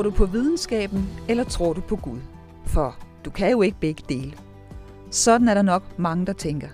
Tror 0.00 0.10
du 0.10 0.16
på 0.16 0.26
videnskaben, 0.26 1.08
eller 1.28 1.44
tror 1.44 1.72
du 1.72 1.80
på 1.80 1.96
Gud? 1.96 2.18
For 2.66 2.96
du 3.24 3.30
kan 3.30 3.50
jo 3.50 3.62
ikke 3.62 3.76
begge 3.80 4.02
dele. 4.08 4.32
Sådan 5.10 5.48
er 5.48 5.54
der 5.54 5.62
nok 5.62 5.98
mange, 5.98 6.26
der 6.26 6.32
tænker. 6.32 6.68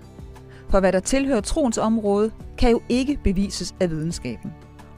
For 0.69 0.81
hvad 0.81 0.93
der 0.93 1.01
tilhører 1.01 1.41
troens 1.41 1.79
område, 1.79 2.31
kan 2.59 2.71
jo 2.71 2.81
ikke 2.89 3.19
bevises 3.25 3.75
af 3.81 3.91
videnskaben. 3.91 4.53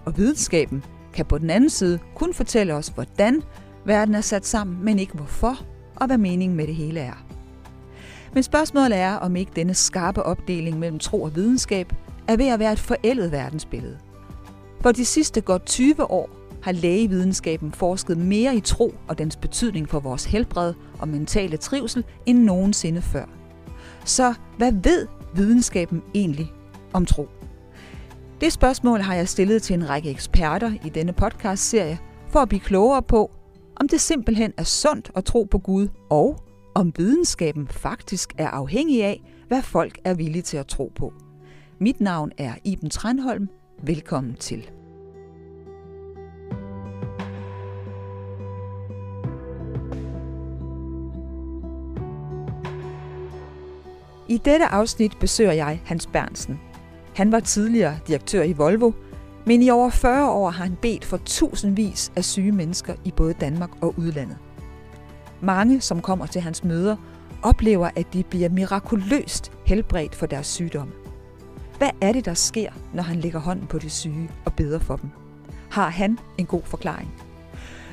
Og 0.05 0.17
videnskaben 0.17 0.85
kan 1.13 1.27
på 1.27 1.39
den 1.39 1.51
anden 1.51 1.71
side 1.71 1.99
kun 2.15 2.35
fortælle 2.35 2.75
os, 2.75 2.89
hvordan 2.89 3.43
verden 3.85 4.15
er 4.15 4.21
sat 4.21 4.47
sammen, 4.47 4.85
men 4.85 4.99
ikke 4.99 5.15
hvorfor 5.15 5.57
og 5.97 6.07
hvad 6.07 6.19
meningen 6.19 6.57
med 6.57 6.67
det 6.67 6.75
hele 6.75 7.01
er. 7.01 7.25
Men 8.35 8.43
spørgsmålet 8.43 8.99
er, 8.99 9.15
om 9.15 9.37
ikke 9.37 9.53
denne 9.57 9.75
skarpe 9.75 10.23
opdeling 10.23 10.79
mellem 10.79 10.99
tro 10.99 11.23
og 11.23 11.37
videnskab 11.37 11.93
er 12.29 12.37
ved 12.37 12.49
at 12.49 12.59
være 12.59 12.73
et 12.73 12.79
forældet 12.79 13.33
verdensbillede. 13.33 13.99
For 14.81 14.93
de 14.93 15.05
sidste 15.05 15.41
godt 15.41 15.67
20 15.67 16.11
år 16.11 16.38
har 16.63 16.73
lægevidenskaben 16.73 17.73
forsket 17.73 18.19
mere 18.19 18.57
i 18.57 18.61
tro 18.61 18.95
og 19.09 19.19
dens 19.19 19.37
betydning 19.37 19.89
for 19.89 20.01
vores 20.01 20.25
helbred 20.25 20.75
og 20.99 21.09
mentale 21.09 21.57
trivsel 21.57 22.05
end 22.27 22.39
nogensinde 22.39 23.03
før. 23.03 23.25
Så 24.05 24.35
hvad 24.57 24.73
ved 24.73 25.07
videnskaben 25.35 26.03
egentlig 26.15 26.53
om 26.93 27.07
tro? 27.07 27.29
Det 28.41 28.53
spørgsmål 28.53 29.01
har 29.01 29.15
jeg 29.15 29.29
stillet 29.29 29.63
til 29.63 29.75
en 29.75 29.89
række 29.89 30.11
eksperter 30.11 30.73
i 30.85 30.89
denne 30.89 31.13
podcast-serie 31.13 31.99
for 32.29 32.41
at 32.41 32.49
blive 32.49 32.61
klogere 32.61 33.03
på, 33.03 33.31
om 33.77 33.89
det 33.89 34.01
simpelthen 34.01 34.53
er 34.57 34.63
sundt 34.63 35.11
at 35.15 35.25
tro 35.25 35.45
på 35.51 35.59
Gud, 35.59 35.89
og 36.11 36.39
om 36.75 36.93
videnskaben 36.97 37.69
faktisk 37.69 38.33
er 38.39 38.49
afhængig 38.49 39.05
af, 39.05 39.23
hvad 39.49 39.63
folk 39.63 39.99
er 40.05 40.15
villige 40.15 40.43
til 40.43 40.57
at 40.57 40.67
tro 40.67 40.93
på. 40.95 41.13
Mit 41.81 42.01
navn 42.01 42.33
er 42.39 42.53
Iben 42.65 42.91
Tranholm. 42.91 43.49
Velkommen 43.83 44.35
til. 44.35 44.78
I 54.29 54.39
dette 54.39 54.67
afsnit 54.67 55.19
besøger 55.21 55.53
jeg 55.53 55.81
Hans 55.85 56.07
Bernsen. 56.07 56.61
Han 57.15 57.33
var 57.33 57.41
tidligere 57.41 57.99
direktør 58.07 58.43
i 58.43 58.53
Volvo, 58.53 58.93
men 59.47 59.63
i 59.63 59.71
over 59.71 59.91
40 59.91 60.31
år 60.31 60.51
har 60.51 60.65
han 60.65 60.77
bedt 60.83 61.05
for 61.05 61.17
tusindvis 61.17 62.13
af 62.17 62.25
syge 62.25 62.53
mennesker 62.53 62.95
i 63.05 63.11
både 63.11 63.33
Danmark 63.33 63.71
og 63.81 63.95
udlandet. 63.97 64.37
Mange, 65.41 65.81
som 65.81 66.01
kommer 66.01 66.27
til 66.27 66.41
hans 66.41 66.65
møder, 66.65 66.97
oplever, 67.43 67.91
at 67.97 68.13
de 68.13 68.23
bliver 68.23 68.49
mirakuløst 68.49 69.53
helbredt 69.67 70.15
for 70.15 70.27
deres 70.27 70.47
sygdomme. 70.47 70.93
Hvad 71.79 71.91
er 72.01 72.13
det, 72.13 72.25
der 72.25 72.35
sker, 72.35 72.71
når 72.95 73.03
han 73.03 73.17
lægger 73.17 73.41
hånden 73.41 73.67
på 73.67 73.79
de 73.79 73.91
syge 73.91 74.31
og 74.45 74.53
beder 74.53 74.79
for 74.79 74.97
dem? 74.97 75.11
Har 75.71 75.89
han 75.89 76.19
en 76.39 76.47
god 76.47 76.63
forklaring? 76.65 77.15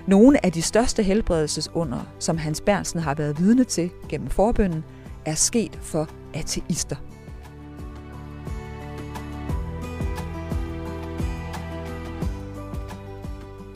Nogle 0.07 0.45
af 0.45 0.51
de 0.51 0.61
største 0.61 1.03
helbredelsesunder, 1.03 1.99
som 2.19 2.37
Hans 2.37 2.61
Bernsen 2.61 2.99
har 2.99 3.15
været 3.15 3.39
vidne 3.39 3.63
til 3.63 3.89
gennem 4.09 4.29
forbønden, 4.29 4.83
er 5.25 5.35
sket 5.35 5.79
for 5.81 6.09
ateister. 6.35 6.95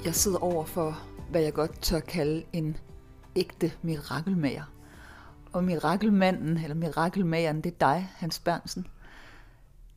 Jeg 0.06 0.16
sidder 0.16 0.44
over 0.44 0.66
for, 0.66 1.00
hvad 1.32 1.42
jeg 1.42 1.54
godt 1.54 1.82
tør 1.82 2.00
kalde 2.00 2.44
en 2.54 2.78
ægte 3.36 3.72
mirakelmager. 3.82 4.64
Og 5.54 5.64
mirakelmanden, 5.64 6.58
eller 6.58 6.76
mirakelmageren, 6.76 7.62
det 7.62 7.66
er 7.66 7.78
dig, 7.80 8.10
Hans 8.16 8.40
Bernsen. 8.40 8.88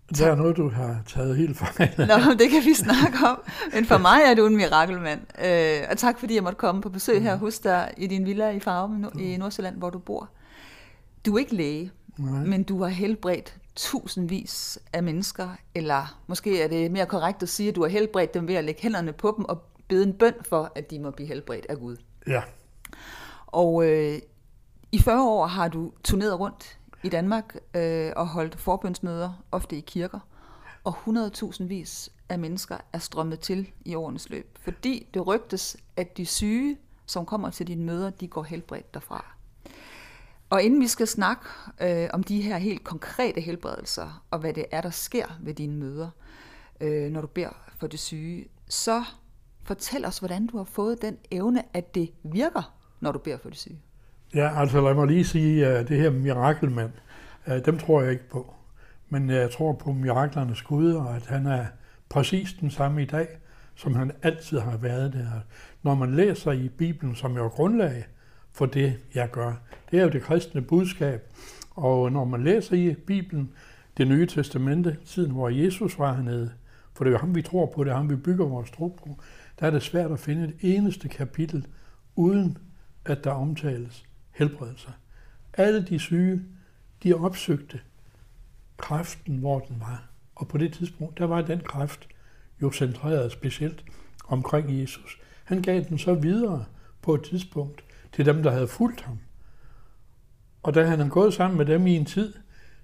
Det 0.08 0.20
er 0.20 0.34
noget, 0.34 0.56
du 0.56 0.68
har 0.68 1.02
taget 1.06 1.36
helt 1.36 1.58
fejl 1.58 1.94
Nå, 1.98 2.32
det 2.38 2.50
kan 2.50 2.62
vi 2.64 2.74
snakke 2.74 3.18
om. 3.26 3.42
Men 3.74 3.84
for 3.84 3.98
mig 3.98 4.20
er 4.26 4.34
du 4.34 4.46
en 4.46 4.56
mirakelmand. 4.56 5.20
Øh, 5.44 5.86
og 5.90 5.98
tak 5.98 6.18
fordi 6.18 6.34
jeg 6.34 6.42
måtte 6.42 6.58
komme 6.58 6.82
på 6.82 6.88
besøg 6.88 7.22
her 7.22 7.36
hos 7.36 7.58
dig 7.58 7.94
i 7.96 8.06
din 8.06 8.26
villa 8.26 8.50
i 8.50 8.60
Farum 8.60 9.04
i 9.20 9.36
Nordsjælland, 9.36 9.76
hvor 9.76 9.90
du 9.90 9.98
bor. 9.98 10.28
Du 11.26 11.34
er 11.34 11.38
ikke 11.38 11.54
læge, 11.54 11.90
Nej. 12.16 12.44
men 12.44 12.62
du 12.62 12.82
har 12.82 12.88
helbredt 12.88 13.56
tusindvis 13.76 14.78
af 14.92 15.02
mennesker, 15.02 15.48
eller 15.74 16.20
måske 16.26 16.62
er 16.62 16.68
det 16.68 16.90
mere 16.90 17.06
korrekt 17.06 17.42
at 17.42 17.48
sige, 17.48 17.68
at 17.68 17.74
du 17.74 17.82
har 17.82 17.88
helbredt 17.88 18.34
dem 18.34 18.48
ved 18.48 18.54
at 18.54 18.64
lægge 18.64 18.82
hænderne 18.82 19.12
på 19.12 19.34
dem 19.36 19.44
og 19.44 19.62
bede 19.88 20.02
en 20.02 20.12
bøn 20.12 20.34
for, 20.48 20.72
at 20.74 20.90
de 20.90 20.98
må 20.98 21.10
blive 21.10 21.26
helbredt 21.28 21.66
af 21.68 21.78
Gud. 21.78 21.96
Ja. 22.26 22.42
Og 23.46 23.84
øh, 23.84 24.18
i 24.92 24.98
40 24.98 25.28
år 25.28 25.46
har 25.46 25.68
du 25.68 25.92
turneret 26.04 26.40
rundt 26.40 26.78
i 27.02 27.08
Danmark 27.08 27.56
øh, 27.74 28.12
og 28.16 28.26
holdt 28.26 28.60
forbønsmøder, 28.60 29.44
ofte 29.52 29.76
i 29.76 29.80
kirker, 29.80 30.18
og 30.84 30.94
100.000 31.06 31.64
vis 31.64 32.10
af 32.28 32.38
mennesker 32.38 32.76
er 32.92 32.98
strømmet 32.98 33.40
til 33.40 33.70
i 33.84 33.94
årenes 33.94 34.30
løb, 34.30 34.58
fordi 34.60 35.06
det 35.14 35.26
rygtes, 35.26 35.76
at 35.96 36.16
de 36.16 36.26
syge, 36.26 36.78
som 37.06 37.26
kommer 37.26 37.50
til 37.50 37.66
dine 37.66 37.84
møder, 37.84 38.10
de 38.10 38.28
går 38.28 38.42
helbredt 38.42 38.94
derfra. 38.94 39.34
Og 40.52 40.62
inden 40.62 40.80
vi 40.80 40.86
skal 40.86 41.06
snakke 41.06 41.42
øh, 41.82 42.08
om 42.12 42.22
de 42.22 42.40
her 42.40 42.58
helt 42.58 42.84
konkrete 42.84 43.40
helbredelser, 43.40 44.24
og 44.30 44.38
hvad 44.38 44.52
det 44.52 44.64
er, 44.70 44.80
der 44.80 44.90
sker 44.90 45.38
ved 45.40 45.54
dine 45.54 45.76
møder, 45.76 46.10
øh, 46.80 47.10
når 47.10 47.20
du 47.20 47.26
beder 47.26 47.70
for 47.78 47.86
det 47.86 48.00
syge, 48.00 48.44
så 48.68 49.04
fortæl 49.64 50.04
os, 50.04 50.18
hvordan 50.18 50.46
du 50.46 50.56
har 50.56 50.64
fået 50.64 51.02
den 51.02 51.16
evne, 51.30 51.62
at 51.76 51.94
det 51.94 52.10
virker, 52.22 52.74
når 53.00 53.12
du 53.12 53.18
beder 53.18 53.36
for 53.38 53.48
det 53.48 53.58
syge. 53.58 53.80
Ja, 54.34 54.60
altså 54.60 54.80
lad 54.80 54.94
mig 54.94 55.06
lige 55.06 55.24
sige, 55.24 55.66
at 55.66 55.88
det 55.88 56.00
her 56.00 56.10
mirakelmand, 56.10 56.92
øh, 57.46 57.64
dem 57.64 57.78
tror 57.78 58.02
jeg 58.02 58.12
ikke 58.12 58.28
på. 58.30 58.54
Men 59.08 59.30
jeg 59.30 59.50
tror 59.50 59.72
på 59.72 59.92
miraklernes 59.92 60.62
Gud, 60.62 60.92
og 60.92 61.16
at 61.16 61.26
han 61.26 61.46
er 61.46 61.66
præcis 62.08 62.52
den 62.60 62.70
samme 62.70 63.02
i 63.02 63.06
dag, 63.06 63.28
som 63.74 63.94
han 63.94 64.12
altid 64.22 64.58
har 64.58 64.76
været 64.76 65.12
der. 65.12 65.40
Når 65.82 65.94
man 65.94 66.14
læser 66.14 66.52
i 66.52 66.68
Bibelen, 66.68 67.14
som 67.14 67.36
jo 67.36 67.44
er 67.44 67.48
grundlag 67.48 68.04
for 68.52 68.66
det, 68.66 68.98
jeg 69.14 69.30
gør, 69.30 69.54
det 69.90 69.98
er 69.98 70.02
jo 70.02 70.10
det 70.10 70.22
kristne 70.22 70.62
budskab. 70.62 71.22
Og 71.70 72.12
når 72.12 72.24
man 72.24 72.44
læser 72.44 72.76
i 72.76 72.94
Bibelen, 72.94 73.52
det 73.96 74.08
nye 74.08 74.26
testamente, 74.26 74.96
tiden 75.06 75.30
hvor 75.30 75.48
Jesus 75.48 75.98
var 75.98 76.14
hernede, 76.14 76.52
for 76.94 77.04
det 77.04 77.10
er 77.10 77.12
jo 77.12 77.18
ham, 77.18 77.34
vi 77.34 77.42
tror 77.42 77.66
på, 77.66 77.84
det 77.84 77.90
er 77.90 77.96
ham, 77.96 78.10
vi 78.10 78.16
bygger 78.16 78.46
vores 78.46 78.70
tro 78.70 78.88
på, 78.88 79.18
der 79.60 79.66
er 79.66 79.70
det 79.70 79.82
svært 79.82 80.10
at 80.10 80.20
finde 80.20 80.44
et 80.44 80.54
eneste 80.60 81.08
kapitel, 81.08 81.66
uden 82.16 82.58
at 83.04 83.24
der 83.24 83.30
omtales 83.30 84.04
helbredelser. 84.30 84.90
Alle 85.54 85.82
de 85.82 85.98
syge, 85.98 86.42
de 87.02 87.14
opsøgte 87.14 87.80
kræften, 88.76 89.36
hvor 89.36 89.58
den 89.58 89.80
var. 89.80 90.08
Og 90.34 90.48
på 90.48 90.58
det 90.58 90.72
tidspunkt, 90.72 91.18
der 91.18 91.24
var 91.24 91.42
den 91.42 91.60
kræft 91.60 92.08
jo 92.62 92.72
centreret 92.72 93.32
specielt 93.32 93.84
omkring 94.28 94.80
Jesus. 94.80 95.18
Han 95.44 95.62
gav 95.62 95.84
den 95.88 95.98
så 95.98 96.14
videre 96.14 96.64
på 97.02 97.14
et 97.14 97.22
tidspunkt 97.22 97.84
til 98.12 98.26
dem, 98.26 98.42
der 98.42 98.50
havde 98.50 98.68
fulgt 98.68 99.00
ham. 99.00 99.18
Og 100.62 100.74
da 100.74 100.84
han 100.84 101.00
er 101.00 101.08
gået 101.08 101.34
sammen 101.34 101.58
med 101.58 101.66
dem 101.66 101.86
i 101.86 101.96
en 101.96 102.04
tid, 102.04 102.34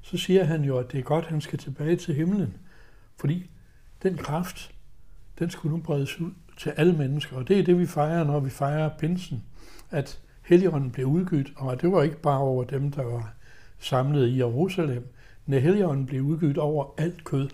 så 0.03 0.17
siger 0.17 0.45
han 0.45 0.65
jo, 0.65 0.79
at 0.79 0.93
det 0.93 0.99
er 0.99 1.03
godt, 1.03 1.25
at 1.25 1.31
han 1.31 1.41
skal 1.41 1.59
tilbage 1.59 1.97
til 1.97 2.15
himlen. 2.15 2.57
Fordi 3.17 3.51
den 4.03 4.17
kraft, 4.17 4.75
den 5.39 5.51
skulle 5.51 5.77
nu 5.77 5.83
bredes 5.83 6.21
ud 6.21 6.31
til 6.59 6.71
alle 6.71 6.93
mennesker. 6.93 7.37
Og 7.37 7.49
det 7.49 7.59
er 7.59 7.65
det, 7.65 7.79
vi 7.79 7.87
fejrer, 7.87 8.25
når 8.25 8.41
vi 8.41 8.51
fejrer 8.51 8.91
pinsen. 8.99 9.45
At 9.91 10.21
Helligånden 10.43 10.91
blev 10.91 11.07
udgivet, 11.07 11.53
og 11.57 11.83
det 11.83 11.93
var 11.93 12.03
ikke 12.03 12.21
bare 12.21 12.39
over 12.39 12.65
dem, 12.65 12.93
der 12.93 13.03
var 13.03 13.35
samlet 13.79 14.29
i 14.29 14.39
Jerusalem. 14.39 15.15
Men 15.47 15.63
Helligånden 15.63 16.07
blev 16.07 16.23
udgivet 16.23 16.59
over 16.59 16.95
alt 16.99 17.25
kød. 17.25 17.49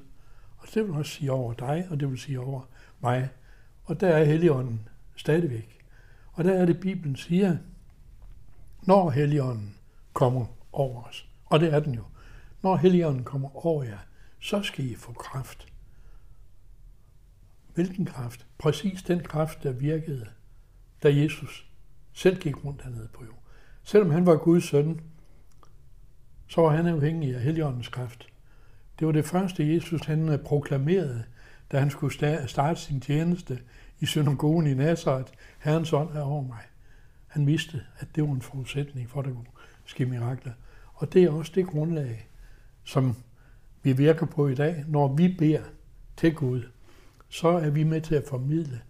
Og 0.56 0.68
det 0.74 0.84
vil 0.84 0.94
også 0.94 1.12
sige 1.12 1.32
over 1.32 1.52
dig, 1.52 1.86
og 1.90 2.00
det 2.00 2.10
vil 2.10 2.18
sige 2.18 2.40
over 2.40 2.68
mig. 3.00 3.28
Og 3.84 4.00
der 4.00 4.08
er 4.08 4.24
Helligånden 4.24 4.88
stadigvæk. 5.16 5.73
Og 6.34 6.44
der 6.44 6.52
er 6.52 6.66
det, 6.66 6.80
Bibelen 6.80 7.16
siger, 7.16 7.56
når 8.82 9.10
Helligånden 9.10 9.74
kommer 10.12 10.46
over 10.72 11.02
os, 11.02 11.28
og 11.46 11.60
det 11.60 11.74
er 11.74 11.80
den 11.80 11.94
jo, 11.94 12.04
når 12.62 12.76
Helligånden 12.76 13.24
kommer 13.24 13.66
over 13.66 13.84
jer, 13.84 13.98
så 14.40 14.62
skal 14.62 14.84
I 14.84 14.94
få 14.94 15.12
kraft. 15.12 15.66
Hvilken 17.74 18.04
kraft? 18.06 18.46
Præcis 18.58 19.02
den 19.02 19.20
kraft, 19.20 19.62
der 19.62 19.72
virkede, 19.72 20.26
da 21.02 21.16
Jesus 21.16 21.70
selv 22.12 22.40
gik 22.40 22.64
rundt 22.64 22.82
hernede 22.82 23.08
på 23.12 23.24
jorden. 23.24 23.40
Selvom 23.82 24.10
han 24.10 24.26
var 24.26 24.36
Guds 24.36 24.64
søn, 24.64 25.00
så 26.48 26.60
var 26.60 26.76
han 26.76 26.86
afhængig 26.86 27.34
af 27.34 27.40
Helligåndens 27.40 27.88
kraft. 27.88 28.28
Det 28.98 29.06
var 29.06 29.12
det 29.12 29.24
første, 29.24 29.74
Jesus 29.74 30.06
han 30.06 30.40
proklamerede, 30.44 31.24
da 31.72 31.78
han 31.78 31.90
skulle 31.90 32.14
starte 32.48 32.80
sin 32.80 33.00
tjeneste 33.00 33.60
i 34.04 34.06
synagogen 34.06 34.66
i 34.66 34.74
Nazareth. 34.74 35.32
Herrens 35.58 35.92
ånd 35.92 36.16
er 36.16 36.20
over 36.20 36.42
mig. 36.42 36.62
Han 37.26 37.46
vidste, 37.46 37.82
at 37.98 38.08
det 38.14 38.22
var 38.22 38.34
en 38.34 38.42
forudsætning 38.42 39.10
for, 39.10 39.20
at 39.20 39.26
der 39.26 39.32
kunne 39.32 39.46
ske 39.84 40.06
mirakler. 40.06 40.52
Og 40.94 41.12
det 41.12 41.24
er 41.24 41.30
også 41.30 41.52
det 41.54 41.66
grundlag, 41.66 42.28
som 42.84 43.16
vi 43.82 43.92
virker 43.92 44.26
på 44.26 44.48
i 44.48 44.54
dag. 44.54 44.84
Når 44.88 45.14
vi 45.14 45.34
beder 45.38 45.62
til 46.16 46.34
Gud, 46.34 46.62
så 47.28 47.48
er 47.48 47.70
vi 47.70 47.82
med 47.82 48.00
til 48.00 48.14
at 48.14 48.24
formidle 48.28 48.80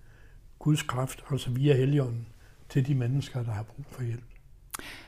Guds 0.59 0.83
kraft, 0.83 1.25
altså 1.31 1.51
via 1.51 1.77
Helligånden, 1.77 2.29
til 2.69 2.87
de 2.87 2.95
mennesker, 2.95 3.43
der 3.43 3.53
har 3.53 3.63
brug 3.63 3.85
for 3.91 4.03
hjælp. 4.03 4.25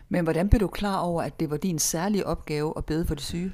Men 0.09 0.25
hvordan 0.25 0.49
blev 0.49 0.61
du 0.61 0.69
klar 0.69 0.99
over, 0.99 1.23
at 1.23 1.41
det 1.41 1.51
var 1.51 1.57
din 1.57 1.79
særlige 1.79 2.27
opgave 2.27 2.75
at 2.77 2.85
bede 2.85 3.07
for 3.07 3.15
de 3.15 3.23
syge? 3.23 3.53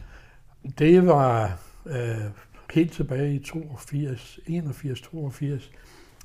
Det 0.78 1.06
var 1.06 1.58
øh, 1.86 2.30
helt 2.72 2.92
tilbage 2.92 3.34
i 3.34 3.38
82, 3.38 4.40
81, 4.46 5.00
82, 5.00 5.70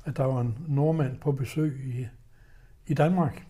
at 0.04 0.16
der 0.16 0.24
var 0.24 0.40
en 0.40 0.58
nordmand 0.68 1.18
på 1.20 1.32
besøg 1.32 1.80
i 1.84 2.06
i 2.86 2.94
Danmark. 2.94 3.46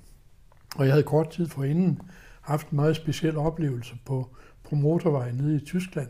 Og 0.77 0.85
jeg 0.85 0.93
havde 0.93 1.03
kort 1.03 1.31
tid 1.31 1.47
forinden 1.47 2.01
haft 2.41 2.71
en 2.71 2.77
meget 2.77 2.97
speciel 2.97 3.37
oplevelse 3.37 3.95
på, 4.07 4.37
på 4.69 4.75
motorvejen 4.75 5.35
nede 5.35 5.57
i 5.57 5.65
Tyskland, 5.65 6.09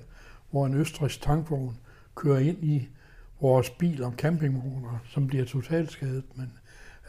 hvor 0.51 0.67
en 0.67 0.75
østrisk 0.75 1.23
tankvogn 1.23 1.77
kører 2.15 2.39
ind 2.39 2.65
i 2.65 2.89
vores 3.41 3.71
bil 3.71 4.03
og 4.03 4.13
campingvogner, 4.13 4.99
som 5.05 5.27
bliver 5.27 5.45
totalt 5.45 5.91
skadet. 5.91 6.25
Men 6.35 6.53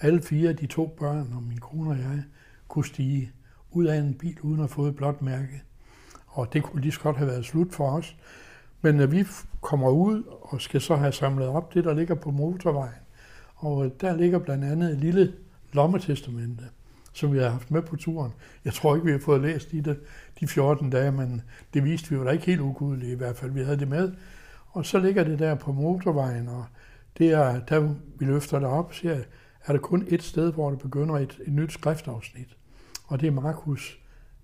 alle 0.01 0.21
fire 0.21 0.49
af 0.49 0.57
de 0.57 0.65
to 0.65 0.95
børn 0.99 1.33
og 1.35 1.43
min 1.43 1.57
kone 1.57 1.89
og 1.89 1.97
jeg 1.97 2.23
kunne 2.67 2.85
stige 2.85 3.31
ud 3.71 3.85
af 3.85 3.97
en 3.97 4.13
bil 4.13 4.41
uden 4.41 4.63
at 4.63 4.69
få 4.69 4.85
et 4.85 4.95
blåt 4.95 5.21
mærke. 5.21 5.63
Og 6.27 6.53
det 6.53 6.63
kunne 6.63 6.81
lige 6.81 6.91
så 6.91 6.99
godt 6.99 7.17
have 7.17 7.27
været 7.27 7.45
slut 7.45 7.73
for 7.73 7.91
os. 7.91 8.15
Men 8.81 8.95
når 8.95 9.05
vi 9.05 9.25
kommer 9.61 9.89
ud 9.89 10.23
og 10.41 10.61
skal 10.61 10.81
så 10.81 10.95
have 10.95 11.11
samlet 11.11 11.47
op 11.47 11.73
det, 11.73 11.83
der 11.83 11.93
ligger 11.93 12.15
på 12.15 12.31
motorvejen, 12.31 13.01
og 13.59 13.91
der 14.01 14.15
ligger 14.15 14.39
blandt 14.39 14.65
andet 14.65 14.91
et 14.91 14.97
lille 14.97 15.33
lommetestamente, 15.73 16.63
som 17.13 17.33
vi 17.33 17.37
har 17.37 17.49
haft 17.49 17.71
med 17.71 17.81
på 17.81 17.95
turen. 17.95 18.31
Jeg 18.65 18.73
tror 18.73 18.95
ikke, 18.95 19.05
vi 19.05 19.11
har 19.11 19.19
fået 19.19 19.41
læst 19.41 19.73
i 19.73 19.79
det 19.79 19.99
de 20.39 20.47
14 20.47 20.89
dage, 20.89 21.11
men 21.11 21.41
det 21.73 21.83
viste 21.83 22.09
vi 22.09 22.15
jo 22.15 22.25
da 22.25 22.29
ikke 22.29 22.45
helt 22.45 22.61
ugudeligt 22.61 23.11
i 23.11 23.15
hvert 23.15 23.35
fald. 23.35 23.51
Vi 23.51 23.63
havde 23.63 23.79
det 23.79 23.87
med. 23.87 24.11
Og 24.67 24.85
så 24.85 24.99
ligger 24.99 25.23
det 25.23 25.39
der 25.39 25.55
på 25.55 25.71
motorvejen, 25.71 26.47
og 26.47 26.65
det 27.17 27.31
er, 27.31 27.59
der 27.59 27.95
vi 28.19 28.25
løfter 28.25 28.59
det 28.59 28.67
op, 28.67 28.93
så 28.93 29.23
er 29.65 29.73
der 29.73 29.79
kun 29.79 30.05
et 30.07 30.23
sted, 30.23 30.53
hvor 30.53 30.69
det 30.69 30.79
begynder 30.79 31.15
et, 31.15 31.39
et 31.47 31.53
nyt 31.53 31.71
skriftafsnit. 31.71 32.57
Og 33.07 33.21
det 33.21 33.27
er 33.27 33.31
Markus 33.31 33.99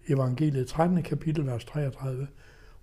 evangeliet 0.07 0.67
13. 0.67 1.03
kapitel, 1.03 1.45
vers 1.45 1.65
33, 1.65 2.27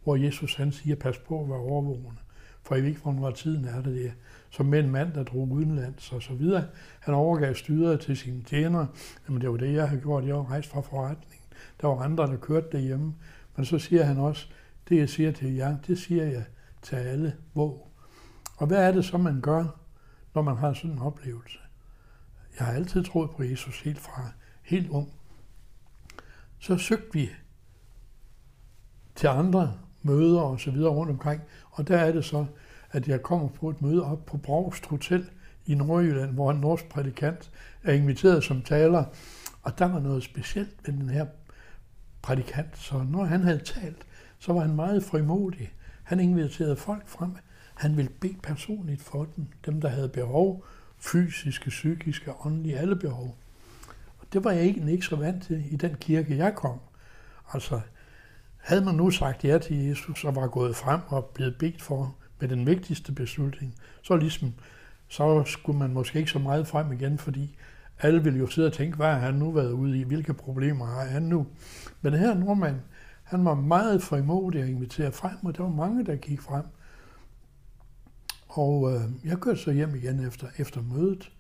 hvor 0.05 0.17
Jesus 0.17 0.55
han 0.55 0.73
siger, 0.73 0.97
pas 0.97 1.19
på 1.19 1.43
at 1.43 1.49
være 1.49 1.59
overvågende, 1.59 2.21
for 2.63 2.77
I 2.77 2.81
ved 2.81 2.89
ikke, 2.89 3.01
hvornår 3.01 3.31
tiden 3.31 3.65
er 3.65 3.83
det. 3.83 3.95
der. 3.95 4.11
som 4.51 4.67
med 4.67 4.81
en 4.81 4.91
mand, 4.91 5.13
der 5.13 5.25
drog 5.25 5.51
udenlands 5.51 6.13
og 6.13 6.23
så 6.23 6.35
videre. 6.35 6.65
Han 7.01 7.15
overgav 7.15 7.55
styret 7.55 8.01
til 8.01 8.17
sine 8.17 8.43
tjenere. 8.43 8.87
Jamen 9.29 9.41
det 9.41 9.51
var 9.51 9.57
det, 9.57 9.75
jeg 9.75 9.89
havde 9.89 10.01
gjort. 10.01 10.27
Jeg 10.27 10.35
var 10.35 10.51
rejst 10.51 10.69
fra 10.69 10.81
forretningen. 10.81 11.49
Der 11.81 11.87
var 11.87 11.97
andre, 11.97 12.27
der 12.27 12.37
kørte 12.37 12.67
derhjemme. 12.73 13.15
Men 13.57 13.65
så 13.65 13.79
siger 13.79 14.05
han 14.05 14.19
også, 14.19 14.47
det 14.89 14.97
jeg 14.97 15.09
siger 15.09 15.33
til 15.33 15.55
jer, 15.55 15.77
det 15.87 15.99
siger 15.99 16.25
jeg 16.25 16.45
til 16.83 16.97
alle. 16.97 17.37
Hvor? 17.53 17.89
Og 18.57 18.67
hvad 18.67 18.89
er 18.89 18.93
det 18.93 19.05
så, 19.05 19.19
man 19.19 19.41
gør, 19.41 19.65
når 20.35 20.43
man 20.43 20.57
har 20.57 20.73
sådan 20.73 20.91
en 20.91 20.99
oplevelse? 20.99 21.59
Jeg 22.59 22.67
har 22.67 22.73
altid 22.73 23.05
troet 23.05 23.31
på 23.31 23.43
Jesus 23.43 23.81
helt 23.81 24.01
fra 24.01 24.31
helt 24.63 24.91
ung. 24.91 25.13
Så 26.59 26.77
søgte 26.77 27.13
vi 27.13 27.31
til 29.15 29.27
andre 29.27 29.79
møder 30.03 30.41
og 30.41 30.61
så 30.61 30.71
videre 30.71 30.91
rundt 30.91 31.13
omkring. 31.13 31.43
Og 31.71 31.89
der 31.89 31.97
er 31.97 32.13
det 32.13 32.25
så, 32.25 32.47
at 32.91 33.09
jeg 33.09 33.23
kommer 33.23 33.49
på 33.49 33.71
et 33.71 33.83
møde 33.83 34.05
op 34.05 34.27
på 34.27 34.37
Brogst 34.37 34.87
Hotel 34.87 35.31
i 35.67 35.75
Nordjylland, 35.75 36.31
hvor 36.31 36.51
en 36.51 36.61
norsk 36.61 36.89
prædikant 36.89 37.51
er 37.83 37.93
inviteret 37.93 38.45
som 38.45 38.63
taler. 38.63 39.05
Og 39.63 39.79
der 39.79 39.85
var 39.93 40.01
noget 40.01 40.23
specielt 40.23 40.77
ved 40.87 40.95
den 40.95 41.09
her 41.09 41.27
prædikant. 42.23 42.79
Så 42.79 43.05
når 43.11 43.25
han 43.25 43.43
havde 43.43 43.59
talt, 43.59 44.07
så 44.39 44.53
var 44.53 44.61
han 44.61 44.77
meget 44.77 45.05
frimodig. 45.05 45.73
Han 46.03 46.21
inviterede 46.21 46.77
folk 46.77 47.09
frem. 47.09 47.37
Han 47.75 47.97
ville 47.97 48.11
bede 48.21 48.37
personligt 48.43 49.03
for 49.03 49.27
dem, 49.37 49.47
dem 49.67 49.81
der 49.81 49.89
havde 49.89 50.09
behov, 50.09 50.65
fysiske, 50.99 51.71
psykiske, 51.71 52.33
åndelige, 52.45 52.79
alle 52.79 52.97
behov. 52.97 53.37
Og 54.19 54.27
det 54.33 54.45
var 54.45 54.51
jeg 54.51 54.63
egentlig 54.63 54.93
ikke 54.93 55.07
så 55.07 55.17
vant 55.17 55.43
til 55.43 55.73
i 55.73 55.77
den 55.77 55.95
kirke, 55.95 56.37
jeg 56.37 56.55
kom. 56.55 56.79
Altså, 57.55 57.81
havde 58.63 58.85
man 58.85 58.95
nu 58.95 59.11
sagt 59.11 59.45
ja 59.45 59.59
til 59.59 59.77
Jesus 59.77 60.25
og 60.25 60.37
var 60.37 60.47
gået 60.47 60.77
frem 60.77 61.01
og 61.09 61.25
blevet 61.25 61.57
bedt 61.59 61.83
for 61.83 62.17
med 62.41 62.49
den 62.49 62.67
vigtigste 62.67 63.13
beslutning, 63.13 63.75
så 64.03 64.17
ligesom, 64.17 64.55
så 65.09 65.45
skulle 65.45 65.79
man 65.79 65.93
måske 65.93 66.19
ikke 66.19 66.31
så 66.31 66.39
meget 66.39 66.67
frem 66.67 66.93
igen, 66.93 67.19
fordi 67.19 67.57
alle 68.01 68.25
ville 68.25 68.39
jo 68.39 68.47
sidde 68.47 68.67
og 68.67 68.73
tænke, 68.73 68.97
hvad 68.97 69.07
har 69.07 69.19
han 69.19 69.35
nu 69.35 69.51
været 69.51 69.73
ude 69.73 69.99
i, 69.99 70.03
hvilke 70.03 70.35
problemer 70.35 70.87
har 70.87 71.05
han 71.05 71.23
nu. 71.23 71.47
Men 72.01 72.15
her 72.15 72.35
nordmand, 72.35 72.77
han 73.23 73.45
var 73.45 73.55
meget 73.55 74.03
frimodig 74.03 74.63
at 74.63 74.69
invitere 74.69 75.13
frem, 75.13 75.37
og 75.47 75.57
der 75.57 75.63
var 75.63 75.71
mange, 75.71 76.07
der 76.07 76.17
gik 76.17 76.41
frem. 76.41 76.65
Og 78.49 78.93
øh, 78.93 79.01
jeg 79.25 79.39
kørte 79.39 79.61
så 79.61 79.73
hjem 79.73 79.95
igen 79.95 80.27
efter, 80.27 80.47
efter 80.59 80.83
mødet, 80.83 81.33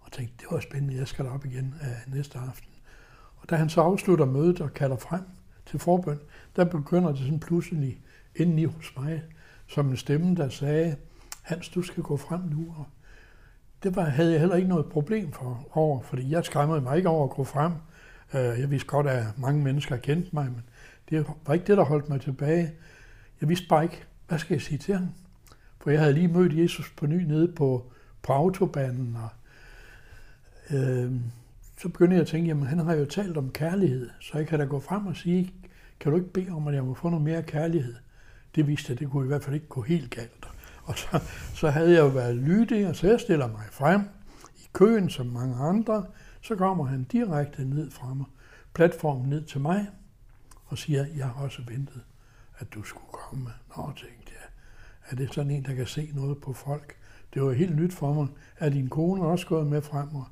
og 0.00 0.12
tænkte, 0.12 0.34
det 0.38 0.46
var 0.50 0.60
spændende, 0.60 0.96
jeg 0.96 1.08
skal 1.08 1.26
op 1.26 1.44
igen 1.44 1.74
øh, 1.82 2.14
næste 2.14 2.38
aften. 2.38 2.72
Og 3.36 3.50
da 3.50 3.56
han 3.56 3.68
så 3.68 3.80
afslutter 3.80 4.24
mødet 4.24 4.60
og 4.60 4.74
kalder 4.74 4.96
frem 4.96 5.22
til 5.72 5.80
forbøn, 5.80 6.18
der 6.56 6.64
begynder 6.64 7.08
det 7.08 7.18
sådan 7.18 7.40
pludselig 7.40 8.00
indeni 8.36 8.64
hos 8.64 8.92
mig, 8.96 9.22
som 9.66 9.90
en 9.90 9.96
stemme, 9.96 10.36
der 10.36 10.48
sagde, 10.48 10.96
Hans, 11.42 11.68
du 11.68 11.82
skal 11.82 12.02
gå 12.02 12.16
frem 12.16 12.40
nu. 12.40 12.74
Og 12.78 12.86
det 13.82 13.96
var, 13.96 14.04
havde 14.04 14.30
jeg 14.30 14.40
heller 14.40 14.56
ikke 14.56 14.68
noget 14.68 14.86
problem 14.86 15.32
for 15.32 15.68
over, 15.70 16.02
fordi 16.02 16.30
jeg 16.30 16.44
skræmmede 16.44 16.80
mig 16.80 16.96
ikke 16.96 17.08
over 17.08 17.24
at 17.24 17.30
gå 17.30 17.44
frem. 17.44 17.72
Øh, 18.34 18.60
jeg 18.60 18.70
vidste 18.70 18.88
godt, 18.88 19.06
at 19.06 19.38
mange 19.38 19.64
mennesker 19.64 19.96
kendte 19.96 20.30
mig, 20.32 20.44
men 20.44 20.62
det 21.10 21.26
var 21.46 21.54
ikke 21.54 21.66
det, 21.66 21.76
der 21.76 21.84
holdt 21.84 22.08
mig 22.08 22.20
tilbage. 22.20 22.72
Jeg 23.40 23.48
vidste 23.48 23.66
bare 23.68 23.82
ikke, 23.82 24.04
hvad 24.28 24.38
skal 24.38 24.54
jeg 24.54 24.62
sige 24.62 24.78
til 24.78 24.94
ham? 24.94 25.08
For 25.80 25.90
jeg 25.90 26.00
havde 26.00 26.12
lige 26.12 26.28
mødt 26.28 26.58
Jesus 26.58 26.92
på 26.96 27.06
ny 27.06 27.22
nede 27.22 27.52
på, 27.52 27.92
på 28.22 28.32
autobanen, 28.32 29.16
og 29.16 29.28
øh, 30.76 31.12
så 31.82 31.88
begyndte 31.88 32.14
jeg 32.14 32.20
at 32.20 32.28
tænke, 32.28 32.48
jamen 32.48 32.66
han 32.66 32.78
har 32.78 32.94
jo 32.94 33.04
talt 33.04 33.36
om 33.36 33.50
kærlighed, 33.50 34.10
så 34.20 34.38
jeg 34.38 34.46
kan 34.46 34.58
da 34.58 34.64
gå 34.64 34.80
frem 34.80 35.06
og 35.06 35.16
sige, 35.16 35.54
kan 36.00 36.12
du 36.12 36.18
ikke 36.18 36.32
bede 36.32 36.50
om, 36.50 36.68
at 36.68 36.74
jeg 36.74 36.84
må 36.84 36.94
få 36.94 37.08
noget 37.08 37.24
mere 37.24 37.42
kærlighed? 37.42 37.94
Det 38.54 38.66
viste, 38.66 38.92
at 38.92 38.98
det 38.98 39.10
kunne 39.10 39.24
i 39.24 39.28
hvert 39.28 39.44
fald 39.44 39.54
ikke 39.54 39.66
gå 39.66 39.82
helt 39.82 40.10
galt. 40.10 40.48
Og 40.84 40.98
så, 40.98 41.20
så 41.54 41.70
havde 41.70 41.90
jeg 41.92 42.00
jo 42.00 42.06
været 42.06 42.36
lydig, 42.36 42.88
og 42.88 42.96
så 42.96 43.06
jeg 43.06 43.20
stiller 43.20 43.46
mig 43.46 43.64
frem 43.70 44.00
i 44.56 44.68
køen 44.72 45.10
som 45.10 45.26
mange 45.26 45.56
andre. 45.56 46.06
Så 46.40 46.56
kommer 46.56 46.84
han 46.84 47.04
direkte 47.04 47.64
ned 47.64 47.90
fra 47.90 48.14
mig, 48.14 48.26
platformen 48.74 49.28
ned 49.28 49.44
til 49.44 49.60
mig, 49.60 49.88
og 50.66 50.78
siger, 50.78 51.06
jeg 51.16 51.26
har 51.26 51.44
også 51.44 51.62
ventet, 51.68 52.02
at 52.58 52.74
du 52.74 52.82
skulle 52.82 53.12
komme. 53.12 53.50
Nå, 53.76 53.92
tænkte 53.96 54.32
jeg, 54.32 54.48
er 55.10 55.16
det 55.16 55.34
sådan 55.34 55.50
en, 55.50 55.64
der 55.64 55.74
kan 55.74 55.86
se 55.86 56.10
noget 56.14 56.40
på 56.40 56.52
folk? 56.52 56.96
Det 57.34 57.42
var 57.42 57.52
helt 57.52 57.76
nyt 57.76 57.92
for 57.92 58.12
mig. 58.12 58.26
Er 58.58 58.68
din 58.68 58.88
kone 58.88 59.22
også 59.22 59.46
gået 59.46 59.66
med 59.66 59.82
frem? 59.82 60.14
Og 60.14 60.24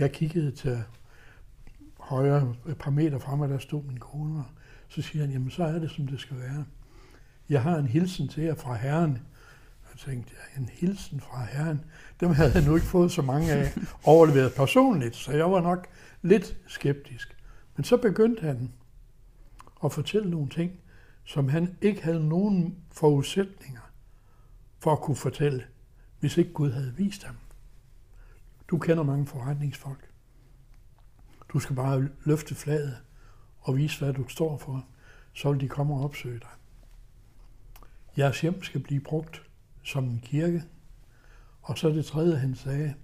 jeg 0.00 0.12
kiggede 0.12 0.50
til 0.50 0.82
højre 1.98 2.54
et 2.68 2.78
par 2.78 2.90
meter 2.90 3.18
frem, 3.18 3.40
og 3.40 3.48
der 3.48 3.58
stod 3.58 3.82
min 3.82 3.98
kone. 3.98 4.38
Og 4.38 4.44
så 4.88 5.02
siger 5.02 5.22
han, 5.22 5.32
jamen 5.32 5.50
så 5.50 5.64
er 5.64 5.78
det, 5.78 5.90
som 5.90 6.06
det 6.06 6.20
skal 6.20 6.38
være. 6.38 6.64
Jeg 7.48 7.62
har 7.62 7.76
en 7.78 7.86
hilsen 7.86 8.28
til 8.28 8.42
jer 8.42 8.54
fra 8.54 8.74
Herren. 8.74 9.10
Jeg 9.90 9.98
tænkte, 9.98 10.32
ja, 10.32 10.60
en 10.60 10.68
hilsen 10.72 11.20
fra 11.20 11.44
Herren. 11.44 11.84
Dem 12.20 12.30
havde 12.30 12.52
jeg 12.54 12.64
nu 12.64 12.74
ikke 12.74 12.86
fået 12.86 13.12
så 13.12 13.22
mange 13.22 13.52
af 13.52 13.72
overleveret 14.04 14.52
personligt, 14.56 15.16
så 15.16 15.32
jeg 15.32 15.50
var 15.50 15.60
nok 15.60 15.88
lidt 16.22 16.56
skeptisk. 16.66 17.36
Men 17.76 17.84
så 17.84 17.96
begyndte 17.96 18.42
han 18.42 18.72
at 19.84 19.92
fortælle 19.92 20.30
nogle 20.30 20.48
ting, 20.48 20.72
som 21.24 21.48
han 21.48 21.76
ikke 21.82 22.02
havde 22.02 22.28
nogen 22.28 22.76
forudsætninger 22.92 23.80
for 24.78 24.92
at 24.92 25.00
kunne 25.00 25.16
fortælle, 25.16 25.64
hvis 26.20 26.36
ikke 26.36 26.52
Gud 26.52 26.70
havde 26.70 26.94
vist 26.96 27.24
ham. 27.24 27.36
Du 28.70 28.78
kender 28.78 29.02
mange 29.02 29.26
forretningsfolk. 29.26 30.10
Du 31.48 31.58
skal 31.58 31.76
bare 31.76 32.08
løfte 32.24 32.54
flaget 32.54 32.96
og 33.60 33.76
vise, 33.76 34.04
hvad 34.04 34.14
du 34.14 34.28
står 34.28 34.58
for, 34.58 34.86
så 35.32 35.52
vil 35.52 35.60
de 35.60 35.68
komme 35.68 35.94
og 35.94 36.04
opsøge 36.04 36.38
dig. 36.38 36.48
Jeres 38.18 38.40
hjem 38.40 38.62
skal 38.62 38.80
blive 38.80 39.00
brugt 39.00 39.42
som 39.82 40.04
en 40.04 40.20
kirke. 40.20 40.64
Og 41.62 41.78
så 41.78 41.88
det 41.88 42.04
tredje, 42.04 42.36
han 42.36 42.54
sagde, 42.54 42.94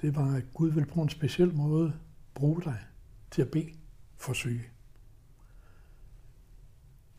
det 0.00 0.16
var, 0.16 0.34
at 0.34 0.44
Gud 0.54 0.70
vil 0.70 0.86
på 0.86 1.02
en 1.02 1.08
speciel 1.08 1.54
måde 1.54 1.92
bruge 2.34 2.62
dig 2.62 2.78
til 3.30 3.42
at 3.42 3.50
bede 3.50 3.72
for 4.16 4.32
syge. 4.32 4.64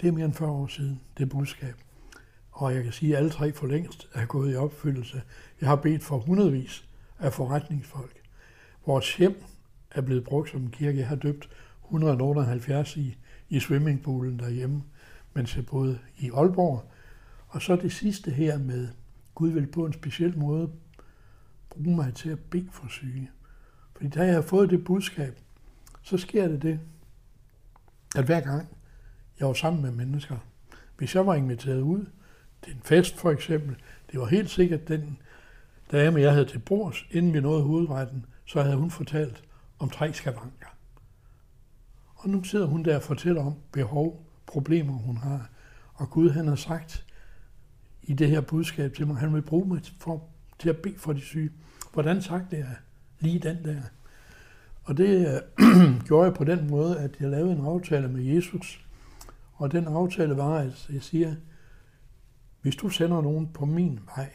Det 0.02 0.08
er 0.08 0.12
mere 0.12 0.26
end 0.26 0.34
40 0.34 0.52
år 0.52 0.68
siden, 0.68 1.02
det 1.18 1.30
budskab. 1.30 1.76
Og 2.52 2.76
jeg 2.76 2.84
kan 2.84 2.94
sige, 2.94 3.12
at 3.12 3.18
alle 3.18 3.30
tre 3.30 3.54
for 3.54 3.68
længst 3.68 4.10
er 4.14 4.26
gået 4.26 4.54
i 4.54 4.56
opfyldelse. 4.56 5.24
Jeg 5.62 5.70
har 5.70 5.76
bedt 5.76 6.04
for 6.04 6.18
hundredvis 6.18 6.90
af 7.20 7.34
forretningsfolk. 7.34 8.22
Vores 8.86 9.16
hjem 9.16 9.44
er 9.92 10.02
blevet 10.02 10.24
brugt 10.24 10.50
som 10.50 10.62
en 10.62 10.72
kirke. 10.72 11.00
Jeg 11.00 11.08
har 11.08 11.16
døbt 11.16 11.50
178 11.84 12.98
i, 12.98 13.18
i 13.50 13.60
swimmingpoolen 13.60 14.40
derhjemme, 14.40 14.84
mens 15.34 15.56
jeg 15.56 15.66
boede 15.66 16.00
i 16.18 16.30
Aalborg. 16.30 16.92
Og 17.48 17.62
så 17.62 17.76
det 17.76 17.92
sidste 17.92 18.32
her 18.32 18.58
med, 18.58 18.88
Gud 19.36 19.50
vil 19.50 19.68
på 19.68 19.86
en 19.86 19.94
speciel 19.94 20.38
måde 20.38 20.72
bruge 21.70 21.96
mig 21.96 22.14
til 22.14 22.30
at 22.30 22.40
bede 22.40 22.70
for 22.72 22.88
syge. 22.88 23.32
Fordi 23.96 24.10
da 24.10 24.24
jeg 24.24 24.34
har 24.34 24.42
fået 24.42 24.70
det 24.70 24.86
budskab, 24.86 25.40
så 26.02 26.18
sker 26.18 26.48
det 26.48 26.62
det, 26.62 26.80
at 28.16 28.26
hver 28.26 28.42
gang 28.42 28.68
jeg 29.40 29.48
var 29.48 29.54
sammen 29.54 29.82
med 29.82 29.92
mennesker, 29.92 30.38
hvis 30.98 31.16
jeg 31.16 31.28
var 31.28 31.36
inviteret 31.36 31.82
ud 31.82 32.06
til 32.64 32.74
en 32.74 32.82
fest 32.84 33.18
for 33.18 33.32
eksempel, 33.32 33.76
det 34.12 34.20
var 34.20 34.26
helt 34.26 34.50
sikkert 34.50 34.88
den 34.88 35.18
dame, 35.92 36.22
jeg 36.22 36.32
havde 36.32 36.46
til 36.46 36.60
bords, 36.60 37.06
inden 37.12 37.34
vi 37.34 37.40
nåede 37.40 37.64
hovedretten, 37.64 38.26
så 38.46 38.62
havde 38.62 38.76
hun 38.76 38.92
fortalt 38.92 39.44
om 39.80 39.90
tre 39.90 40.14
skavanker. 40.14 40.68
Og 42.16 42.30
nu 42.30 42.44
sidder 42.44 42.66
hun 42.66 42.86
der 42.86 42.96
og 42.96 43.04
fortæller 43.04 43.46
om 43.46 43.56
behov, 43.72 44.26
problemer 44.46 44.94
hun 44.94 45.18
har. 45.18 45.50
Og 45.94 46.10
Gud 46.10 46.30
han 46.30 46.48
har 46.48 46.56
sagt 46.56 47.06
i 48.04 48.14
det 48.14 48.30
her 48.30 48.42
budskab 48.42 48.94
til 48.94 49.08
mig, 49.08 49.18
han 49.18 49.34
vil 49.34 49.42
bruge 49.42 49.68
mig 49.68 49.82
for, 50.00 50.24
til 50.60 50.70
at 50.70 50.78
bede 50.78 50.98
for 50.98 51.14
de 51.14 51.22
syge. 51.22 51.52
Hvordan 51.94 52.22
sagt 52.22 52.52
det 52.52 52.60
er 52.60 52.76
lige 53.20 53.40
den 53.40 53.64
der? 53.66 53.82
Og 54.84 54.98
det 54.98 55.28
øh, 55.28 56.02
gjorde 56.08 56.26
jeg 56.26 56.34
på 56.34 56.44
den 56.44 56.70
måde, 56.70 57.00
at 57.00 57.12
jeg 57.20 57.30
lavede 57.30 57.52
en 57.52 57.66
aftale 57.66 58.08
med 58.08 58.24
Jesus. 58.24 58.86
Og 59.54 59.72
den 59.72 59.88
aftale 59.88 60.38
var, 60.38 60.58
at 60.58 60.90
jeg 60.94 61.04
siger, 61.04 61.36
hvis 62.62 62.76
du 62.76 62.90
sender 62.90 63.22
nogen 63.22 63.48
på 63.54 63.66
min 63.66 64.00
vej, 64.16 64.30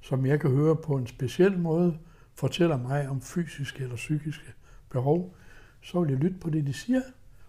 som 0.00 0.26
jeg 0.26 0.40
kan 0.40 0.50
høre 0.50 0.76
på 0.76 0.96
en 0.96 1.06
speciel 1.06 1.58
måde, 1.58 1.98
fortæller 2.34 2.76
mig 2.76 3.08
om 3.08 3.20
fysiske 3.20 3.82
eller 3.82 3.96
psykiske 3.96 4.52
behov, 4.90 5.34
så 5.82 6.00
vil 6.00 6.10
jeg 6.10 6.18
lytte 6.18 6.36
på 6.40 6.50
det, 6.50 6.66
de 6.66 6.72
siger, 6.72 7.02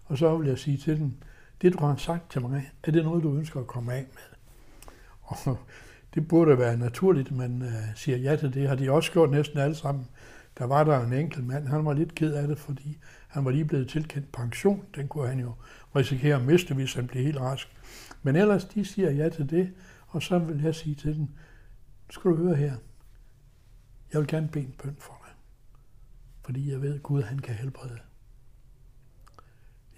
og 0.04 0.18
så 0.18 0.36
vil 0.36 0.48
jeg 0.48 0.58
sige 0.58 0.76
til 0.76 0.96
dem, 0.98 1.12
det 1.62 1.72
du 1.72 1.84
har 1.84 1.96
sagt 1.96 2.30
til 2.30 2.40
mig, 2.40 2.70
er 2.84 2.90
det 2.90 3.04
noget, 3.04 3.22
du 3.22 3.36
ønsker 3.36 3.60
at 3.60 3.66
komme 3.66 3.92
af 3.92 4.06
med? 4.14 4.36
Og 5.22 5.58
det 6.14 6.28
burde 6.28 6.58
være 6.58 6.76
naturligt, 6.76 7.28
at 7.28 7.36
man 7.36 7.62
øh, 7.62 7.96
siger 7.96 8.18
ja 8.18 8.36
til 8.36 8.54
det. 8.54 8.68
Har 8.68 8.74
de 8.74 8.90
også 8.90 9.12
gjort 9.12 9.30
næsten 9.30 9.58
alle 9.58 9.74
sammen. 9.74 10.06
Der 10.58 10.64
var 10.64 10.84
der 10.84 11.04
en 11.06 11.12
enkelt 11.12 11.46
mand, 11.46 11.68
han 11.68 11.84
var 11.84 11.92
lidt 11.92 12.14
ked 12.14 12.34
af 12.34 12.48
det, 12.48 12.58
fordi 12.58 12.98
han 13.28 13.44
var 13.44 13.50
lige 13.50 13.64
blevet 13.64 13.88
tilkendt 13.88 14.32
pension. 14.32 14.84
Den 14.94 15.08
kunne 15.08 15.28
han 15.28 15.40
jo 15.40 15.52
risikere 15.96 16.36
at 16.36 16.44
miste, 16.44 16.74
hvis 16.74 16.94
han 16.94 17.06
blev 17.06 17.22
helt 17.24 17.40
rask. 17.40 17.68
Men 18.22 18.36
ellers, 18.36 18.64
de 18.64 18.84
siger 18.84 19.10
ja 19.10 19.28
til 19.28 19.50
det, 19.50 19.72
og 20.08 20.22
så 20.22 20.38
vil 20.38 20.62
jeg 20.62 20.74
sige 20.74 20.94
til 20.94 21.16
dem, 21.16 21.28
skal 22.10 22.30
du 22.30 22.36
høre 22.36 22.56
her, 22.56 22.76
jeg 24.12 24.20
vil 24.20 24.28
gerne 24.28 24.48
bede 24.48 24.64
en 24.64 24.74
bøn 24.82 24.96
for 24.98 25.22
dig, 25.24 25.34
fordi 26.44 26.70
jeg 26.70 26.82
ved, 26.82 26.94
at 26.94 27.02
Gud 27.02 27.22
han 27.22 27.38
kan 27.38 27.54
helbrede. 27.54 27.98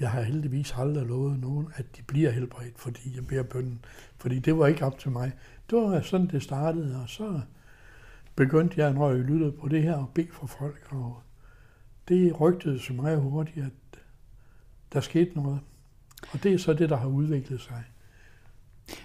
Jeg 0.01 0.11
har 0.11 0.23
heldigvis 0.23 0.75
aldrig 0.77 1.07
lovet 1.07 1.41
nogen, 1.41 1.73
at 1.75 1.97
de 1.97 2.03
bliver 2.03 2.31
helbredt, 2.31 2.79
fordi 2.79 3.17
jeg 3.17 3.27
beder 3.27 3.43
bønnen. 3.43 3.85
Fordi 4.17 4.39
det 4.39 4.59
var 4.59 4.67
ikke 4.67 4.85
op 4.85 4.99
til 4.99 5.11
mig. 5.11 5.33
Det 5.71 5.79
var 5.79 6.01
sådan, 6.01 6.27
det 6.27 6.43
startede, 6.43 7.03
og 7.03 7.09
så 7.09 7.41
begyndte 8.37 8.81
jeg, 8.81 8.93
når 8.93 9.11
jeg 9.11 9.21
lyttede 9.21 9.53
på 9.53 9.69
det 9.69 9.83
her, 9.83 9.99
at 9.99 10.15
bede 10.15 10.33
for 10.33 10.47
folk. 10.47 10.89
Og 10.91 11.23
det 12.09 12.41
rygtede 12.41 12.81
så 12.81 12.93
meget 12.93 13.21
hurtigt, 13.21 13.67
at 13.67 14.01
der 14.93 15.01
skete 15.01 15.35
noget. 15.35 15.61
Og 16.33 16.43
det 16.43 16.53
er 16.53 16.59
så 16.59 16.73
det, 16.73 16.91
der 16.91 16.97
har 16.97 17.09
udviklet 17.09 17.61
sig. 17.61 17.85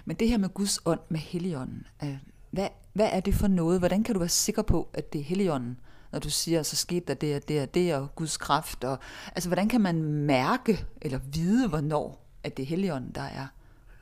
Men 0.04 0.16
det 0.16 0.28
her 0.28 0.38
med 0.38 0.48
Guds 0.48 0.80
ånd, 0.86 1.00
med 1.08 1.18
Helligånden, 1.18 1.86
øh, 2.04 2.16
hvad, 2.50 2.68
hvad 2.98 3.08
er 3.12 3.20
det 3.20 3.34
for 3.34 3.48
noget? 3.48 3.78
Hvordan 3.78 4.04
kan 4.04 4.14
du 4.14 4.18
være 4.18 4.28
sikker 4.28 4.62
på, 4.62 4.88
at 4.94 5.12
det 5.12 5.20
er 5.20 5.24
Helligånden, 5.24 5.80
når 6.12 6.18
du 6.18 6.30
siger, 6.30 6.62
så 6.62 6.76
skete 6.76 7.06
der 7.06 7.14
det 7.14 7.36
og 7.36 7.48
det 7.48 7.62
og 7.62 7.74
det, 7.74 7.94
og 7.94 8.14
Guds 8.14 8.36
kraft? 8.36 8.84
Og, 8.84 8.98
altså, 9.34 9.48
hvordan 9.48 9.68
kan 9.68 9.80
man 9.80 10.02
mærke 10.02 10.84
eller 11.02 11.18
vide, 11.32 11.68
hvornår 11.68 12.26
at 12.44 12.56
det 12.56 12.62
er 12.62 12.66
Helligånden, 12.66 13.10
der 13.14 13.22
er 13.22 13.46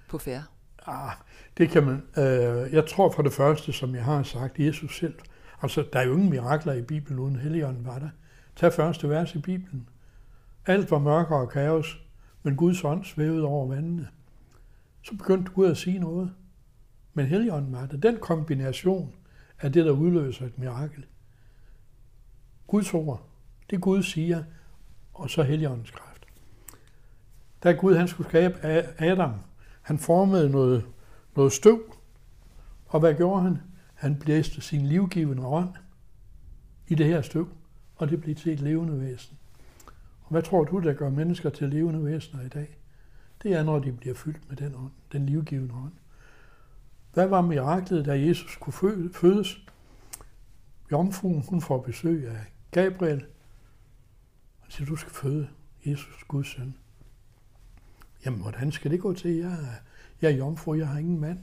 på 0.09 0.19
færre? 0.19 0.43
Ah, 0.87 1.13
det 1.59 1.71
kan 1.71 1.85
man. 1.85 2.03
Øh, 2.25 2.73
jeg 2.75 2.87
tror 2.89 3.11
for 3.11 3.23
det 3.23 3.33
første, 3.33 3.73
som 3.73 3.95
jeg 3.95 4.05
har 4.05 4.23
sagt, 4.23 4.59
Jesus 4.59 4.99
selv. 4.99 5.15
Altså, 5.63 5.85
der 5.93 5.99
er 5.99 6.05
jo 6.05 6.13
ingen 6.13 6.31
mirakler 6.31 6.73
i 6.73 6.83
Bibelen, 6.83 7.19
uden 7.19 7.37
Helligånden 7.37 7.87
var 7.87 7.99
der. 7.99 8.09
Tag 8.57 8.73
første 8.73 9.09
vers 9.09 9.35
i 9.35 9.39
Bibelen. 9.39 9.89
Alt 10.67 10.91
var 10.91 10.99
mørkere 10.99 11.39
og 11.39 11.51
kaos, 11.51 12.01
men 12.43 12.57
Guds 12.57 12.85
ånd 12.85 13.05
svævede 13.05 13.45
over 13.45 13.67
vandene. 13.69 14.09
Så 15.03 15.17
begyndte 15.17 15.53
Gud 15.53 15.67
at 15.67 15.77
sige 15.77 15.99
noget. 15.99 16.33
Men 17.17 17.27
Helligånden 17.27 17.73
var 17.73 17.87
der. 17.87 17.97
Den 17.97 18.19
kombination 18.19 19.15
er 19.59 19.69
det, 19.69 19.85
der 19.85 19.91
udløser 19.91 20.47
et 20.47 20.59
mirakel. 20.59 21.07
Guds 22.67 22.95
ord, 22.95 23.29
det 23.71 23.81
Gud 23.81 24.03
siger, 24.03 24.43
og 25.15 25.31
så 25.31 25.43
Helligåndens 25.43 25.91
kraft. 25.91 26.27
Da 27.63 27.73
Gud 27.73 27.95
han 27.95 28.09
skulle 28.09 28.29
skabe 28.29 28.59
Adam, 28.99 29.33
han 29.83 29.99
formede 29.99 30.51
noget, 30.51 30.87
noget 31.37 31.53
støv, 31.53 31.95
og 32.87 33.01
hvad 33.01 33.15
gjorde 33.15 33.43
han? 33.43 33.59
Han 33.95 34.19
blæste 34.19 34.61
sin 34.61 34.87
livgivende 34.87 35.47
ånd 35.47 35.75
i 36.89 36.95
det 36.95 37.07
her 37.07 37.23
støv, 37.23 37.49
og 37.97 38.11
det 38.11 38.21
blev 38.21 38.35
til 38.35 38.53
et 38.53 38.61
levende 38.61 39.01
væsen. 39.01 39.39
Og 40.23 40.31
hvad 40.31 40.43
tror 40.43 40.65
du, 40.65 40.79
der 40.79 40.93
gør 40.93 41.11
mennesker 41.11 41.51
til 41.51 41.69
levende 41.69 42.05
væsener 42.05 42.43
i 42.43 42.49
dag? 42.49 42.79
Det 43.43 43.53
er, 43.53 43.63
når 43.63 43.79
de 43.79 43.93
bliver 43.93 44.15
fyldt 44.15 44.49
med 44.49 44.57
den 44.57 44.75
ånd, 44.75 44.93
den 45.13 45.27
livgivende 45.27 45.75
ånd. 45.75 45.93
Hvad 47.17 47.27
var 47.27 47.41
miraklet, 47.41 48.07
da 48.07 48.27
Jesus 48.27 48.53
skulle 48.53 48.77
fødes? 49.13 49.59
Jomfruen, 50.93 51.45
hun 51.49 51.61
får 51.61 51.79
besøg 51.79 52.29
af 52.29 52.45
Gabriel. 52.71 53.27
Han 54.61 54.71
siger, 54.71 54.87
du 54.87 54.97
skal 54.97 55.13
føde 55.13 55.49
Jesus, 55.87 56.25
Guds 56.29 56.47
søn. 56.47 56.77
Jamen, 58.25 58.41
hvordan 58.41 58.73
skal 58.73 58.91
det 58.91 59.01
gå 59.01 59.13
til? 59.13 59.31
Jeg 59.31 59.53
er, 59.53 59.75
jeg 60.23 60.33
er 60.33 60.37
jomfru, 60.37 60.75
jeg 60.75 60.89
har 60.89 60.99
ingen 60.99 61.21
mand. 61.21 61.39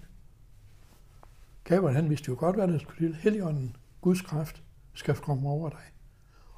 Gabriel, 1.63 1.95
han 1.95 2.09
vidste 2.09 2.29
jo 2.29 2.35
godt, 2.39 2.55
hvad 2.55 2.67
der 2.67 2.79
skulle 2.79 3.07
til. 3.07 3.15
Helligånden, 3.15 3.75
Guds 4.01 4.21
kraft, 4.21 4.63
skal 4.93 5.15
komme 5.15 5.49
over 5.49 5.69
dig. 5.69 5.83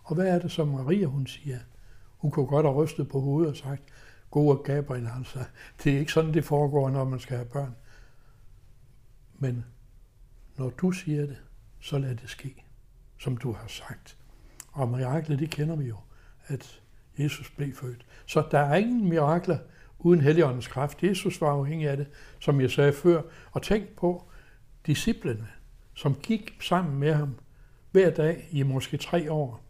Og 0.03 0.15
hvad 0.15 0.27
er 0.27 0.39
det, 0.39 0.51
som 0.51 0.67
Maria, 0.67 1.05
hun 1.05 1.27
siger? 1.27 1.59
Hun 2.17 2.31
kunne 2.31 2.47
godt 2.47 2.65
have 2.65 2.83
rystet 2.83 3.09
på 3.09 3.19
hovedet 3.19 3.51
og 3.51 3.57
sagt, 3.57 3.83
gode 4.31 4.57
Gabriel, 4.57 5.09
altså, 5.17 5.39
det 5.83 5.93
er 5.93 5.99
ikke 5.99 6.11
sådan, 6.11 6.33
det 6.33 6.45
foregår, 6.45 6.89
når 6.89 7.05
man 7.05 7.19
skal 7.19 7.37
have 7.37 7.49
børn. 7.49 7.75
Men 9.39 9.65
når 10.57 10.69
du 10.69 10.91
siger 10.91 11.25
det, 11.25 11.37
så 11.79 11.97
lad 11.97 12.15
det 12.15 12.29
ske, 12.29 12.63
som 13.19 13.37
du 13.37 13.51
har 13.51 13.67
sagt. 13.67 14.17
Og 14.71 14.89
miraklet, 14.89 15.39
det 15.39 15.49
kender 15.49 15.75
vi 15.75 15.85
jo, 15.85 15.97
at 16.47 16.81
Jesus 17.17 17.49
blev 17.49 17.75
født. 17.75 18.05
Så 18.25 18.47
der 18.51 18.59
er 18.59 18.75
ingen 18.75 19.09
mirakler 19.09 19.57
uden 19.99 20.21
Helligåndens 20.21 20.67
kraft. 20.67 21.03
Jesus 21.03 21.41
var 21.41 21.49
afhængig 21.49 21.89
af 21.89 21.97
det, 21.97 22.07
som 22.39 22.61
jeg 22.61 22.71
sagde 22.71 22.93
før. 22.93 23.21
Og 23.51 23.61
tænk 23.61 23.89
på 23.89 24.29
disciplene, 24.85 25.47
som 25.93 26.15
gik 26.15 26.57
sammen 26.61 26.99
med 26.99 27.13
ham 27.13 27.35
hver 27.91 28.09
dag 28.09 28.47
i 28.51 28.63
måske 28.63 28.97
tre 28.97 29.31
år. 29.31 29.63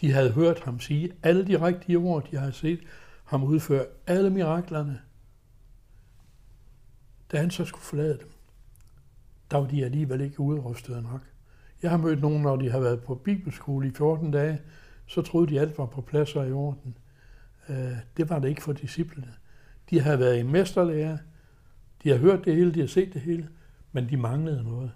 De 0.00 0.12
havde 0.12 0.32
hørt 0.32 0.60
ham 0.60 0.80
sige 0.80 1.12
alle 1.22 1.46
de 1.46 1.66
rigtige 1.66 1.98
ord, 1.98 2.30
de 2.30 2.36
havde 2.36 2.52
set 2.52 2.80
ham 3.24 3.44
udføre 3.44 3.86
alle 4.06 4.30
miraklerne. 4.30 5.00
Da 7.32 7.38
han 7.38 7.50
så 7.50 7.64
skulle 7.64 7.84
forlade 7.84 8.18
dem, 8.18 8.30
der 9.54 9.60
var 9.60 9.66
de 9.66 9.84
alligevel 9.84 10.20
ikke 10.20 10.40
udrustet 10.40 11.02
nok. 11.02 11.20
Jeg 11.82 11.90
har 11.90 11.98
mødt 11.98 12.20
nogen, 12.20 12.42
når 12.42 12.56
de 12.56 12.70
har 12.70 12.80
været 12.80 13.02
på 13.02 13.14
bibelskole 13.14 13.88
i 13.88 13.90
14 13.90 14.30
dage, 14.30 14.60
så 15.06 15.22
troede 15.22 15.46
de, 15.46 15.60
alt 15.60 15.78
var 15.78 15.86
på 15.86 16.00
plads 16.00 16.36
og 16.36 16.48
i 16.48 16.52
orden. 16.52 16.98
Øh, 17.68 17.96
det 18.16 18.30
var 18.30 18.38
det 18.38 18.48
ikke 18.48 18.62
for 18.62 18.72
disciplene. 18.72 19.34
De 19.90 20.00
har 20.00 20.16
været 20.16 20.38
i 20.38 20.42
mesterlærer, 20.42 21.18
de 22.02 22.08
har 22.08 22.16
hørt 22.16 22.44
det 22.44 22.56
hele, 22.56 22.74
de 22.74 22.80
har 22.80 22.86
set 22.86 23.14
det 23.14 23.20
hele, 23.22 23.48
men 23.92 24.08
de 24.08 24.16
manglede 24.16 24.64
noget. 24.64 24.92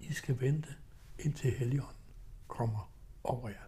I 0.00 0.12
skal 0.12 0.40
vente, 0.40 0.68
indtil 1.18 1.50
Helligånden 1.50 1.96
kommer 2.48 2.90
over 3.24 3.48
jer. 3.48 3.64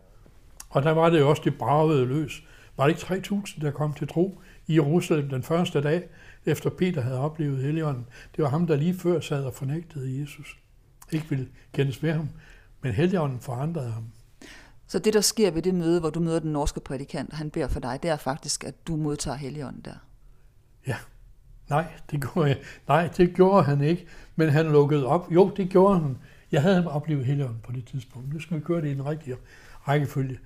Og 0.68 0.82
der 0.82 0.90
var 0.90 1.10
det 1.10 1.20
jo 1.20 1.30
også, 1.30 1.42
det 1.44 1.58
bragede 1.58 2.06
løs. 2.06 2.42
Var 2.76 2.86
det 2.86 3.14
ikke 3.14 3.28
3.000, 3.34 3.60
der 3.60 3.70
kom 3.70 3.94
til 3.94 4.08
tro 4.08 4.40
i 4.66 4.74
Jerusalem 4.74 5.28
den 5.28 5.42
første 5.42 5.80
dag, 5.80 6.08
efter 6.46 6.70
Peter 6.70 7.00
havde 7.00 7.18
oplevet 7.18 7.62
Helligånden? 7.62 8.06
Det 8.36 8.44
var 8.44 8.50
ham, 8.50 8.66
der 8.66 8.76
lige 8.76 8.94
før 8.94 9.20
sad 9.20 9.44
og 9.44 9.54
fornægtede 9.54 10.20
Jesus. 10.20 10.58
Ikke 11.12 11.28
ville 11.28 11.48
kendes 11.72 12.02
ved 12.02 12.12
ham, 12.12 12.28
men 12.82 12.92
Helligånden 12.92 13.40
forandrede 13.40 13.90
ham. 13.90 14.04
Så 14.86 14.98
det, 14.98 15.14
der 15.14 15.20
sker 15.20 15.50
ved 15.50 15.62
det 15.62 15.74
møde, 15.74 16.00
hvor 16.00 16.10
du 16.10 16.20
møder 16.20 16.38
den 16.38 16.52
norske 16.52 16.80
prædikant, 16.80 17.30
og 17.30 17.36
han 17.36 17.50
beder 17.50 17.68
for 17.68 17.80
dig, 17.80 17.98
det 18.02 18.10
er 18.10 18.16
faktisk, 18.16 18.64
at 18.64 18.86
du 18.86 18.96
modtager 18.96 19.36
Helligånden 19.36 19.82
der? 19.84 19.94
Ja. 20.86 20.96
Nej, 21.70 21.86
det 22.10 22.20
gjorde 22.20 22.48
jeg. 22.48 22.58
Nej, 22.88 23.08
det 23.16 23.34
gjorde 23.34 23.64
han 23.64 23.80
ikke, 23.80 24.06
men 24.36 24.48
han 24.48 24.66
lukkede 24.66 25.06
op. 25.06 25.28
Jo, 25.30 25.52
det 25.56 25.68
gjorde 25.70 26.00
han. 26.00 26.18
Jeg 26.52 26.62
havde 26.62 26.90
oplevet 26.90 27.24
Helligånden 27.24 27.60
på 27.62 27.72
det 27.72 27.84
tidspunkt. 27.86 28.32
Nu 28.32 28.40
skal 28.40 28.56
vi 28.56 28.62
køre 28.62 28.80
det 28.80 28.88
i 28.88 28.94
den 28.94 29.06
rigtige 29.06 29.36
rækkefølge. 29.88 30.38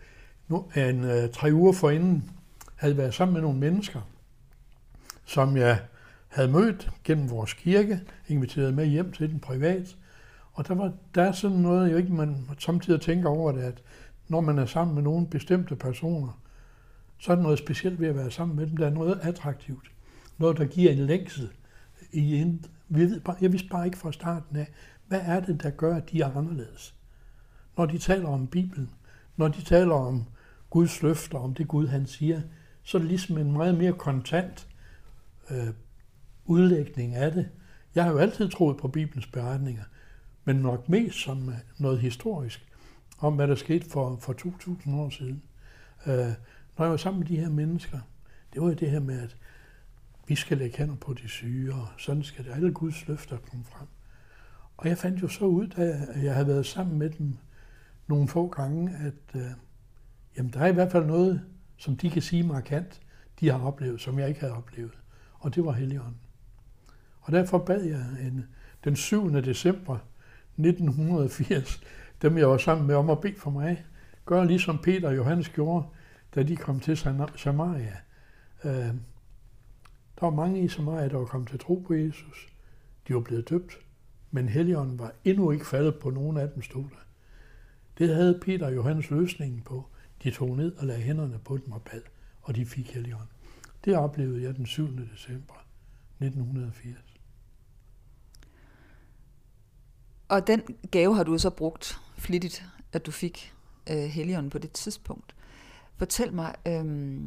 Nu, 0.48 0.64
en 0.76 1.04
uh, 1.04 1.30
tre 1.32 1.52
uger 1.52 1.72
forinden 1.72 2.30
havde 2.80 2.96
været 2.96 3.14
sammen 3.14 3.32
med 3.32 3.42
nogle 3.42 3.58
mennesker, 3.58 4.00
som 5.24 5.56
jeg 5.56 5.80
havde 6.28 6.48
mødt 6.48 6.90
gennem 7.04 7.30
vores 7.30 7.52
kirke, 7.52 8.00
inviteret 8.28 8.74
med 8.74 8.86
hjem 8.86 9.12
til 9.12 9.30
den 9.30 9.40
privat, 9.40 9.96
og 10.52 10.68
der, 10.68 10.74
var, 10.74 10.92
der 11.14 11.22
er 11.22 11.32
sådan 11.32 11.56
noget, 11.56 11.92
jo 11.92 11.96
ikke 11.96 12.12
man 12.12 12.48
samtidig 12.58 13.00
tænker 13.00 13.28
over 13.28 13.52
det, 13.52 13.60
at 13.60 13.82
når 14.28 14.40
man 14.40 14.58
er 14.58 14.66
sammen 14.66 14.94
med 14.94 15.02
nogle 15.02 15.26
bestemte 15.26 15.76
personer, 15.76 16.40
så 17.18 17.32
er 17.32 17.36
der 17.36 17.42
noget 17.42 17.58
specielt 17.58 18.00
ved 18.00 18.08
at 18.08 18.16
være 18.16 18.30
sammen 18.30 18.56
med 18.56 18.66
dem. 18.66 18.76
Der 18.76 18.86
er 18.86 18.90
noget 18.90 19.20
attraktivt. 19.22 19.90
Noget, 20.38 20.58
der 20.58 20.64
giver 20.64 20.92
en 20.92 20.98
længsel 20.98 21.50
i 22.12 22.36
en... 22.36 22.64
Jeg 23.40 23.52
vidste 23.52 23.68
bare 23.68 23.86
ikke 23.86 23.98
fra 23.98 24.12
starten 24.12 24.56
af, 24.56 24.70
hvad 25.08 25.20
er 25.22 25.40
det, 25.40 25.62
der 25.62 25.70
gør, 25.70 25.96
at 25.96 26.10
de 26.10 26.20
er 26.20 26.36
anderledes? 26.36 26.94
Når 27.76 27.86
de 27.86 27.98
taler 27.98 28.28
om 28.28 28.46
Bibelen, 28.46 28.90
når 29.36 29.48
de 29.48 29.62
taler 29.62 29.94
om 29.94 30.24
Guds 30.70 31.02
løfter, 31.02 31.38
om 31.38 31.54
det 31.54 31.68
Gud 31.68 31.86
han 31.86 32.06
siger, 32.06 32.40
så 32.82 32.98
er 32.98 33.00
det 33.00 33.08
ligesom 33.08 33.38
en 33.38 33.52
meget 33.52 33.78
mere 33.78 33.92
kontant 33.92 34.68
øh, 35.50 35.68
udlægning 36.44 37.14
af 37.14 37.32
det. 37.32 37.48
Jeg 37.94 38.04
har 38.04 38.10
jo 38.10 38.18
altid 38.18 38.48
troet 38.48 38.76
på 38.76 38.88
Bibelens 38.88 39.26
beretninger, 39.26 39.84
men 40.44 40.56
nok 40.56 40.88
mest 40.88 41.18
som 41.18 41.48
øh, 41.48 41.54
noget 41.78 41.98
historisk, 41.98 42.66
om 43.18 43.34
hvad 43.34 43.48
der 43.48 43.54
skete 43.54 43.90
for, 43.90 44.16
for 44.16 44.32
2.000 44.32 44.94
år 44.94 45.10
siden. 45.10 45.42
Øh, 46.06 46.32
når 46.78 46.84
jeg 46.84 46.90
var 46.90 46.96
sammen 46.96 47.20
med 47.20 47.28
de 47.28 47.36
her 47.36 47.50
mennesker, 47.50 47.98
det 48.52 48.62
var 48.62 48.68
jo 48.68 48.74
det 48.74 48.90
her 48.90 49.00
med, 49.00 49.20
at 49.20 49.36
vi 50.26 50.34
skal 50.34 50.58
lægge 50.58 50.78
hænder 50.78 50.96
på 50.96 51.14
de 51.14 51.28
syge, 51.28 51.74
og 51.74 51.88
sådan 51.98 52.22
skal 52.22 52.44
det. 52.44 52.52
Alle 52.52 52.72
Guds 52.72 53.08
løfter 53.08 53.36
komme 53.36 53.64
frem. 53.64 53.86
Og 54.76 54.88
jeg 54.88 54.98
fandt 54.98 55.22
jo 55.22 55.28
så 55.28 55.44
ud, 55.44 55.66
da 55.66 56.06
jeg 56.22 56.34
havde 56.34 56.46
været 56.46 56.66
sammen 56.66 56.98
med 56.98 57.10
dem 57.10 57.36
nogle 58.06 58.28
få 58.28 58.48
gange, 58.48 58.96
at 58.96 59.40
øh, 59.40 59.50
jamen 60.36 60.52
der 60.52 60.60
er 60.60 60.66
i 60.66 60.72
hvert 60.72 60.92
fald 60.92 61.06
noget, 61.06 61.42
som 61.80 61.96
de 61.96 62.10
kan 62.10 62.22
sige 62.22 62.42
markant, 62.42 63.00
de 63.40 63.48
har 63.50 63.60
oplevet, 63.66 64.00
som 64.00 64.18
jeg 64.18 64.28
ikke 64.28 64.40
havde 64.40 64.56
oplevet. 64.56 64.98
Og 65.34 65.54
det 65.54 65.64
var 65.64 65.72
Helligånden. 65.72 66.20
Og 67.20 67.32
derfor 67.32 67.58
bad 67.58 67.82
jeg 67.82 68.26
en, 68.26 68.46
den 68.84 68.96
7. 68.96 69.30
december 69.30 69.98
1980, 70.58 71.80
dem 72.22 72.38
jeg 72.38 72.48
var 72.48 72.58
sammen 72.58 72.86
med 72.86 72.94
om 72.94 73.10
at 73.10 73.20
bede 73.20 73.36
for 73.36 73.50
mig, 73.50 73.84
gør 74.24 74.44
ligesom 74.44 74.78
Peter 74.78 75.08
og 75.08 75.16
Johannes 75.16 75.48
gjorde, 75.48 75.86
da 76.34 76.42
de 76.42 76.56
kom 76.56 76.80
til 76.80 76.96
Samaria. 77.36 77.96
Øh, 78.64 78.94
der 80.20 80.20
var 80.20 80.30
mange 80.30 80.62
i 80.62 80.68
Samaria, 80.68 81.08
der 81.08 81.16
var 81.16 81.24
kommet 81.24 81.50
til 81.50 81.58
tro 81.58 81.84
på 81.86 81.94
Jesus. 81.94 82.48
De 83.08 83.14
var 83.14 83.20
blevet 83.20 83.50
døbt, 83.50 83.78
men 84.30 84.48
Helligånden 84.48 84.98
var 84.98 85.12
endnu 85.24 85.50
ikke 85.50 85.66
faldet 85.66 85.94
på 85.94 86.10
nogen 86.10 86.36
af 86.36 86.48
dem, 86.50 86.62
stod 86.62 86.82
der. 86.84 87.04
Det 87.98 88.14
havde 88.14 88.40
Peter 88.42 88.66
og 88.66 88.74
Johannes 88.74 89.10
løsningen 89.10 89.62
på. 89.62 89.89
De 90.22 90.30
tog 90.30 90.56
ned 90.56 90.76
og 90.76 90.86
lagde 90.86 91.02
hænderne 91.02 91.38
på 91.38 91.56
dem 91.56 91.72
og 91.72 91.82
bad, 91.82 92.02
og 92.42 92.56
de 92.56 92.66
fik 92.66 92.94
Helligånden. 92.94 93.28
Det 93.84 93.96
oplevede 93.96 94.42
jeg 94.42 94.56
den 94.56 94.66
7. 94.66 94.88
december 95.12 95.54
1980. 96.20 96.96
Og 100.28 100.46
den 100.46 100.62
gave 100.90 101.16
har 101.16 101.24
du 101.24 101.38
så 101.38 101.50
brugt 101.50 102.00
flittigt, 102.18 102.64
at 102.92 103.06
du 103.06 103.10
fik 103.10 103.54
øh, 103.90 103.96
Helligånden 103.96 104.50
på 104.50 104.58
det 104.58 104.72
tidspunkt. 104.72 105.34
Fortæl 105.96 106.32
mig, 106.32 106.54
øh, 106.66 107.20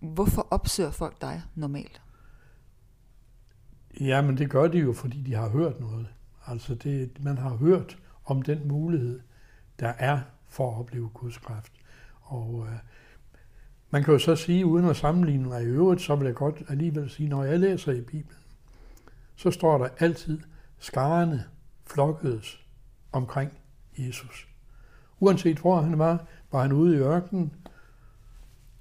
hvorfor 0.00 0.48
opsøger 0.50 0.90
folk 0.90 1.20
dig 1.20 1.42
normalt? 1.54 2.02
Ja, 4.00 4.22
men 4.22 4.38
det 4.38 4.50
gør 4.50 4.68
de 4.68 4.78
jo, 4.78 4.92
fordi 4.92 5.22
de 5.22 5.34
har 5.34 5.48
hørt 5.48 5.80
noget. 5.80 6.08
Altså, 6.46 6.74
det, 6.74 7.24
man 7.24 7.38
har 7.38 7.56
hørt 7.56 7.98
om 8.24 8.42
den 8.42 8.68
mulighed, 8.68 9.20
der 9.80 9.88
er 9.88 10.20
for 10.48 10.70
at 10.70 10.78
opleve 10.78 11.08
Guds 11.14 11.38
kraft. 11.38 11.72
Og 12.22 12.66
øh, 12.68 12.78
man 13.90 14.04
kan 14.04 14.12
jo 14.12 14.18
så 14.18 14.36
sige, 14.36 14.66
uden 14.66 14.84
at 14.84 14.96
sammenligne 14.96 15.48
mig 15.48 15.62
i 15.62 15.66
øvrigt, 15.66 16.00
så 16.00 16.16
vil 16.16 16.26
jeg 16.26 16.34
godt 16.34 16.62
alligevel 16.68 17.10
sige, 17.10 17.28
når 17.28 17.44
jeg 17.44 17.60
læser 17.60 17.92
i 17.92 18.00
Bibelen, 18.00 18.42
så 19.36 19.50
står 19.50 19.78
der 19.78 19.88
altid, 19.98 20.40
skarne 20.78 21.44
flokkedes 21.86 22.66
omkring 23.12 23.52
Jesus. 23.98 24.48
Uanset 25.20 25.58
hvor 25.58 25.80
han 25.80 25.98
var, 25.98 26.26
var 26.52 26.62
han 26.62 26.72
ude 26.72 26.96
i 26.96 26.98
ørkenen, 26.98 27.52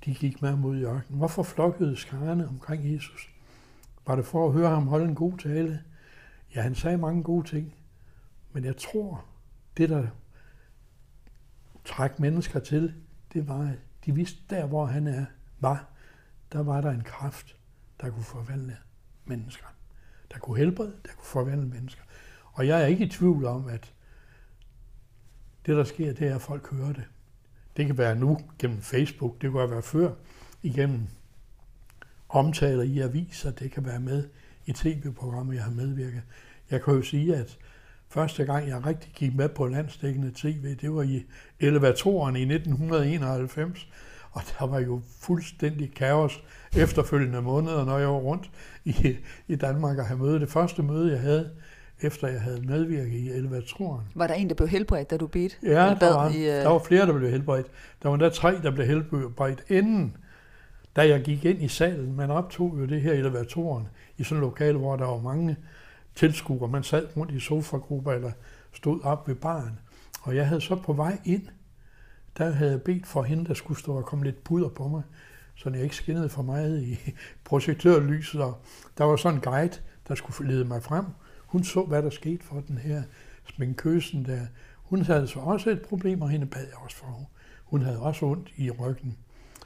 de 0.06 0.14
gik 0.14 0.42
med 0.42 0.50
ham 0.50 0.66
ud 0.66 0.78
i 0.78 0.84
ørkenen. 0.84 1.18
Hvorfor 1.18 1.44
flokkede 1.44 1.96
skarne 1.96 2.48
omkring 2.48 2.94
Jesus? 2.94 3.30
Var 4.08 4.16
det 4.16 4.26
for 4.26 4.48
at 4.48 4.54
høre 4.54 4.70
ham 4.70 4.88
holde 4.88 5.06
en 5.06 5.16
god 5.16 5.38
tale? 5.38 5.84
Ja, 6.56 6.62
han 6.62 6.76
sagde 6.76 6.98
mange 6.98 7.24
gode 7.24 7.48
ting, 7.48 7.74
men 8.54 8.64
jeg 8.64 8.78
tror, 8.78 9.26
det 9.78 9.90
der 9.90 10.08
træk 11.88 12.20
mennesker 12.20 12.60
til, 12.60 12.94
det 13.34 13.48
var, 13.48 13.62
at 13.62 13.78
de 14.06 14.16
vidste, 14.16 14.40
der 14.50 14.66
hvor 14.66 14.86
han 14.86 15.08
er, 15.08 15.26
var, 15.60 15.86
der 16.52 16.64
var 16.64 16.82
der 16.82 16.92
en 16.92 17.04
kraft, 17.04 17.56
der 18.02 18.10
kunne 18.10 18.24
forvandle 18.24 18.78
mennesker. 19.26 19.66
Der 20.32 20.40
kunne 20.40 20.58
helbrede, 20.58 20.94
der 21.06 21.12
kunne 21.16 21.26
forvandle 21.26 21.68
mennesker. 21.68 22.02
Og 22.54 22.68
jeg 22.68 22.82
er 22.82 22.86
ikke 22.86 23.06
i 23.06 23.10
tvivl 23.10 23.46
om, 23.46 23.68
at 23.68 23.94
det, 25.66 25.76
der 25.76 25.84
sker, 25.84 26.14
det 26.14 26.28
er, 26.28 26.36
at 26.36 26.42
folk 26.42 26.72
hører 26.72 26.94
det. 26.94 27.04
Det 27.78 27.86
kan 27.86 27.98
være 27.98 28.16
nu 28.16 28.40
gennem 28.60 28.82
Facebook, 28.82 29.42
det 29.42 29.52
kan 29.52 29.70
være 29.70 29.82
før 29.82 30.14
igennem 30.64 31.08
omtaler 32.30 32.84
i 32.84 33.00
aviser, 33.00 33.52
det 33.52 33.72
kan 33.72 33.86
være 33.86 34.00
med 34.00 34.30
i 34.66 34.74
tv-programmer, 34.74 35.54
jeg 35.54 35.64
har 35.64 35.72
medvirket. 35.72 36.24
Jeg 36.72 36.84
kan 36.84 36.94
jo 36.94 37.02
sige, 37.02 37.36
at 37.36 37.58
første 38.10 38.46
gang, 38.46 38.68
jeg 38.68 38.86
rigtig 38.86 39.12
gik 39.16 39.36
med 39.36 39.50
på 39.50 39.66
landstækkende 39.66 40.32
tv, 40.36 40.76
det 40.76 40.94
var 40.94 41.02
i 41.02 41.26
elevatoren 41.60 42.36
i 42.36 42.42
1991, 42.42 43.88
og 44.32 44.42
der 44.60 44.68
var 44.68 44.80
jo 44.80 45.02
fuldstændig 45.22 45.94
kaos 45.94 46.44
efterfølgende 46.78 47.42
måneder, 47.42 47.86
når 47.86 47.98
jeg 47.98 48.08
var 48.08 48.18
rundt 48.18 48.50
i, 48.86 49.18
i 49.48 49.56
Danmark 49.56 49.98
og 49.98 50.06
havde 50.06 50.20
møde. 50.20 50.40
Det 50.40 50.50
første 50.50 50.84
møde, 50.84 51.12
jeg 51.12 51.22
havde, 51.22 51.50
efter 52.02 52.28
jeg 52.28 52.42
havde 52.42 52.62
medvirket 52.62 53.14
i 53.14 53.30
elevatoren. 53.30 54.06
Var 54.16 54.28
der 54.28 54.34
en, 54.34 54.50
der 54.50 54.56
blev 54.56 54.68
helbredt, 54.68 55.10
da 55.10 55.18
du 55.18 55.28
bedte? 55.28 55.56
Ja, 55.64 55.96
der 56.00 56.14
var, 56.14 56.30
i, 56.30 56.42
uh... 56.42 56.46
der 56.46 56.70
var 56.70 56.80
flere, 56.80 57.06
der 57.06 57.14
blev 57.14 57.30
helbredt. 57.30 57.68
Der 58.04 58.10
var 58.10 58.18
der 58.18 58.30
tre, 58.30 58.62
der 58.64 58.72
blev 58.72 58.88
helbredt 58.88 59.64
inden, 59.70 60.18
da 60.96 61.08
jeg 61.08 61.22
gik 61.22 61.46
ind 61.46 61.64
i 61.64 61.68
salen. 61.68 62.16
Man 62.16 62.32
optog 62.32 62.76
jo 62.80 62.86
det 62.86 63.02
her 63.02 63.14
elevatoren 63.14 63.88
i 64.18 64.24
sådan 64.24 64.44
et 64.44 64.48
lokale, 64.48 64.78
hvor 64.78 64.96
der 64.96 65.06
var 65.06 65.22
mange 65.22 65.58
tilskuer. 66.18 66.68
Man 66.68 66.84
sad 66.84 67.08
rundt 67.18 67.32
i 67.32 67.40
sofagrupper 67.40 68.12
eller 68.12 68.32
stod 68.74 69.02
op 69.04 69.28
ved 69.28 69.36
baren. 69.36 69.80
Og 70.22 70.36
jeg 70.36 70.48
havde 70.48 70.62
så 70.62 70.76
på 70.76 70.94
vej 70.94 71.20
ind, 71.26 71.48
der 72.38 72.52
havde 72.52 72.72
jeg 72.72 72.82
bedt 72.82 73.08
for 73.08 73.24
hende, 73.24 73.46
der 73.46 73.54
skulle 73.54 73.80
stå 73.80 73.98
og 73.98 74.06
komme 74.06 74.26
lidt 74.26 74.44
puder 74.44 74.70
på 74.70 74.88
mig, 74.88 75.02
så 75.56 75.70
jeg 75.70 75.84
ikke 75.84 75.96
skinnede 75.96 76.30
for 76.30 76.42
meget 76.42 76.82
i 76.82 76.98
projektørlyset. 77.46 78.42
Og 78.42 78.62
der 78.98 79.04
var 79.04 79.16
sådan 79.16 79.38
en 79.38 79.42
guide, 79.42 79.78
der 80.08 80.16
skulle 80.16 80.54
lede 80.54 80.66
mig 80.66 80.84
frem. 80.84 81.06
Hun 81.46 81.64
så, 81.64 81.84
hvad 81.84 82.04
der 82.04 82.10
skete 82.10 82.44
for 82.44 82.64
den 82.68 82.78
her 82.78 83.04
sminkøsen 83.56 84.26
der. 84.26 84.46
Hun 84.76 85.02
havde 85.02 85.28
så 85.28 85.40
også 85.40 85.70
et 85.70 85.82
problem, 85.82 86.22
og 86.22 86.30
hende 86.30 86.46
bad 86.46 86.66
jeg 86.66 86.78
også 86.84 86.98
for. 86.98 87.30
Hun 87.64 87.82
havde 87.82 88.00
også 88.00 88.26
ondt 88.26 88.54
i 88.58 88.72
ryggen. 88.72 89.18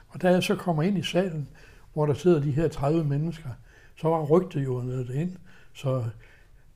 Og 0.07 0.21
da 0.21 0.31
jeg 0.31 0.43
så 0.43 0.55
kommer 0.55 0.83
ind 0.83 0.97
i 0.97 1.03
salen, 1.03 1.49
hvor 1.93 2.05
der 2.05 2.13
sidder 2.13 2.41
de 2.41 2.51
her 2.51 2.67
30 2.67 3.03
mennesker, 3.03 3.49
så 3.95 4.07
var 4.07 4.25
rygtet 4.25 4.65
jo 4.65 4.81
nede 4.81 5.15
ind. 5.15 5.35
Så 5.73 6.03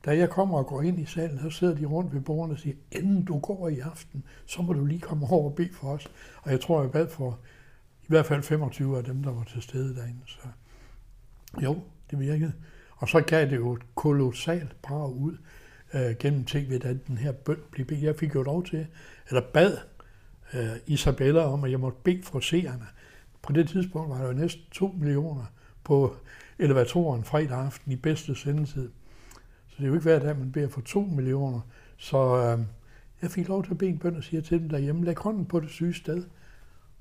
da 0.06 0.16
jeg 0.16 0.30
kommer 0.30 0.58
og 0.58 0.66
går 0.66 0.82
ind 0.82 1.00
i 1.00 1.04
salen, 1.04 1.38
så 1.38 1.50
sidder 1.50 1.74
de 1.74 1.84
rundt 1.84 2.14
ved 2.14 2.20
bordene 2.20 2.54
og 2.54 2.58
siger, 2.58 2.76
inden 2.92 3.24
du 3.24 3.38
går 3.38 3.68
i 3.68 3.78
aften, 3.78 4.24
så 4.46 4.62
må 4.62 4.72
du 4.72 4.84
lige 4.84 5.00
komme 5.00 5.26
over 5.30 5.50
og 5.50 5.54
bede 5.54 5.72
for 5.72 5.88
os. 5.88 6.08
Og 6.42 6.50
jeg 6.50 6.60
tror, 6.60 6.82
jeg 6.82 6.90
bad 6.90 7.08
for 7.08 7.38
i 8.02 8.06
hvert 8.08 8.26
fald 8.26 8.42
25 8.42 8.98
af 8.98 9.04
dem, 9.04 9.22
der 9.22 9.32
var 9.32 9.44
til 9.44 9.62
stede 9.62 9.96
derinde. 9.96 10.20
Så 10.26 10.38
jo, 11.62 11.82
det 12.10 12.20
virkede. 12.20 12.52
Og 12.96 13.08
så 13.08 13.20
gav 13.20 13.50
det 13.50 13.56
jo 13.56 13.72
et 13.72 13.82
kolossalt 13.94 14.76
brag 14.82 15.12
ud 15.12 15.36
øh, 15.94 16.16
gennem 16.18 16.44
tv, 16.44 16.78
da 16.78 16.96
den 17.06 17.18
her 17.18 17.32
bøn 17.32 17.60
blev 17.70 17.86
bedt. 17.86 18.02
Jeg 18.02 18.16
fik 18.16 18.34
jo 18.34 18.42
lov 18.42 18.64
til, 18.64 18.86
eller 19.28 19.42
bad 19.54 19.78
øh, 20.54 20.76
Isabella 20.86 21.40
om, 21.40 21.64
at 21.64 21.70
jeg 21.70 21.80
måtte 21.80 21.98
bede 22.04 22.22
for 22.22 22.40
seerne. 22.40 22.86
På 23.42 23.52
det 23.52 23.68
tidspunkt 23.68 24.10
var 24.10 24.18
der 24.18 24.26
jo 24.26 24.32
næsten 24.32 24.64
2 24.70 24.94
millioner 24.98 25.44
på 25.84 26.16
elevatoren 26.58 27.24
fredag 27.24 27.58
aften 27.58 27.92
i 27.92 27.96
bedste 27.96 28.34
sendetid. 28.34 28.90
Så 29.76 29.82
det 29.82 29.84
er 29.84 29.88
jo 29.88 29.94
ikke 29.94 30.02
hver 30.02 30.18
dag, 30.18 30.38
man 30.38 30.52
beder 30.52 30.68
for 30.68 30.80
2 30.80 31.00
millioner. 31.00 31.60
Så 31.96 32.18
øh, 32.18 32.64
jeg 33.22 33.30
fik 33.30 33.48
lov 33.48 33.64
til 33.64 33.70
at 33.70 33.78
bede 33.78 33.90
en 33.90 33.98
bøn 33.98 34.16
og 34.16 34.24
siger 34.24 34.40
til 34.42 34.60
dem 34.60 34.68
derhjemme, 34.68 35.04
læg 35.04 35.18
hånden 35.18 35.46
på 35.46 35.60
det 35.60 35.70
syge 35.70 35.94
sted, 35.94 36.24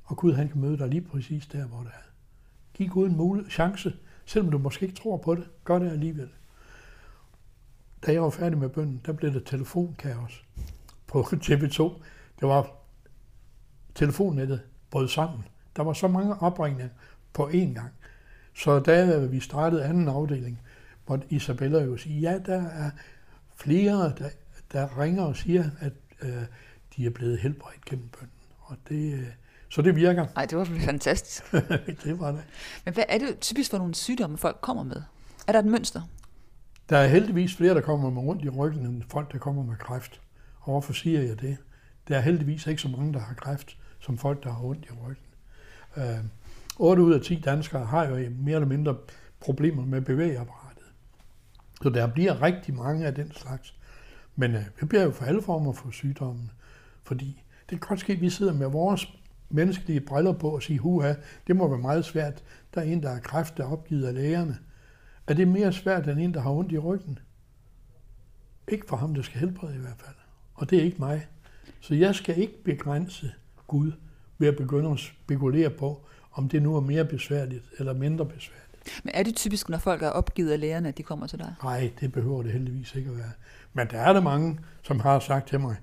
og 0.03 0.17
Gud 0.17 0.33
han 0.33 0.49
kan 0.49 0.61
møde 0.61 0.77
dig 0.77 0.87
lige 0.87 1.01
præcis 1.01 1.47
der, 1.47 1.65
hvor 1.65 1.79
det 1.79 1.87
er. 1.87 2.09
Giv 2.73 2.87
Gud 2.87 3.09
en 3.09 3.17
mulig 3.17 3.51
chance 3.51 3.93
Selvom 4.25 4.51
du 4.51 4.57
måske 4.57 4.85
ikke 4.85 4.95
tror 4.95 5.17
på 5.17 5.35
det, 5.35 5.47
gør 5.63 5.79
det 5.79 5.91
alligevel. 5.91 6.29
Da 8.05 8.11
jeg 8.11 8.21
var 8.21 8.29
færdig 8.29 8.57
med 8.57 8.69
bønden, 8.69 9.01
der 9.05 9.11
blev 9.13 9.33
det 9.33 9.45
telefonkaos 9.45 10.45
på 11.07 11.21
TV2. 11.45 11.83
Det 12.39 12.47
var 12.47 12.71
telefonnettet 13.95 14.61
brød 14.91 15.07
sammen. 15.07 15.45
Der 15.75 15.83
var 15.83 15.93
så 15.93 16.07
mange 16.07 16.41
opringninger 16.41 16.89
på 17.33 17.47
én 17.47 17.73
gang. 17.73 17.91
Så 18.55 18.79
da 18.79 19.25
vi 19.25 19.39
startede 19.39 19.83
anden 19.83 20.07
afdeling, 20.07 20.59
måtte 21.07 21.25
Isabella 21.29 21.83
jo 21.83 21.97
sige, 21.97 22.19
ja, 22.19 22.39
der 22.45 22.61
er 22.61 22.91
flere, 23.55 24.13
der, 24.17 24.29
der 24.71 25.01
ringer 25.01 25.23
og 25.23 25.35
siger, 25.35 25.69
at 25.79 25.93
øh, 26.21 26.43
de 26.95 27.05
er 27.05 27.09
blevet 27.09 27.39
helbredt 27.39 27.85
gennem 27.85 28.07
bønden. 28.07 28.29
Og 28.59 28.77
det, 28.89 29.13
øh, 29.13 29.27
så 29.69 29.81
det 29.81 29.95
virker. 29.95 30.25
Nej, 30.35 30.45
det 30.45 30.57
var 30.57 30.65
fantastisk. 30.65 31.51
det 32.03 32.19
var 32.19 32.31
det. 32.31 32.43
Men 32.85 32.93
hvad 32.93 33.03
er 33.09 33.17
det 33.17 33.39
typisk 33.39 33.71
for 33.71 33.77
nogle 33.77 33.95
sygdomme, 33.95 34.37
folk 34.37 34.57
kommer 34.61 34.83
med? 34.83 35.01
Er 35.47 35.51
der 35.51 35.59
et 35.59 35.65
mønster? 35.65 36.01
Der 36.89 36.97
er 36.97 37.07
heldigvis 37.07 37.55
flere, 37.55 37.73
der 37.73 37.81
kommer 37.81 38.09
med 38.09 38.21
rundt 38.21 38.45
i 38.45 38.49
ryggen, 38.49 38.85
end 38.85 39.03
folk, 39.09 39.31
der 39.31 39.37
kommer 39.37 39.63
med 39.63 39.75
kræft. 39.75 40.21
Og 40.59 40.71
hvorfor 40.71 40.93
siger 40.93 41.21
jeg 41.21 41.41
det? 41.41 41.57
Der 42.07 42.17
er 42.17 42.21
heldigvis 42.21 42.67
ikke 42.67 42.81
så 42.81 42.87
mange, 42.87 43.13
der 43.13 43.19
har 43.19 43.33
kræft, 43.33 43.77
som 43.99 44.17
folk, 44.17 44.43
der 44.43 44.51
har 44.51 44.63
ondt 44.63 44.85
i 44.85 44.89
ryggen. 44.91 45.25
Øh, 45.97 46.25
8 46.79 47.01
ud 47.01 47.13
af 47.13 47.21
10 47.21 47.35
danskere 47.35 47.85
har 47.85 48.05
jo 48.05 48.15
mere 48.15 48.55
eller 48.55 48.67
mindre 48.67 48.97
problemer 49.39 49.85
med 49.85 50.01
bevægeapparatet. 50.01 50.64
Så 51.85 51.89
der 51.89 52.07
bliver 52.07 52.41
rigtig 52.41 52.73
mange 52.75 53.05
af 53.05 53.15
den 53.15 53.31
slags. 53.31 53.75
Men 54.35 54.55
øh, 54.55 54.61
vi 54.79 54.85
bliver 54.85 55.03
jo 55.03 55.11
for 55.11 55.25
alle 55.25 55.41
former 55.41 55.73
for 55.73 55.91
sygdommen, 55.91 56.51
fordi 57.03 57.43
det 57.69 57.81
kan 57.81 57.87
godt 57.89 57.99
ske, 57.99 58.13
at 58.13 58.21
vi 58.21 58.29
sidder 58.29 58.53
med 58.53 58.67
vores 58.67 59.07
menneskelige 59.49 59.99
briller 59.99 60.33
på 60.33 60.49
og 60.49 60.63
sige, 60.63 60.79
huha, 60.79 61.13
det 61.47 61.55
må 61.55 61.67
være 61.67 61.79
meget 61.79 62.05
svært. 62.05 62.43
Der 62.73 62.81
er 62.81 62.85
en, 62.85 63.03
der 63.03 63.09
har 63.09 63.19
kræft, 63.19 63.57
der 63.57 63.63
er 63.63 63.71
opgivet 63.71 64.05
af 64.05 64.13
lægerne. 64.13 64.57
Er 65.27 65.33
det 65.33 65.47
mere 65.47 65.73
svært 65.73 66.07
end 66.07 66.19
en, 66.19 66.33
der 66.33 66.39
har 66.39 66.51
ondt 66.51 66.71
i 66.71 66.77
ryggen? 66.77 67.19
Ikke 68.67 68.87
for 68.87 68.95
ham, 68.95 69.13
der 69.13 69.21
skal 69.21 69.39
helbrede 69.39 69.75
i 69.75 69.79
hvert 69.79 69.99
fald. 69.99 70.15
Og 70.53 70.69
det 70.69 70.79
er 70.79 70.83
ikke 70.83 70.99
mig. 70.99 71.27
Så 71.79 71.95
jeg 71.95 72.15
skal 72.15 72.37
ikke 72.37 72.63
begrænse 72.63 73.33
Gud 73.67 73.91
ved 74.37 74.47
at 74.47 74.57
begynde 74.57 74.89
at 74.89 74.99
spekulere 74.99 75.69
på, 75.69 76.07
om 76.31 76.49
det 76.49 76.61
nu 76.61 76.75
er 76.75 76.81
mere 76.81 77.05
besværligt 77.05 77.63
eller 77.79 77.93
mindre 77.93 78.25
besværligt. 78.25 78.64
Men 79.03 79.11
er 79.15 79.23
det 79.23 79.35
typisk, 79.35 79.69
når 79.69 79.77
folk 79.77 80.01
er 80.01 80.09
opgivet 80.09 80.51
af 80.51 80.59
lægerne, 80.59 80.87
at 80.87 80.97
de 80.97 81.03
kommer 81.03 81.27
til 81.27 81.39
dig? 81.39 81.55
Nej, 81.63 81.91
det 81.99 82.11
behøver 82.11 82.43
det 82.43 82.51
heldigvis 82.51 82.95
ikke 82.95 83.09
at 83.09 83.17
være. 83.17 83.31
Men 83.73 83.87
der 83.87 83.99
er 83.99 84.13
der 84.13 84.21
mange, 84.21 84.59
som 84.83 84.99
har 84.99 85.19
sagt 85.19 85.47
til 85.47 85.59
mig, 85.59 85.75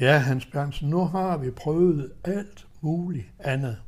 Ja, 0.00 0.18
Hans 0.18 0.46
Bernsen, 0.46 0.90
nu 0.90 1.04
har 1.04 1.36
vi 1.36 1.50
prøvet 1.50 2.12
alt 2.24 2.66
muligt 2.80 3.26
andet. 3.38 3.82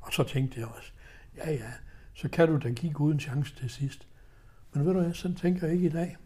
Og 0.00 0.12
så 0.12 0.22
tænkte 0.22 0.60
jeg 0.60 0.68
også, 0.68 0.92
ja 1.36 1.50
ja, 1.50 1.72
så 2.14 2.28
kan 2.28 2.48
du 2.48 2.58
da 2.58 2.68
give 2.68 2.92
Gud 2.92 3.12
en 3.12 3.20
chance 3.20 3.56
til 3.56 3.70
sidst. 3.70 4.08
Men 4.72 4.86
ved 4.86 4.92
du 4.92 5.00
hvad, 5.00 5.14
sådan 5.14 5.36
tænker 5.36 5.66
jeg 5.66 5.76
ikke 5.76 5.86
i 5.86 5.92
dag. 5.92 6.16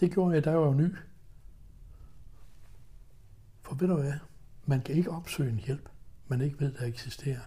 Det 0.00 0.12
gjorde 0.12 0.34
jeg, 0.34 0.44
da 0.44 0.50
jeg 0.50 0.60
var 0.60 0.74
ny. 0.74 0.94
For 3.62 3.74
ved 3.74 3.88
du 3.88 3.96
hvad, 3.96 4.12
man 4.66 4.80
kan 4.82 4.94
ikke 4.94 5.10
opsøge 5.10 5.50
en 5.50 5.60
hjælp, 5.66 5.88
man 6.28 6.40
ikke 6.40 6.60
ved, 6.60 6.72
der 6.72 6.86
eksisterer. 6.86 7.40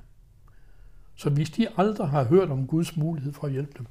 Så 1.19 1.29
hvis 1.29 1.49
de 1.49 1.67
aldrig 1.77 2.07
har 2.07 2.23
hørt 2.23 2.49
om 2.49 2.67
Guds 2.67 2.97
mulighed 2.97 3.33
for 3.33 3.47
at 3.47 3.53
hjælpe 3.53 3.73
dem, 3.77 3.85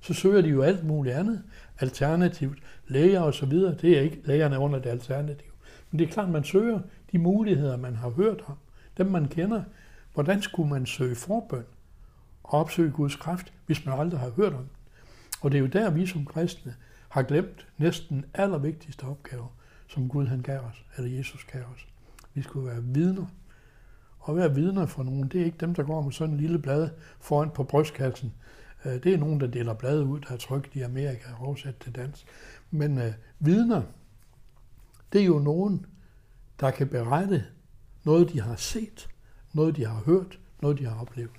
så 0.00 0.14
søger 0.14 0.42
de 0.42 0.48
jo 0.48 0.62
alt 0.62 0.84
muligt 0.84 1.14
andet, 1.14 1.42
alternativt, 1.78 2.58
læger 2.88 3.20
og 3.20 3.34
så 3.34 3.46
videre. 3.46 3.74
Det 3.74 3.98
er 3.98 4.00
ikke 4.00 4.20
lægerne 4.24 4.58
under 4.58 4.78
det 4.78 4.90
alternativ. 4.90 5.52
Men 5.90 5.98
det 5.98 6.08
er 6.08 6.12
klart, 6.12 6.28
man 6.28 6.44
søger 6.44 6.80
de 7.12 7.18
muligheder, 7.18 7.76
man 7.76 7.96
har 7.96 8.10
hørt 8.10 8.42
om, 8.46 8.54
dem 8.98 9.06
man 9.06 9.28
kender. 9.28 9.62
Hvordan 10.14 10.42
skulle 10.42 10.68
man 10.68 10.86
søge 10.86 11.14
forbøn 11.14 11.64
og 12.42 12.60
opsøge 12.60 12.90
Guds 12.90 13.16
kraft, 13.16 13.52
hvis 13.66 13.86
man 13.86 13.98
aldrig 13.98 14.20
har 14.20 14.30
hørt 14.30 14.52
om 14.52 14.58
den? 14.58 14.70
Og 15.40 15.52
det 15.52 15.58
er 15.58 15.62
jo 15.62 15.66
der, 15.66 15.90
vi 15.90 16.06
som 16.06 16.24
kristne 16.24 16.74
har 17.08 17.22
glemt 17.22 17.66
næsten 17.78 18.24
allervigtigste 18.34 19.04
opgave, 19.04 19.46
som 19.88 20.08
Gud 20.08 20.26
han 20.26 20.42
gav 20.42 20.60
os, 20.60 20.84
eller 20.96 21.16
Jesus 21.16 21.44
gav 21.52 21.62
os. 21.74 21.86
Vi 22.34 22.42
skulle 22.42 22.66
være 22.66 22.82
vidner. 22.82 23.26
Og 24.24 24.36
være 24.36 24.54
vidner 24.54 24.86
for 24.86 25.02
nogen, 25.02 25.28
det 25.28 25.40
er 25.40 25.44
ikke 25.44 25.58
dem, 25.58 25.74
der 25.74 25.82
går 25.82 26.02
med 26.02 26.12
sådan 26.12 26.34
en 26.34 26.40
lille 26.40 26.58
blad 26.58 26.88
foran 27.20 27.50
på 27.50 27.64
brystkassen. 27.64 28.34
Øh, 28.84 28.92
det 28.92 29.06
er 29.06 29.18
nogen, 29.18 29.40
der 29.40 29.46
deler 29.46 29.74
blade 29.74 30.04
ud, 30.04 30.20
der 30.20 30.32
er 30.32 30.36
trygt 30.36 30.76
i 30.76 30.80
Amerika 30.80 31.32
og 31.38 31.46
oversat 31.46 31.76
til 31.76 31.94
dansk. 31.94 32.26
Men 32.70 32.98
øh, 32.98 33.12
vidner, 33.38 33.82
det 35.12 35.20
er 35.20 35.24
jo 35.24 35.38
nogen, 35.38 35.86
der 36.60 36.70
kan 36.70 36.88
berette 36.88 37.44
noget, 38.04 38.32
de 38.32 38.40
har 38.40 38.56
set, 38.56 39.08
noget, 39.52 39.76
de 39.76 39.86
har 39.86 40.02
hørt, 40.06 40.38
noget, 40.62 40.78
de 40.78 40.84
har 40.84 41.00
oplevet. 41.00 41.30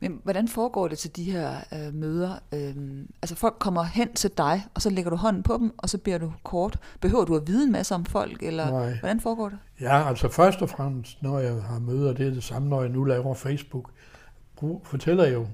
Men 0.00 0.20
hvordan 0.22 0.48
foregår 0.48 0.88
det 0.88 0.98
til 0.98 1.16
de 1.16 1.24
her 1.24 1.56
øh, 1.72 1.94
møder? 1.94 2.38
Øhm, 2.54 3.08
altså 3.22 3.34
folk 3.34 3.56
kommer 3.58 3.82
hen 3.82 4.12
til 4.14 4.30
dig, 4.38 4.66
og 4.74 4.82
så 4.82 4.90
lægger 4.90 5.10
du 5.10 5.16
hånden 5.16 5.42
på 5.42 5.58
dem, 5.58 5.74
og 5.78 5.88
så 5.88 5.98
beder 5.98 6.18
du 6.18 6.32
kort. 6.42 6.78
Behøver 7.00 7.24
du 7.24 7.36
at 7.36 7.46
vide 7.46 7.64
en 7.64 7.72
masse 7.72 7.94
om 7.94 8.04
folk, 8.04 8.42
eller 8.42 8.70
Nej. 8.70 8.98
hvordan 9.00 9.20
foregår 9.20 9.48
det? 9.48 9.58
Ja, 9.80 10.08
altså 10.08 10.28
først 10.28 10.62
og 10.62 10.70
fremmest, 10.70 11.22
når 11.22 11.38
jeg 11.38 11.62
har 11.62 11.78
møder, 11.78 12.12
det 12.12 12.26
er 12.26 12.30
det 12.30 12.44
samme, 12.44 12.68
når 12.68 12.80
jeg 12.80 12.90
nu 12.90 13.04
laver 13.04 13.34
Facebook, 13.34 13.90
fortæller 14.82 15.24
jeg 15.24 15.34
jo, 15.34 15.46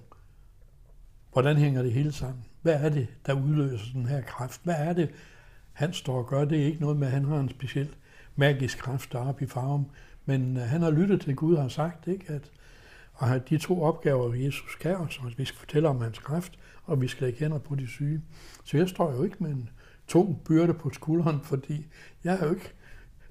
hvordan 1.33 1.57
hænger 1.57 1.83
det 1.83 1.93
hele 1.93 2.13
sammen? 2.13 2.45
Hvad 2.63 2.75
er 2.75 2.89
det, 2.89 3.07
der 3.27 3.33
udløser 3.33 3.93
den 3.93 4.07
her 4.07 4.21
kraft? 4.21 4.61
Hvad 4.65 4.75
er 4.79 4.93
det, 4.93 5.11
han 5.73 5.93
står 5.93 6.19
og 6.19 6.27
gør? 6.27 6.45
Det 6.45 6.61
er 6.61 6.67
ikke 6.67 6.81
noget 6.81 6.97
med, 6.97 7.07
at 7.07 7.13
han 7.13 7.25
har 7.25 7.41
en 7.41 7.49
speciel 7.49 7.89
magisk 8.37 8.79
kraft 8.79 9.13
deroppe 9.13 9.45
i 9.45 9.47
farven, 9.47 9.87
men 10.25 10.57
uh, 10.57 10.63
han 10.63 10.83
har 10.83 10.91
lyttet 10.91 11.21
til 11.21 11.37
Gud 11.37 11.55
og 11.55 11.63
har 11.63 11.69
sagt, 11.69 12.09
ikke, 12.09 12.25
at 12.29 12.51
og 13.17 13.49
de 13.49 13.59
to 13.59 13.83
opgaver, 13.83 14.35
Jesus 14.35 14.77
gav 14.81 14.97
os, 14.97 15.21
at 15.27 15.39
vi 15.39 15.45
skal 15.45 15.59
fortælle 15.59 15.89
om 15.89 16.01
hans 16.01 16.19
kraft, 16.19 16.59
og 16.85 17.01
vi 17.01 17.09
skal 17.09 17.25
lægge 17.25 17.39
hænder 17.39 17.59
på 17.59 17.75
de 17.75 17.87
syge. 17.87 18.23
Så 18.65 18.77
jeg 18.77 18.89
står 18.89 19.13
jo 19.13 19.25
ikke 19.25 19.37
med 19.41 19.51
en 19.51 19.69
tung 20.09 20.45
byrde 20.45 20.75
på 20.75 20.91
skulderen, 20.91 21.41
fordi 21.41 21.87
jeg 22.25 22.35
er 22.35 22.47
jo 22.47 22.55
ikke, 22.55 22.73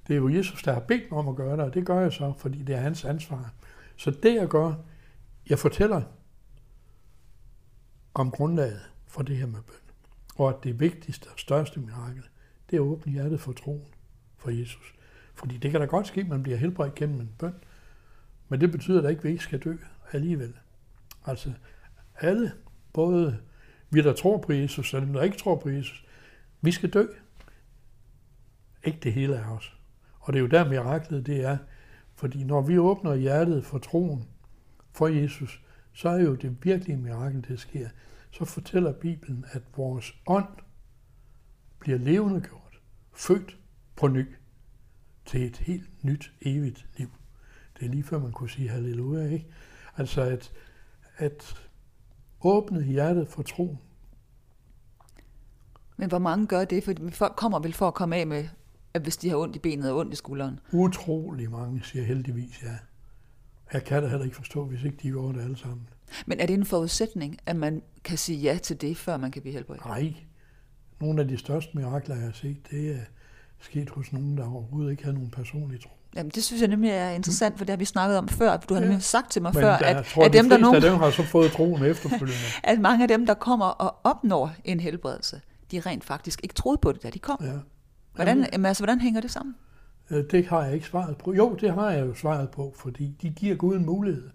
det 0.06 0.12
er 0.12 0.18
jo 0.18 0.28
Jesus, 0.28 0.62
der 0.62 0.72
har 0.72 0.80
bedt 0.80 1.10
mig 1.10 1.18
om 1.18 1.28
at 1.28 1.36
gøre 1.36 1.56
det, 1.56 1.64
og 1.64 1.74
det 1.74 1.86
gør 1.86 2.00
jeg 2.00 2.12
så, 2.12 2.32
fordi 2.38 2.62
det 2.62 2.74
er 2.74 2.80
hans 2.80 3.04
ansvar. 3.04 3.52
Så 3.96 4.10
det 4.10 4.34
jeg 4.34 4.48
gør, 4.48 4.74
jeg 5.50 5.58
fortæller 5.58 6.02
om 8.14 8.30
grundlaget 8.30 8.80
for 9.06 9.22
det 9.22 9.36
her 9.36 9.46
med 9.46 9.60
bøn. 9.60 9.76
Og 10.36 10.48
at 10.48 10.64
det 10.64 10.80
vigtigste 10.80 11.28
og 11.28 11.38
største 11.38 11.80
mirakel, 11.80 12.22
det 12.70 12.76
er 12.76 12.80
at 12.80 12.86
åbne 12.86 13.12
hjertet 13.12 13.40
for 13.40 13.52
troen 13.52 13.86
for 14.36 14.50
Jesus. 14.50 14.94
Fordi 15.34 15.56
det 15.56 15.70
kan 15.70 15.80
da 15.80 15.86
godt 15.86 16.06
ske, 16.06 16.20
at 16.20 16.28
man 16.28 16.42
bliver 16.42 16.58
helbredt 16.58 16.94
gennem 16.94 17.20
en 17.20 17.30
bøn, 17.38 17.54
men 18.48 18.60
det 18.60 18.72
betyder 18.72 19.00
da 19.02 19.08
ikke, 19.08 19.20
at 19.20 19.24
vi 19.24 19.30
ikke 19.30 19.44
skal 19.44 19.58
dø 19.58 19.76
alligevel. 20.12 20.54
Altså 21.26 21.52
alle, 22.20 22.52
både 22.92 23.38
vi, 23.90 24.02
der 24.02 24.12
tror 24.12 24.38
på 24.38 24.52
Jesus, 24.52 24.94
og 24.94 25.02
dem, 25.02 25.12
der 25.12 25.22
ikke 25.22 25.36
tror 25.36 25.56
på 25.56 25.70
Jesus, 25.70 26.04
vi 26.60 26.72
skal 26.72 26.90
dø. 26.90 27.06
Ikke 28.84 28.98
det 29.02 29.12
hele 29.12 29.38
af 29.38 29.50
os. 29.50 29.76
Og 30.20 30.32
det 30.32 30.38
er 30.38 30.42
jo 30.42 30.48
der 30.48 30.68
miraklet 30.68 31.26
det 31.26 31.44
er. 31.44 31.58
Fordi 32.14 32.44
når 32.44 32.60
vi 32.60 32.78
åbner 32.78 33.14
hjertet 33.14 33.64
for 33.64 33.78
troen 33.78 34.28
for 34.92 35.06
Jesus, 35.06 35.62
så 35.92 36.08
er 36.08 36.22
jo 36.22 36.34
det 36.34 36.64
virkelige 36.64 36.96
mirakel, 36.96 37.44
det 37.48 37.60
sker. 37.60 37.88
Så 38.30 38.44
fortæller 38.44 38.92
Bibelen, 38.92 39.44
at 39.48 39.62
vores 39.76 40.14
ånd 40.26 40.48
bliver 41.78 41.98
levende 41.98 42.40
gjort, 42.40 42.80
født 43.12 43.58
på 43.96 44.08
ny, 44.08 44.26
til 45.26 45.46
et 45.46 45.56
helt 45.56 46.04
nyt, 46.04 46.32
evigt 46.40 46.86
liv. 46.96 47.08
Det 47.80 47.86
er 47.86 47.90
lige 47.90 48.02
før 48.02 48.18
man 48.18 48.32
kunne 48.32 48.50
sige 48.50 48.68
halleluja, 48.68 49.28
ikke? 49.28 49.46
Altså 49.96 50.20
at, 50.20 50.52
at 51.16 51.68
åbne 52.40 52.84
hjertet 52.84 53.28
for 53.28 53.42
tro. 53.42 53.76
Men 55.96 56.08
hvor 56.08 56.18
mange 56.18 56.46
gør 56.46 56.64
det? 56.64 56.84
For 56.84 56.92
folk 57.10 57.36
kommer 57.36 57.58
vel 57.58 57.72
for 57.72 57.88
at 57.88 57.94
komme 57.94 58.16
af 58.16 58.26
med, 58.26 58.48
at 58.94 59.02
hvis 59.02 59.16
de 59.16 59.28
har 59.28 59.36
ondt 59.36 59.56
i 59.56 59.58
benet 59.58 59.90
og 59.90 59.98
ondt 59.98 60.12
i 60.12 60.16
skulderen? 60.16 60.60
Utrolig 60.72 61.50
mange 61.50 61.82
siger 61.84 62.04
heldigvis 62.04 62.62
ja. 62.62 62.76
Jeg 63.72 63.84
kan 63.84 64.02
da 64.02 64.08
heller 64.08 64.24
ikke 64.24 64.36
forstå, 64.36 64.64
hvis 64.64 64.82
ikke 64.82 64.96
de 65.02 65.08
gjorde 65.08 65.38
det 65.38 65.44
alle 65.44 65.56
sammen. 65.56 65.88
Men 66.26 66.40
er 66.40 66.46
det 66.46 66.54
en 66.54 66.64
forudsætning, 66.64 67.38
at 67.46 67.56
man 67.56 67.82
kan 68.04 68.18
sige 68.18 68.38
ja 68.38 68.58
til 68.62 68.80
det, 68.80 68.96
før 68.96 69.16
man 69.16 69.30
kan 69.30 69.42
blive 69.42 69.52
helbredt? 69.52 69.84
Nej. 69.84 70.14
Nogle 71.00 71.22
af 71.22 71.28
de 71.28 71.36
største 71.36 71.76
mirakler, 71.76 72.14
jeg 72.14 72.24
har 72.24 72.32
set, 72.32 72.70
det 72.70 72.90
er 72.90 73.00
sket 73.58 73.90
hos 73.90 74.12
nogen, 74.12 74.36
der 74.36 74.46
overhovedet 74.46 74.90
ikke 74.90 75.02
havde 75.02 75.14
nogen 75.14 75.30
personlig 75.30 75.80
tro. 75.80 75.90
Jamen, 76.16 76.30
det 76.30 76.44
synes 76.44 76.60
jeg 76.60 76.68
nemlig 76.68 76.90
er 76.90 77.10
interessant, 77.10 77.58
for 77.58 77.64
det 77.64 77.72
har 77.72 77.76
vi 77.76 77.84
snakket 77.84 78.18
om 78.18 78.28
før. 78.28 78.56
Du 78.56 78.74
har 78.74 78.80
nemlig 78.80 79.02
sagt 79.02 79.30
til 79.30 79.42
mig 79.42 79.54
Men 79.54 79.62
før, 79.62 79.78
der, 79.78 79.86
at, 79.86 80.04
tror, 80.04 80.24
at 80.24 80.32
dem, 80.32 80.48
der 80.48 80.58
nogen, 80.58 80.76
af 80.76 80.80
dem 80.80 80.94
har 80.94 81.10
så 81.10 81.22
fået 81.22 81.52
troen 81.52 81.84
efterfølgende. 81.84 82.40
at 82.64 82.80
mange 82.80 83.02
af 83.02 83.08
dem, 83.08 83.26
der 83.26 83.34
kommer 83.34 83.66
og 83.66 83.96
opnår 84.04 84.52
en 84.64 84.80
helbredelse, 84.80 85.40
de 85.70 85.80
rent 85.80 86.04
faktisk 86.04 86.40
ikke 86.42 86.54
troede 86.54 86.78
på 86.78 86.92
det, 86.92 87.02
da 87.02 87.10
de 87.10 87.18
kom. 87.18 87.38
Ja. 87.40 87.52
Hvordan, 88.14 88.48
jamen, 88.52 88.66
altså, 88.66 88.84
hvordan 88.84 89.00
hænger 89.00 89.20
det 89.20 89.30
sammen? 89.30 89.54
Det 90.08 90.46
har 90.46 90.64
jeg 90.64 90.74
ikke 90.74 90.86
svaret 90.86 91.16
på. 91.16 91.34
Jo, 91.34 91.54
det 91.54 91.74
har 91.74 91.90
jeg 91.90 92.06
jo 92.06 92.14
svaret 92.14 92.50
på, 92.50 92.74
fordi 92.76 93.16
de 93.22 93.30
giver 93.30 93.56
Gud 93.56 93.76
en 93.76 93.86
mulighed. 93.86 94.30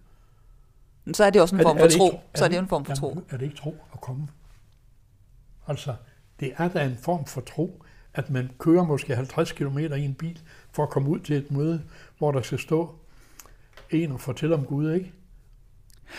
Så 1.13 1.23
er 1.23 1.29
det 1.29 1.41
også 1.41 1.55
en 1.55 1.61
form 1.61 1.77
for 1.77 1.87
tro. 1.87 2.19
Så 2.35 2.45
er 2.45 2.49
det 2.49 2.57
en 2.57 2.67
form 2.67 2.85
for 2.85 2.95
tro. 2.95 3.23
Er 3.29 3.37
det 3.37 3.45
ikke 3.45 3.57
tro 3.57 3.75
at 3.93 4.01
komme? 4.01 4.27
Altså, 5.67 5.95
det 6.39 6.53
er 6.57 6.67
da 6.67 6.85
en 6.85 6.97
form 7.01 7.25
for 7.25 7.41
tro, 7.41 7.83
at 8.13 8.29
man 8.29 8.49
kører 8.59 8.83
måske 8.83 9.15
50 9.15 9.51
km 9.51 9.77
i 9.77 10.05
en 10.05 10.13
bil 10.13 10.39
for 10.71 10.83
at 10.83 10.89
komme 10.89 11.09
ud 11.09 11.19
til 11.19 11.35
et 11.35 11.51
møde, 11.51 11.81
hvor 12.17 12.31
der 12.31 12.41
skal 12.41 12.59
stå 12.59 12.95
en 13.89 14.11
og 14.11 14.19
fortælle 14.19 14.55
om 14.55 14.65
Gud, 14.65 14.91
ikke? 14.91 15.13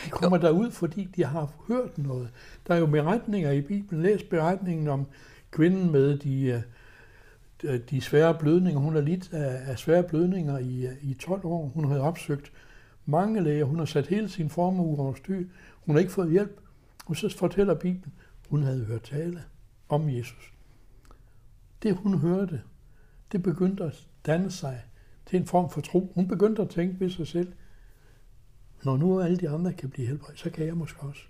De 0.04 0.10
kommer 0.10 0.38
derud, 0.38 0.70
fordi 0.70 1.04
de 1.16 1.24
har 1.24 1.52
hørt 1.68 1.98
noget. 1.98 2.30
Der 2.66 2.74
er 2.74 2.78
jo 2.78 2.86
beretninger 2.86 3.50
i 3.50 3.60
Bibelen. 3.60 4.02
Læs 4.02 4.22
beretningen 4.22 4.88
om 4.88 5.06
kvinden 5.50 5.92
med 5.92 6.18
de, 6.18 6.62
øh, 7.64 7.80
de 7.90 8.00
svære 8.00 8.34
blødninger. 8.38 8.80
Hun 8.80 8.94
har 8.94 9.00
lidt 9.00 9.32
af, 9.32 9.70
af 9.70 9.78
svære 9.78 10.02
blødninger 10.02 10.58
i, 10.58 10.86
øh, 10.86 10.92
i 11.02 11.14
12 11.14 11.44
år. 11.44 11.66
Hun 11.74 11.84
har 11.84 11.98
opsøgt 11.98 12.52
mange 13.06 13.42
læger. 13.44 13.64
Hun 13.64 13.78
har 13.78 13.84
sat 13.84 14.06
hele 14.06 14.28
sin 14.28 14.50
formue 14.50 14.98
over 14.98 15.14
styr. 15.14 15.44
Hun 15.86 15.94
har 15.94 16.00
ikke 16.00 16.12
fået 16.12 16.30
hjælp. 16.30 16.60
Og 17.06 17.16
så 17.16 17.36
fortæller 17.38 17.74
Bibelen, 17.74 18.12
hun 18.48 18.62
havde 18.62 18.84
hørt 18.84 19.02
tale 19.02 19.42
om 19.88 20.08
Jesus. 20.08 20.52
Det 21.82 21.96
hun 21.96 22.18
hørte, 22.18 22.62
det 23.32 23.42
begyndte 23.42 23.84
at 23.84 24.06
danne 24.26 24.50
sig 24.50 24.84
til 25.26 25.40
en 25.40 25.46
form 25.46 25.70
for 25.70 25.80
tro. 25.80 26.12
Hun 26.14 26.28
begyndte 26.28 26.62
at 26.62 26.70
tænke 26.70 27.00
ved 27.00 27.10
sig 27.10 27.26
selv, 27.26 27.52
når 28.84 28.96
nu 28.96 29.20
alle 29.20 29.36
de 29.36 29.48
andre 29.48 29.72
kan 29.72 29.90
blive 29.90 30.06
helbredt, 30.06 30.38
så 30.38 30.50
kan 30.50 30.66
jeg 30.66 30.76
måske 30.76 31.00
også. 31.00 31.22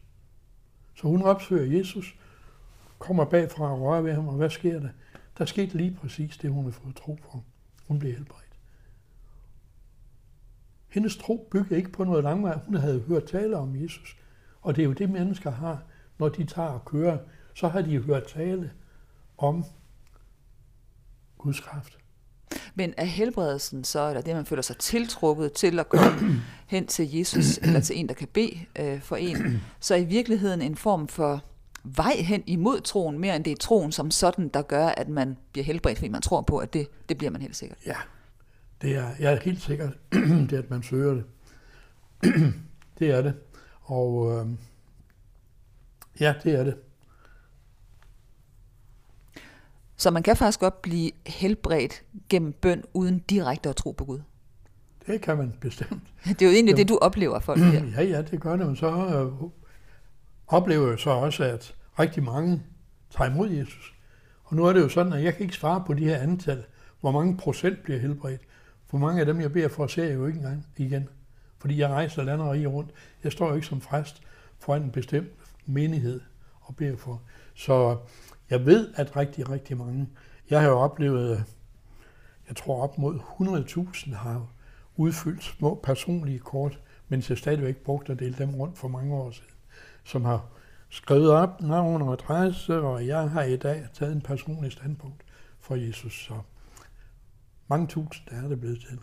Så 0.95 1.09
hun 1.09 1.23
opsøger 1.23 1.79
Jesus, 1.79 2.17
kommer 2.99 3.25
bagfra 3.25 3.73
og 3.73 3.81
rører 3.81 4.01
ved 4.01 4.13
ham, 4.13 4.29
og 4.29 4.35
hvad 4.35 4.51
sker 4.51 4.81
der? 4.81 4.89
Der 5.39 5.45
skete 5.45 5.77
lige 5.77 5.97
præcis 6.01 6.37
det, 6.37 6.51
hun 6.51 6.65
havde 6.65 6.73
fået 6.73 6.97
tro 6.97 7.19
på. 7.31 7.43
Hun 7.87 7.99
blev 7.99 8.13
helbredt. 8.13 8.59
Hendes 10.89 11.17
tro 11.17 11.49
byggede 11.51 11.77
ikke 11.77 11.93
på 11.93 12.05
noget 12.05 12.25
langvej. 12.25 12.59
Hun 12.67 12.75
havde 12.75 13.01
hørt 13.01 13.25
tale 13.25 13.57
om 13.57 13.83
Jesus. 13.83 14.17
Og 14.61 14.77
det 14.77 14.83
er 14.83 14.87
jo 14.87 14.93
det, 14.93 15.11
mennesker 15.11 15.51
har, 15.51 15.83
når 16.19 16.29
de 16.29 16.45
tager 16.45 16.69
og 16.69 16.85
kører. 16.85 17.19
Så 17.55 17.69
har 17.69 17.83
de 17.83 17.99
hørt 17.99 18.27
tale 18.29 18.73
om 19.39 19.65
Guds 21.39 21.61
kraft. 21.61 22.02
Men 22.75 22.95
er 22.97 23.05
helbredelsen 23.05 23.85
så, 23.85 24.09
eller 24.09 24.21
det, 24.21 24.35
man 24.35 24.47
føler 24.47 24.63
sig 24.63 24.77
tiltrukket 24.77 25.53
til 25.53 25.79
at 25.79 25.89
komme 25.89 26.43
hen 26.67 26.87
til 26.87 27.15
Jesus, 27.15 27.59
eller 27.59 27.81
til 27.81 27.99
en, 27.99 28.09
der 28.09 28.15
kan 28.15 28.29
bede 28.29 28.59
øh, 28.79 29.01
for 29.01 29.17
en, 29.17 29.37
så 29.81 29.95
i 29.95 30.05
virkeligheden 30.05 30.63
en 30.63 30.77
form 30.77 31.09
for 31.09 31.45
vej 31.85 32.17
hen 32.19 32.43
imod 32.47 32.81
troen, 32.81 33.19
mere 33.19 33.37
end 33.37 33.45
det 33.45 33.51
er 33.51 33.57
troen 33.57 33.93
som 33.93 34.11
sådan, 34.11 34.49
der 34.49 34.63
gør, 34.63 34.87
at 34.87 35.09
man 35.09 35.37
bliver 35.53 35.65
helbredt, 35.65 35.99
fordi 35.99 36.09
man 36.09 36.23
tror 36.23 36.41
på, 36.41 36.59
at 36.59 36.73
det, 36.73 36.89
det 37.09 37.19
bliver 37.19 37.31
man 37.31 37.41
helt 37.41 37.57
sikkert. 37.57 37.79
Ja, 37.87 37.97
det 38.83 38.97
er, 38.97 39.09
jeg 39.19 39.33
er 39.33 39.41
helt 39.41 39.63
sikker, 39.63 39.91
det 40.51 40.53
at 40.53 40.71
man 40.71 40.83
søger 40.83 41.15
det. 41.15 41.25
det 42.99 43.11
er 43.11 43.23
det. 43.23 43.35
Og 43.83 44.33
øh, 44.33 44.47
ja, 46.21 46.35
det 46.45 46.55
er 46.55 46.65
det. 46.65 46.77
Så 50.03 50.11
man 50.11 50.23
kan 50.23 50.37
faktisk 50.37 50.61
godt 50.61 50.83
blive 50.83 51.11
helbredt 51.27 52.03
gennem 52.29 52.53
bøn, 52.53 52.85
uden 52.95 53.19
direkte 53.19 53.69
at 53.69 53.77
tro 53.77 53.91
på 53.91 54.05
Gud. 54.05 54.21
Det 55.07 55.21
kan 55.21 55.37
man 55.37 55.55
bestemt. 55.61 56.03
Det 56.25 56.43
er 56.43 56.47
jo 56.47 56.53
egentlig 56.53 56.73
jo. 56.73 56.77
det, 56.77 56.89
du 56.89 56.99
oplever 57.03 57.41
folk 57.41 57.61
her. 57.61 57.85
Ja, 57.97 58.03
ja, 58.03 58.23
det 58.23 58.41
gør 58.41 58.57
det. 58.57 58.67
Men 58.67 58.77
så 58.77 58.87
øh, 58.87 59.49
oplever 60.47 60.89
jeg 60.89 60.99
så 60.99 61.11
også, 61.11 61.45
at 61.45 61.75
rigtig 61.99 62.23
mange 62.23 62.63
tager 63.17 63.31
imod 63.31 63.51
Jesus. 63.51 63.95
Og 64.45 64.57
nu 64.57 64.65
er 64.65 64.73
det 64.73 64.81
jo 64.81 64.89
sådan, 64.89 65.13
at 65.13 65.25
jeg 65.25 65.35
kan 65.35 65.43
ikke 65.43 65.55
svare 65.55 65.85
på 65.87 65.95
de 65.95 66.05
her 66.05 66.17
antal, 66.17 66.65
hvor 67.01 67.11
mange 67.11 67.37
procent 67.37 67.83
bliver 67.83 67.99
helbredt. 67.99 68.41
For 68.87 68.99
mange 68.99 69.21
af 69.21 69.27
dem, 69.27 69.41
jeg 69.41 69.53
beder 69.53 69.69
for, 69.69 69.87
ser 69.87 70.05
jeg 70.05 70.15
jo 70.15 70.27
ikke 70.27 70.37
engang 70.37 70.67
igen. 70.77 71.09
Fordi 71.59 71.81
jeg 71.81 71.89
rejser 71.89 72.23
land 72.23 72.41
og 72.41 72.57
rundt. 72.67 72.91
Jeg 73.25 73.33
står 73.33 73.49
jo 73.49 73.55
ikke 73.55 73.67
som 73.67 73.81
præst 73.81 74.23
foran 74.59 74.83
en 74.83 74.91
bestemt 74.91 75.29
menighed 75.67 76.21
og 76.61 76.77
beder 76.77 76.97
for. 76.97 77.23
Så 77.55 77.97
jeg 78.53 78.67
ved, 78.67 78.89
at 78.95 79.17
rigtig, 79.17 79.51
rigtig 79.51 79.77
mange, 79.77 80.09
jeg 80.51 80.61
har 80.61 80.69
jo 80.69 80.79
oplevet, 80.79 81.45
jeg 82.49 82.57
tror 82.57 82.83
op 82.83 82.99
mod 82.99 83.19
100.000 84.05 84.15
har 84.15 84.47
udfyldt 84.97 85.45
små 85.45 85.81
personlige 85.83 86.39
kort, 86.39 86.81
mens 87.09 87.31
jeg 87.31 87.39
stadigvæk 87.39 87.77
brugte 87.77 88.13
at 88.13 88.19
dele 88.19 88.35
dem 88.39 88.55
rundt 88.55 88.79
for 88.79 88.89
mange 88.89 89.15
år 89.15 89.31
siden, 89.31 89.51
som 90.05 90.25
har 90.25 90.45
skrevet 90.89 91.31
op 91.31 91.61
navn 91.61 92.03
og 92.03 92.13
adresse, 92.13 92.81
og 92.81 93.07
jeg 93.07 93.31
har 93.31 93.43
i 93.43 93.57
dag 93.57 93.87
taget 93.95 94.13
en 94.13 94.21
personlig 94.21 94.73
standpunkt 94.73 95.23
for 95.61 95.75
Jesus. 95.75 96.27
Så 96.27 96.35
mange 97.69 97.87
tusind 97.87 98.29
er 98.31 98.49
det 98.49 98.61
blevet 98.61 98.81
til. 98.81 98.99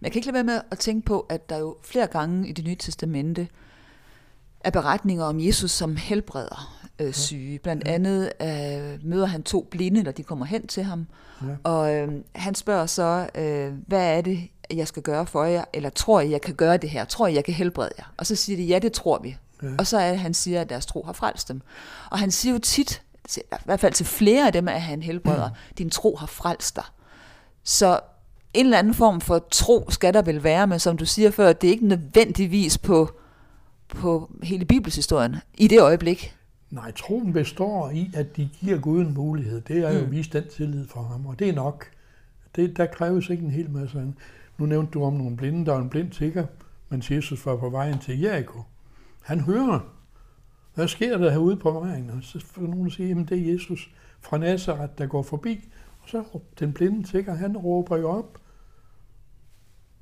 Men 0.00 0.02
jeg 0.02 0.12
kan 0.12 0.18
ikke 0.18 0.26
lade 0.26 0.34
være 0.34 0.44
med 0.44 0.60
at 0.70 0.78
tænke 0.78 1.06
på, 1.06 1.20
at 1.20 1.48
der 1.48 1.58
jo 1.58 1.76
flere 1.82 2.06
gange 2.06 2.48
i 2.48 2.52
det 2.52 2.64
nye 2.64 2.76
testamente 2.76 3.48
er 4.64 4.70
beretninger 4.70 5.24
om 5.24 5.40
Jesus 5.40 5.70
som 5.70 5.96
helbreder 5.96 6.84
øh, 6.98 7.12
syge. 7.12 7.58
Blandt 7.58 7.88
andet 7.88 8.32
øh, 8.42 9.08
møder 9.08 9.26
han 9.26 9.42
to 9.42 9.68
blinde, 9.70 10.02
når 10.02 10.12
de 10.12 10.22
kommer 10.22 10.44
hen 10.44 10.66
til 10.66 10.82
ham, 10.82 11.06
ja. 11.42 11.46
og 11.64 11.94
øh, 11.94 12.08
han 12.34 12.54
spørger 12.54 12.86
så, 12.86 13.28
øh, 13.34 13.72
hvad 13.86 14.16
er 14.16 14.20
det, 14.20 14.48
jeg 14.70 14.88
skal 14.88 15.02
gøre 15.02 15.26
for 15.26 15.44
jer, 15.44 15.64
eller 15.72 15.90
tror 15.90 16.20
I, 16.20 16.30
jeg 16.30 16.40
kan 16.40 16.54
gøre 16.54 16.76
det 16.76 16.90
her? 16.90 17.04
Tror 17.04 17.26
I, 17.26 17.34
jeg 17.34 17.44
kan 17.44 17.54
helbrede 17.54 17.90
jer? 17.98 18.04
Og 18.16 18.26
så 18.26 18.36
siger 18.36 18.56
de, 18.56 18.62
ja, 18.62 18.78
det 18.78 18.92
tror 18.92 19.18
vi. 19.18 19.36
Ja. 19.62 19.68
Og 19.78 19.86
så 19.86 19.98
er 19.98 20.10
det, 20.10 20.18
han 20.18 20.34
siger, 20.34 20.60
at 20.60 20.68
deres 20.68 20.86
tro 20.86 21.02
har 21.02 21.12
frelst 21.12 21.48
dem. 21.48 21.62
Og 22.10 22.18
han 22.18 22.30
siger 22.30 22.52
jo 22.52 22.58
tit, 22.58 23.02
i 23.36 23.40
hvert 23.64 23.80
fald 23.80 23.92
til 23.92 24.06
flere 24.06 24.46
af 24.46 24.52
dem, 24.52 24.68
at 24.68 24.82
han 24.82 25.02
helbreder, 25.02 25.48
mm. 25.48 25.54
din 25.78 25.90
tro 25.90 26.16
har 26.16 26.26
frelst 26.26 26.76
dig. 26.76 26.84
Så 27.64 28.00
en 28.54 28.66
eller 28.66 28.78
anden 28.78 28.94
form 28.94 29.20
for 29.20 29.46
tro 29.50 29.90
skal 29.90 30.14
der 30.14 30.22
vel 30.22 30.44
være, 30.44 30.66
men 30.66 30.78
som 30.78 30.96
du 30.96 31.06
siger 31.06 31.30
før, 31.30 31.52
det 31.52 31.68
er 31.68 31.72
ikke 31.72 31.86
nødvendigvis 31.86 32.78
på, 32.78 33.10
på 33.88 34.30
hele 34.42 34.64
bibelshistorien 34.64 35.36
i 35.58 35.68
det 35.68 35.80
øjeblik. 35.80 36.36
Nej, 36.70 36.92
troen 36.92 37.32
består 37.32 37.90
i, 37.90 38.10
at 38.14 38.36
de 38.36 38.48
giver 38.60 38.78
Gud 38.78 39.00
en 39.00 39.14
mulighed. 39.14 39.60
Det 39.60 39.78
er 39.78 39.98
jo 39.98 40.04
mm. 40.04 40.10
vist 40.10 40.32
den 40.32 40.48
tillid 40.48 40.88
for 40.88 41.02
ham, 41.02 41.26
og 41.26 41.38
det 41.38 41.48
er 41.48 41.54
nok. 41.54 41.86
Det, 42.56 42.76
der 42.76 42.86
kræves 42.86 43.28
ikke 43.28 43.44
en 43.44 43.50
hel 43.50 43.70
masse 43.70 43.98
andet. 43.98 44.14
Nu 44.58 44.66
nævnte 44.66 44.92
du 44.92 45.04
om 45.04 45.12
nogle 45.12 45.36
blinde, 45.36 45.66
der 45.66 45.72
var 45.72 45.80
en 45.80 45.88
blind 45.88 46.10
tigger, 46.10 46.46
mens 46.88 47.10
Jesus 47.10 47.46
var 47.46 47.56
på 47.56 47.70
vejen 47.70 47.98
til 47.98 48.20
Jericho. 48.20 48.62
Han 49.22 49.40
hører, 49.40 49.80
hvad 50.74 50.88
sker 50.88 51.18
der 51.18 51.30
herude 51.30 51.56
på 51.56 51.70
vejen? 51.70 52.10
Og 52.10 52.18
så 52.22 52.40
får 52.46 52.62
nogen 52.62 52.86
at 52.86 52.92
sige, 52.92 53.10
at 53.10 53.28
det 53.28 53.38
er 53.38 53.52
Jesus 53.52 53.90
fra 54.20 54.38
Nazareth, 54.38 54.92
der 54.98 55.06
går 55.06 55.22
forbi. 55.22 55.68
Og 56.02 56.08
så 56.08 56.24
den 56.58 56.72
blinde 56.72 57.02
tigger, 57.02 57.34
han 57.34 57.56
råber 57.56 57.96
jo 57.96 58.10
op. 58.10 58.38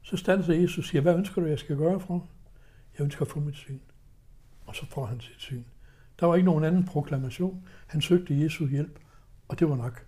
Så 0.02 0.16
standser 0.16 0.54
Jesus 0.54 0.78
og 0.78 0.84
siger, 0.84 1.02
hvad 1.02 1.14
ønsker 1.14 1.42
du, 1.42 1.46
jeg 1.46 1.58
skal 1.58 1.76
gøre 1.76 2.00
for? 2.00 2.26
Jeg 2.98 3.04
ønsker 3.04 3.22
at 3.22 3.28
få 3.28 3.40
mit 3.40 3.56
syn. 3.56 3.78
Og 4.66 4.76
så 4.76 4.86
får 4.86 5.06
han 5.06 5.20
sit 5.20 5.38
syn. 5.38 5.64
Der 6.20 6.26
var 6.26 6.34
ikke 6.34 6.46
nogen 6.46 6.64
anden 6.64 6.84
proklamation. 6.84 7.62
Han 7.86 8.00
søgte 8.00 8.42
Jesu 8.42 8.66
hjælp, 8.66 8.98
og 9.48 9.58
det 9.58 9.68
var 9.68 9.76
nok 9.76 10.04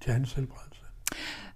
til 0.00 0.12
hans 0.12 0.32
helbredelse. 0.32 0.82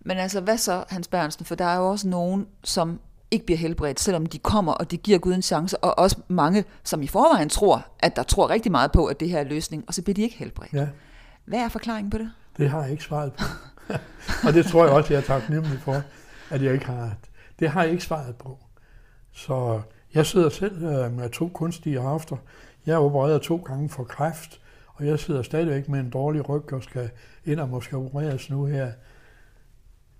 Men 0.01 0.17
altså, 0.17 0.41
hvad 0.41 0.59
så, 0.59 0.85
Hans 0.89 1.09
Bernsen? 1.09 1.45
For 1.45 1.55
der 1.55 1.65
er 1.65 1.77
jo 1.77 1.89
også 1.89 2.09
nogen, 2.09 2.47
som 2.65 3.01
ikke 3.31 3.47
bliver 3.47 3.59
helbredt, 3.59 4.01
selvom 4.01 4.27
de 4.27 4.39
kommer, 4.39 4.73
og 4.73 4.91
det 4.91 5.03
giver 5.03 5.19
Gud 5.19 5.35
en 5.35 5.43
chance, 5.43 5.85
og 5.85 5.99
også 5.99 6.21
mange, 6.29 6.65
som 6.85 7.03
i 7.03 7.07
forvejen 7.07 7.49
tror, 7.49 7.87
at 7.99 8.17
der 8.17 8.23
tror 8.23 8.51
rigtig 8.51 8.73
meget 8.73 8.93
på, 8.93 9.07
at 9.07 9.21
det 9.21 9.29
her 9.29 9.39
er 9.39 9.45
løsning, 9.45 9.85
og 9.87 9.95
så 9.95 10.03
bliver 10.03 10.15
de 10.15 10.23
ikke 10.23 10.37
helbredt. 10.37 10.73
Ja. 10.73 10.89
Hvad 11.45 11.59
er 11.59 11.69
forklaringen 11.69 12.11
på 12.11 12.19
det? 12.19 12.31
Det 12.57 12.71
har 12.71 12.83
jeg 12.83 12.91
ikke 12.91 13.05
svaret 13.05 13.33
på. 13.33 13.45
og 14.47 14.55
det 14.55 14.67
tror 14.67 14.85
jeg 14.85 14.93
også, 14.93 15.13
jeg 15.13 15.21
er 15.21 15.27
taknemmelig 15.27 15.81
for, 15.81 16.03
at 16.51 16.63
jeg 16.63 16.73
ikke 16.73 16.87
har. 16.87 17.17
Det 17.59 17.71
har 17.71 17.83
jeg 17.83 17.93
ikke 17.93 18.05
svaret 18.05 18.37
på. 18.37 18.59
Så 19.33 19.81
jeg 20.17 20.27
sidder 20.27 20.49
selv 20.49 20.85
øh, 20.85 21.13
med 21.13 21.31
to 21.31 21.49
kunstige 21.49 22.01
after. 22.01 22.37
Jeg 22.87 22.95
er 22.95 22.99
opereret 22.99 23.43
to 23.43 23.57
gange 23.57 23.89
for 23.89 24.05
kræft, 24.05 24.61
og 24.87 25.07
jeg 25.07 25.19
sidder 25.19 25.43
stadigvæk 25.43 25.89
med 25.89 26.01
en 26.01 26.11
dårlig 26.11 26.49
ryg 26.49 26.73
og 26.73 26.83
skal 26.83 27.11
ind 27.45 27.61
og 27.61 27.69
måske 27.69 27.97
opereres 27.97 28.51
nu 28.51 28.65
her 28.65 28.93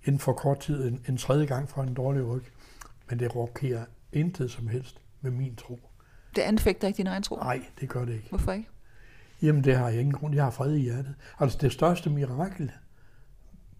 inden 0.03 0.19
for 0.19 0.33
kort 0.33 0.59
tid 0.59 0.87
en, 0.87 1.05
en 1.07 1.17
tredje 1.17 1.45
gang 1.45 1.69
for 1.69 1.83
en 1.83 1.93
dårlig 1.93 2.27
ryg. 2.27 2.43
Men 3.09 3.19
det 3.19 3.35
rokerer 3.35 3.85
intet 4.13 4.51
som 4.51 4.67
helst 4.67 5.01
med 5.21 5.31
min 5.31 5.55
tro. 5.55 5.79
Det 6.35 6.41
anfægter 6.41 6.87
ikke 6.87 6.97
din 6.97 7.07
egen 7.07 7.23
tro? 7.23 7.35
Nej, 7.35 7.65
det 7.79 7.89
gør 7.89 8.05
det 8.05 8.13
ikke. 8.13 8.29
Hvorfor 8.29 8.51
ikke? 8.51 8.69
Jamen, 9.41 9.63
det 9.63 9.75
har 9.75 9.89
jeg 9.89 9.99
ingen 9.99 10.13
grund. 10.13 10.35
Jeg 10.35 10.43
har 10.43 10.51
fred 10.51 10.73
i 10.75 10.79
hjertet. 10.79 11.15
Altså, 11.39 11.57
det 11.61 11.71
største 11.71 12.09
mirakel 12.09 12.71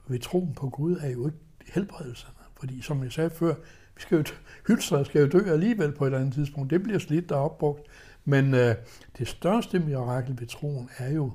ved 0.07 0.19
troen 0.19 0.53
på 0.53 0.69
Gud 0.69 0.97
er 0.97 1.09
jo 1.09 1.25
ikke 1.25 1.39
helbredelserne. 1.73 2.33
Fordi, 2.59 2.81
som 2.81 3.03
jeg 3.03 3.11
sagde 3.11 3.29
før, 3.29 3.55
vi 3.97 4.01
skal 4.01 4.17
jo 4.17 4.23
hylstre 4.67 5.05
skal 5.05 5.21
jo 5.21 5.27
dø 5.27 5.51
alligevel 5.51 5.91
på 5.91 6.03
et 6.03 6.07
eller 6.07 6.19
andet 6.19 6.33
tidspunkt. 6.33 6.69
Det 6.69 6.83
bliver 6.83 6.99
slidt 6.99 7.31
og 7.31 7.43
opbrugt. 7.43 7.81
Men 8.25 8.53
øh, 8.53 8.75
det 9.17 9.27
største 9.27 9.79
mirakel 9.79 10.39
ved 10.39 10.47
troen 10.47 10.89
er 10.97 11.11
jo, 11.11 11.31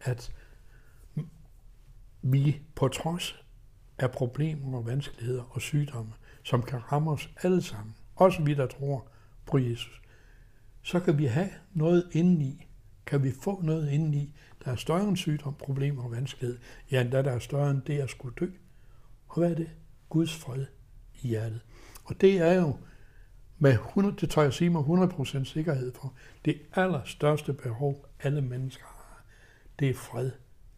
at 0.00 0.32
vi 2.22 2.60
på 2.74 2.88
trods 2.88 3.44
af 3.98 4.10
problemer 4.10 4.78
og 4.78 4.86
vanskeligheder 4.86 5.42
og 5.50 5.60
sygdomme, 5.60 6.12
som 6.42 6.62
kan 6.62 6.92
ramme 6.92 7.10
os 7.10 7.30
alle 7.42 7.62
sammen, 7.62 7.94
også 8.16 8.42
vi, 8.42 8.54
der 8.54 8.66
tror 8.66 9.06
på 9.46 9.58
Jesus, 9.58 10.02
så 10.82 11.00
kan 11.00 11.18
vi 11.18 11.26
have 11.26 11.50
noget 11.72 12.08
indeni, 12.12 12.66
kan 13.06 13.22
vi 13.22 13.32
få 13.42 13.60
noget 13.62 13.90
indeni, 13.90 14.34
der 14.64 14.72
er 14.72 14.76
større 14.76 15.08
end 15.08 15.16
sygdom, 15.16 15.54
problemer 15.54 16.04
og 16.04 16.10
vanskelighed, 16.10 16.58
ja, 16.90 17.00
endda 17.00 17.22
der 17.22 17.32
er 17.32 17.38
større 17.38 17.70
end 17.70 17.82
det 17.82 17.98
at 17.98 18.10
skulle 18.10 18.34
dø. 18.40 18.46
Og 19.28 19.38
hvad 19.38 19.50
er 19.50 19.54
det? 19.54 19.70
Guds 20.08 20.34
fred 20.34 20.66
i 21.22 21.28
hjertet. 21.28 21.60
Og 22.10 22.20
det 22.20 22.38
er 22.38 22.52
jo 22.52 22.76
med 23.58 23.72
100, 23.72 24.16
det 24.20 24.30
tør 24.30 24.42
jeg 24.42 24.52
sige 24.52 24.70
med 24.70 24.80
100% 24.80 25.44
sikkerhed 25.44 25.92
for, 25.94 26.14
det 26.44 26.58
allerstørste 26.74 27.52
behov, 27.52 28.06
alle 28.22 28.42
mennesker 28.42 28.84
har, 28.84 29.24
det 29.78 29.90
er 29.90 29.94
fred 29.94 30.30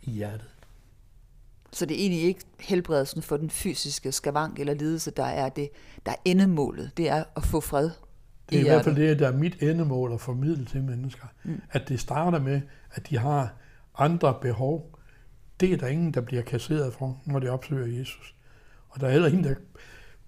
i 0.03 0.11
hjertet. 0.11 0.49
Så 1.73 1.87
det 1.87 1.95
er 1.97 2.01
egentlig 2.01 2.23
ikke 2.23 2.41
helbredelsen 2.61 3.23
for 3.23 3.37
den 3.37 3.51
fysiske 3.51 4.13
skavank 4.13 4.59
eller 4.59 4.75
lidelse, 4.75 5.11
der 5.11 5.25
er 5.25 5.49
det, 5.49 5.71
der 6.07 6.13
er 6.13 6.17
endemålet. 6.25 6.91
Det 6.97 7.09
er 7.09 7.25
at 7.37 7.45
få 7.45 7.61
fred 7.61 7.91
Det 8.51 8.57
er 8.57 8.59
i, 8.59 8.61
i 8.61 8.69
hvert 8.69 8.85
fald 8.85 8.97
det, 8.97 9.19
der 9.19 9.29
er 9.29 9.37
mit 9.37 9.63
endemål 9.63 10.13
at 10.13 10.21
formidle 10.21 10.65
til 10.65 10.83
mennesker. 10.83 11.27
Mm. 11.45 11.61
At 11.71 11.89
det 11.89 12.01
starter 12.01 12.39
med, 12.39 12.61
at 12.91 13.11
de 13.11 13.19
har 13.19 13.55
andre 13.99 14.39
behov. 14.41 14.99
Det 15.61 15.73
er 15.73 15.77
der 15.77 15.87
ingen, 15.87 16.15
der 16.15 16.21
bliver 16.21 16.43
kasseret 16.43 16.95
for, 16.95 17.21
når 17.25 17.39
de 17.39 17.49
opsøger 17.49 17.99
Jesus. 17.99 18.35
Og 18.89 19.01
der 19.01 19.07
er 19.07 19.11
heller 19.11 19.29
ingen, 19.29 19.45
der 19.45 19.55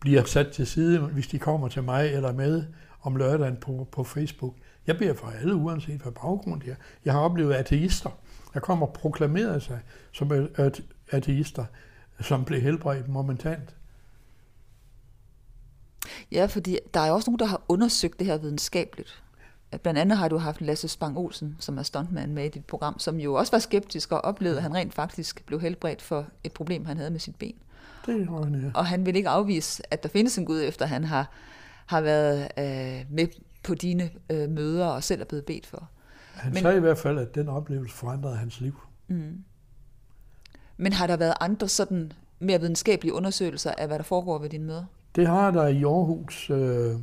bliver 0.05 0.25
sat 0.25 0.53
til 0.53 0.67
side, 0.67 0.99
hvis 1.01 1.27
de 1.27 1.39
kommer 1.39 1.69
til 1.69 1.83
mig 1.83 2.09
eller 2.09 2.33
med 2.33 2.65
om 3.03 3.17
lørdagen 3.17 3.57
på, 3.57 3.89
på 3.93 4.05
Facebook. 4.05 4.55
Jeg 4.87 4.99
beder 4.99 5.15
for 5.15 5.27
alle, 5.27 5.55
uanset 5.55 6.01
hvad 6.01 6.13
baggrund 6.13 6.61
de 6.61 6.71
er. 6.71 6.75
Jeg 7.05 7.13
har 7.13 7.21
oplevet 7.21 7.55
ateister, 7.55 8.11
der 8.55 8.61
kommer 8.61 8.87
og 8.87 8.93
proklamerer 8.93 9.59
sig 9.59 9.81
som 10.13 10.49
ateister, 11.11 11.65
som 12.21 12.45
blev 12.45 12.61
helbredt 12.61 13.09
momentant. 13.09 13.77
Ja, 16.33 16.47
fordi 16.47 16.79
der 16.95 17.01
er 17.01 17.11
også 17.11 17.31
nogen, 17.31 17.39
der 17.39 17.47
har 17.47 17.63
undersøgt 17.69 18.19
det 18.19 18.27
her 18.27 18.37
videnskabeligt. 18.37 19.23
Blandt 19.83 20.01
andet 20.01 20.19
har 20.19 20.29
du 20.29 20.39
haft 20.39 20.61
Lasse 20.61 20.89
Spang 20.89 21.19
Olsen, 21.19 21.57
som 21.61 21.79
er 21.79 21.83
stuntman 21.83 22.33
med 22.33 22.45
i 22.45 22.49
dit 22.49 22.65
program, 22.65 22.99
som 22.99 23.21
jo 23.21 23.35
også 23.35 23.53
var 23.53 23.59
skeptisk 23.59 24.13
og 24.13 24.21
oplevede, 24.21 24.57
at 24.57 24.63
han 24.63 24.75
rent 24.75 24.95
faktisk 24.95 25.47
blev 25.47 25.61
helbredt 25.61 26.03
for 26.03 26.27
et 26.45 26.53
problem, 26.53 26.85
han 26.85 26.97
havde 26.97 27.11
med 27.11 27.21
sit 27.21 27.37
ben. 27.37 27.55
Det 28.07 28.31
var 28.31 28.45
han, 28.45 28.55
ja. 28.55 28.71
Og 28.75 28.87
han 28.87 29.07
vil 29.07 29.17
ikke 29.17 29.29
afvise, 29.29 29.83
at 29.91 30.03
der 30.03 30.09
findes 30.09 30.39
en 30.39 30.45
Gud, 30.45 30.63
efter 30.63 30.87
han 30.87 31.05
har, 31.05 31.31
har 31.87 32.01
været 32.01 32.49
øh, 32.59 33.07
med 33.11 33.27
på 33.63 33.75
dine 33.75 34.11
øh, 34.31 34.51
møder 34.51 34.87
og 34.87 35.03
selv 35.03 35.21
er 35.21 35.25
blevet 35.25 35.45
bedt 35.45 35.67
for. 35.67 35.91
Han 36.35 36.53
Men, 36.53 36.63
sagde 36.63 36.77
i 36.77 36.81
hvert 36.81 36.99
fald, 36.99 37.19
at 37.19 37.35
den 37.35 37.49
oplevelse 37.49 37.97
forandrede 37.97 38.37
hans 38.37 38.61
liv. 38.61 38.81
Mm. 39.09 39.45
Men 40.77 40.93
har 40.93 41.07
der 41.07 41.17
været 41.17 41.35
andre 41.41 41.69
sådan 41.69 42.13
mere 42.39 42.61
videnskabelige 42.61 43.13
undersøgelser 43.13 43.71
af, 43.79 43.87
hvad 43.87 43.99
der 43.99 44.05
foregår 44.05 44.39
ved 44.39 44.49
dine 44.49 44.65
møder? 44.65 44.85
Det 45.17 45.27
har 45.27 45.51
der 45.51 45.67
i 45.67 45.85
Aarhus, 45.85 46.51
øh, 46.51 46.97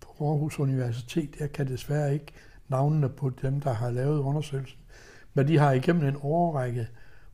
på 0.00 0.30
Aarhus 0.30 0.58
Universitet. 0.58 1.30
Jeg 1.40 1.52
kan 1.52 1.68
desværre 1.68 2.12
ikke 2.12 2.32
navnene 2.68 3.08
på 3.08 3.30
dem, 3.42 3.60
der 3.60 3.72
har 3.72 3.90
lavet 3.90 4.18
undersøgelsen. 4.18 4.78
Men 5.34 5.48
de 5.48 5.58
har 5.58 5.72
igennem 5.72 6.04
en 6.04 6.16
årrække 6.22 6.88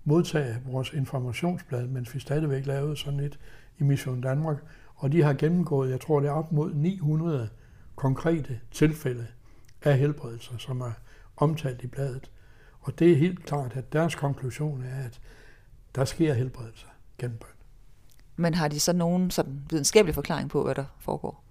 modtage 0.05 0.61
vores 0.67 0.93
informationsblad, 0.93 1.87
mens 1.87 2.15
vi 2.15 2.21
stadigvæk 2.21 2.67
lavede 2.67 2.97
sådan 2.97 3.21
et 3.21 3.39
i 3.79 3.83
Mission 3.83 4.21
Danmark. 4.21 4.57
Og 4.95 5.13
de 5.13 5.23
har 5.23 5.33
gennemgået, 5.33 5.91
jeg 5.91 6.01
tror 6.01 6.21
det 6.21 6.29
er 6.29 6.33
op 6.33 6.53
mod 6.53 6.75
900 6.75 7.49
konkrete 7.95 8.61
tilfælde 8.71 9.27
af 9.83 9.99
helbredelser, 9.99 10.59
som 10.59 10.81
er 10.81 10.93
omtalt 11.37 11.83
i 11.83 11.87
bladet. 11.87 12.31
Og 12.81 12.99
det 12.99 13.13
er 13.13 13.17
helt 13.17 13.45
klart, 13.45 13.77
at 13.77 13.93
deres 13.93 14.15
konklusion 14.15 14.83
er, 14.83 15.05
at 15.05 15.21
der 15.95 16.05
sker 16.05 16.35
helbredelse 16.35 16.87
gennem 17.19 17.39
bøn. 17.39 17.49
Men 18.37 18.55
har 18.55 18.69
de 18.69 18.81
så 18.81 18.93
nogen 18.93 19.31
sådan 19.31 19.63
videnskabelig 19.71 20.15
forklaring 20.15 20.51
på, 20.51 20.65
hvad 20.65 20.75
der 20.75 20.85
foregår? 20.99 21.44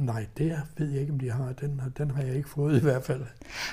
Nej, 0.00 0.26
det 0.38 0.62
ved 0.76 0.90
jeg 0.90 1.00
ikke, 1.00 1.12
om 1.12 1.18
de 1.18 1.30
har. 1.30 1.52
Den, 1.52 1.80
den 1.98 2.10
har 2.10 2.22
jeg 2.22 2.34
ikke 2.34 2.48
fået 2.48 2.76
i 2.76 2.80
hvert 2.80 3.04
fald. 3.04 3.22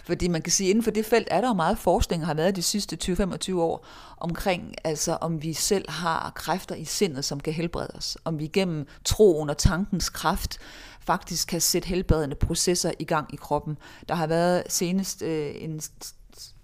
Fordi 0.05 0.27
man 0.27 0.41
kan 0.41 0.51
sige, 0.51 0.67
at 0.67 0.69
inden 0.69 0.83
for 0.83 0.91
det 0.91 1.05
felt 1.05 1.27
er 1.31 1.41
der 1.41 1.47
jo 1.47 1.53
meget 1.53 1.77
forskning, 1.77 2.25
har 2.25 2.33
været 2.33 2.55
de 2.55 2.61
sidste 2.61 2.97
20-25 3.03 3.55
år, 3.55 3.85
omkring 4.17 4.73
altså 4.83 5.17
om 5.21 5.43
vi 5.43 5.53
selv 5.53 5.89
har 5.89 6.31
kræfter 6.35 6.75
i 6.75 6.85
sindet, 6.85 7.25
som 7.25 7.39
kan 7.39 7.53
helbrede 7.53 7.89
os. 7.95 8.17
Om 8.25 8.39
vi 8.39 8.47
gennem 8.47 8.87
troen 9.05 9.49
og 9.49 9.57
tankens 9.57 10.09
kraft 10.09 10.57
faktisk 10.99 11.47
kan 11.47 11.61
sætte 11.61 11.87
helbredende 11.87 12.35
processer 12.35 12.91
i 12.99 13.03
gang 13.03 13.33
i 13.33 13.35
kroppen. 13.35 13.77
Der 14.09 14.15
har 14.15 14.27
været 14.27 14.63
senest 14.69 15.21
øh, 15.21 15.51
en 15.55 15.81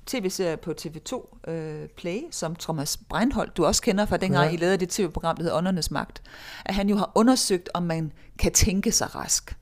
tv-serie 0.05 0.57
på 0.57 0.73
TV2 0.81 1.49
øh, 1.51 1.87
Play, 1.97 2.19
som 2.31 2.55
Thomas 2.55 2.97
Breinholt, 2.97 3.57
du 3.57 3.65
også 3.65 3.81
kender 3.81 4.05
fra 4.05 4.17
dengang, 4.17 4.49
ja. 4.49 4.53
I 4.53 4.57
lavede 4.57 4.77
det 4.77 4.89
tv-program, 4.89 5.35
der 5.35 5.43
hedder 5.43 5.57
Åndernes 5.57 5.91
Magt, 5.91 6.21
at 6.65 6.75
han 6.75 6.89
jo 6.89 6.95
har 6.95 7.11
undersøgt, 7.15 7.69
om 7.73 7.83
man 7.83 8.11
kan 8.39 8.51
tænke 8.51 8.91
sig 8.91 9.15
rask. 9.15 9.57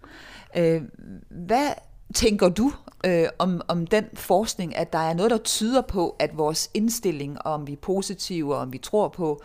Øh, 0.58 0.82
hvad 1.30 1.69
tænker 2.13 2.49
du 2.49 2.73
øh, 3.06 3.27
om, 3.39 3.62
om 3.67 3.88
den 3.88 4.06
forskning, 4.13 4.75
at 4.75 4.93
der 4.93 4.99
er 4.99 5.13
noget, 5.13 5.32
der 5.32 5.38
tyder 5.38 5.82
på, 5.82 6.15
at 6.19 6.38
vores 6.38 6.69
indstilling, 6.73 7.45
om 7.45 7.67
vi 7.67 7.73
er 7.73 7.77
positive, 7.77 8.56
og 8.56 8.62
om 8.62 8.73
vi 8.73 8.77
tror 8.77 9.08
på, 9.08 9.43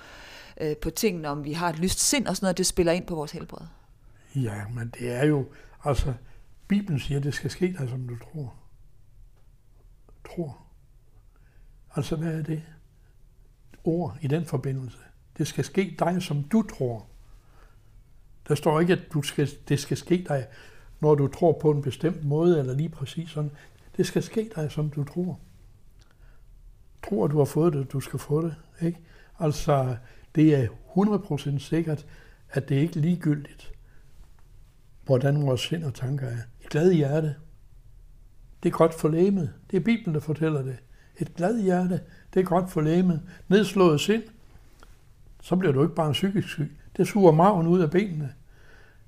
øh, 0.61 0.77
på 0.77 0.91
tingene, 0.91 1.29
om 1.29 1.45
vi 1.45 1.53
har 1.53 1.69
et 1.69 1.79
lyst 1.79 2.01
sind 2.01 2.27
og 2.27 2.37
sådan 2.37 2.45
noget, 2.45 2.59
det 2.59 2.67
spiller 2.67 2.93
ind 2.93 3.07
på 3.07 3.15
vores 3.15 3.33
helbred? 3.33 3.67
Ja, 4.35 4.63
men 4.75 4.93
det 4.99 5.13
er 5.13 5.25
jo, 5.25 5.47
altså, 5.85 6.15
Bibelen 6.69 7.01
siger, 7.01 7.19
at 7.19 7.25
det 7.25 7.35
skal 7.35 7.51
ske 7.51 7.75
dig, 7.79 7.89
som 7.89 8.09
du 8.09 8.17
tror. 8.19 8.55
Tror. 10.27 10.66
Altså, 11.97 12.17
hvad 12.17 12.39
er 12.39 12.43
det? 12.43 12.63
Ord 13.85 14.17
i 14.21 14.27
den 14.27 14.45
forbindelse. 14.45 14.99
Det 15.39 15.47
skal 15.47 15.65
ske 15.65 15.97
dig, 15.99 16.23
som 16.23 16.43
du 16.43 16.63
tror. 16.63 17.07
Der 18.49 18.55
står 18.55 18.81
ikke, 18.81 18.93
at 18.93 19.13
du 19.13 19.23
skal, 19.23 19.49
det 19.69 19.81
skal 19.81 19.97
ske 19.97 20.25
dig, 20.29 20.47
når 21.01 21.15
du 21.15 21.29
tror 21.29 21.59
på 21.63 21.71
en 21.71 21.83
bestemt 21.83 22.25
måde, 22.25 22.59
eller 22.59 22.75
lige 22.75 22.89
præcis 22.89 23.31
sådan. 23.31 23.51
Det 23.97 24.07
skal 24.07 24.23
ske 24.23 24.51
dig, 24.57 24.73
som 24.73 24.91
du 24.91 25.05
tror. 25.05 25.41
Tror, 27.09 27.27
du 27.27 27.39
har 27.39 27.45
fået 27.45 27.73
det, 27.73 27.93
du 27.93 28.01
skal 28.01 28.19
få 28.19 28.43
det. 28.43 28.55
Ikke? 28.83 28.99
Altså, 29.39 29.97
det 30.35 30.55
er 30.55 30.69
100% 31.57 31.59
sikkert, 31.59 32.07
at 32.51 32.69
det 32.69 32.75
ikke 32.75 32.99
er 32.99 33.03
ligegyldigt, 33.03 33.73
hvordan 35.05 35.47
vores 35.47 35.61
sind 35.61 35.85
og 35.85 35.95
tanker 35.95 36.27
er. 36.27 36.39
Et 36.61 36.71
glad 36.71 36.93
hjerte, 36.93 37.35
det 38.63 38.69
er 38.69 38.77
godt 38.77 38.95
for 38.95 39.09
lægemet. 39.09 39.53
Det 39.71 39.77
er 39.77 39.81
Bibelen, 39.81 40.15
der 40.15 40.21
fortæller 40.21 40.63
det. 40.63 40.77
Et 41.19 41.35
glad 41.35 41.63
hjerte, 41.63 42.01
det 42.35 42.41
er 42.41 42.45
godt 42.45 42.71
for 42.71 42.81
lægemet. 42.81 43.23
Nedslået 43.49 44.01
sind, 44.01 44.23
så 45.43 45.57
bliver 45.57 45.73
du 45.73 45.83
ikke 45.83 45.95
bare 45.95 46.07
en 46.07 46.13
psykisk 46.13 46.49
syg. 46.49 46.77
Det 46.97 47.09
suger 47.09 47.33
maven 47.33 47.67
ud 47.67 47.81
af 47.81 47.91
benene. 47.91 48.33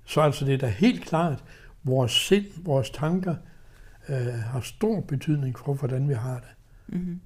Så 0.04 0.20
altså 0.20 0.44
det 0.44 0.54
er 0.54 0.58
da 0.58 0.66
helt 0.66 1.04
klart, 1.04 1.44
vores 1.84 2.12
sind, 2.12 2.46
vores 2.64 2.90
tanker 2.90 3.34
øh, 4.08 4.26
har 4.26 4.60
stor 4.60 5.00
betydning 5.00 5.58
for, 5.58 5.74
hvordan 5.74 6.08
vi 6.08 6.14
har 6.14 6.34
det. 6.34 6.54
Mm-hmm. 6.86 7.20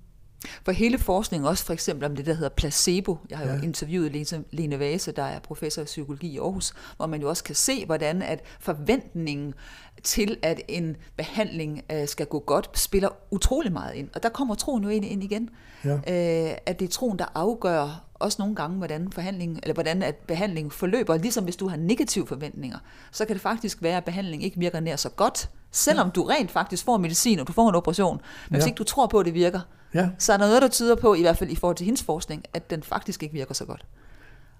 For 0.64 0.72
hele 0.72 0.98
forskningen, 0.98 1.48
også 1.48 1.64
for 1.64 1.72
eksempel 1.72 2.06
om 2.06 2.16
det, 2.16 2.26
der 2.26 2.34
hedder 2.34 2.48
placebo, 2.48 3.18
jeg 3.30 3.38
har 3.38 3.44
jo 3.44 3.52
ja. 3.52 3.60
interviewet 3.62 4.44
Lene 4.50 4.78
Vase, 4.78 5.12
der 5.12 5.22
er 5.22 5.38
professor 5.38 5.82
i 5.82 5.84
psykologi 5.84 6.28
i 6.28 6.38
Aarhus, 6.38 6.74
hvor 6.96 7.06
man 7.06 7.20
jo 7.20 7.28
også 7.28 7.44
kan 7.44 7.54
se, 7.54 7.86
hvordan 7.86 8.22
at 8.22 8.40
forventningen 8.60 9.54
til, 10.02 10.36
at 10.42 10.60
en 10.68 10.96
behandling 11.16 11.82
øh, 11.92 12.08
skal 12.08 12.26
gå 12.26 12.38
godt, 12.38 12.78
spiller 12.78 13.08
utrolig 13.30 13.72
meget 13.72 13.94
ind. 13.94 14.08
Og 14.14 14.22
der 14.22 14.28
kommer 14.28 14.54
troen 14.54 14.82
jo 14.82 14.88
ind, 14.88 15.04
ind 15.04 15.22
igen. 15.22 15.50
Ja. 15.84 15.94
Øh, 15.94 16.56
at 16.66 16.80
det 16.80 16.84
er 16.84 16.90
troen, 16.90 17.18
der 17.18 17.26
afgør 17.34 18.04
også 18.14 18.36
nogle 18.38 18.54
gange, 18.54 18.76
hvordan, 18.76 19.12
forhandling, 19.12 19.60
eller 19.62 19.74
hvordan 19.74 20.02
at 20.02 20.14
behandlingen 20.14 20.70
forløber. 20.70 21.16
Ligesom 21.16 21.44
hvis 21.44 21.56
du 21.56 21.68
har 21.68 21.76
negative 21.76 22.26
forventninger, 22.26 22.78
så 23.12 23.24
kan 23.24 23.34
det 23.34 23.42
faktisk 23.42 23.82
være, 23.82 23.96
at 23.96 24.04
behandlingen 24.04 24.44
ikke 24.44 24.58
virker 24.58 24.80
nær 24.80 24.96
så 24.96 25.08
godt, 25.08 25.50
selvom 25.70 26.06
ja. 26.06 26.10
du 26.10 26.22
rent 26.22 26.50
faktisk 26.50 26.84
får 26.84 26.96
medicin, 26.96 27.38
og 27.38 27.46
du 27.46 27.52
får 27.52 27.68
en 27.68 27.74
operation. 27.74 28.16
Men 28.16 28.22
ja. 28.50 28.56
hvis 28.56 28.66
ikke 28.66 28.76
du 28.76 28.84
tror 28.84 29.06
på, 29.06 29.18
at 29.18 29.26
det 29.26 29.34
virker, 29.34 29.60
ja. 29.94 30.08
så 30.18 30.32
er 30.32 30.36
der 30.36 30.46
noget, 30.46 30.62
der 30.62 30.68
tyder 30.68 30.94
på, 30.94 31.14
i 31.14 31.20
hvert 31.20 31.38
fald 31.38 31.50
i 31.50 31.56
forhold 31.56 31.76
til 31.76 31.84
hendes 31.84 32.02
forskning, 32.02 32.44
at 32.54 32.70
den 32.70 32.82
faktisk 32.82 33.22
ikke 33.22 33.32
virker 33.32 33.54
så 33.54 33.64
godt. 33.64 33.84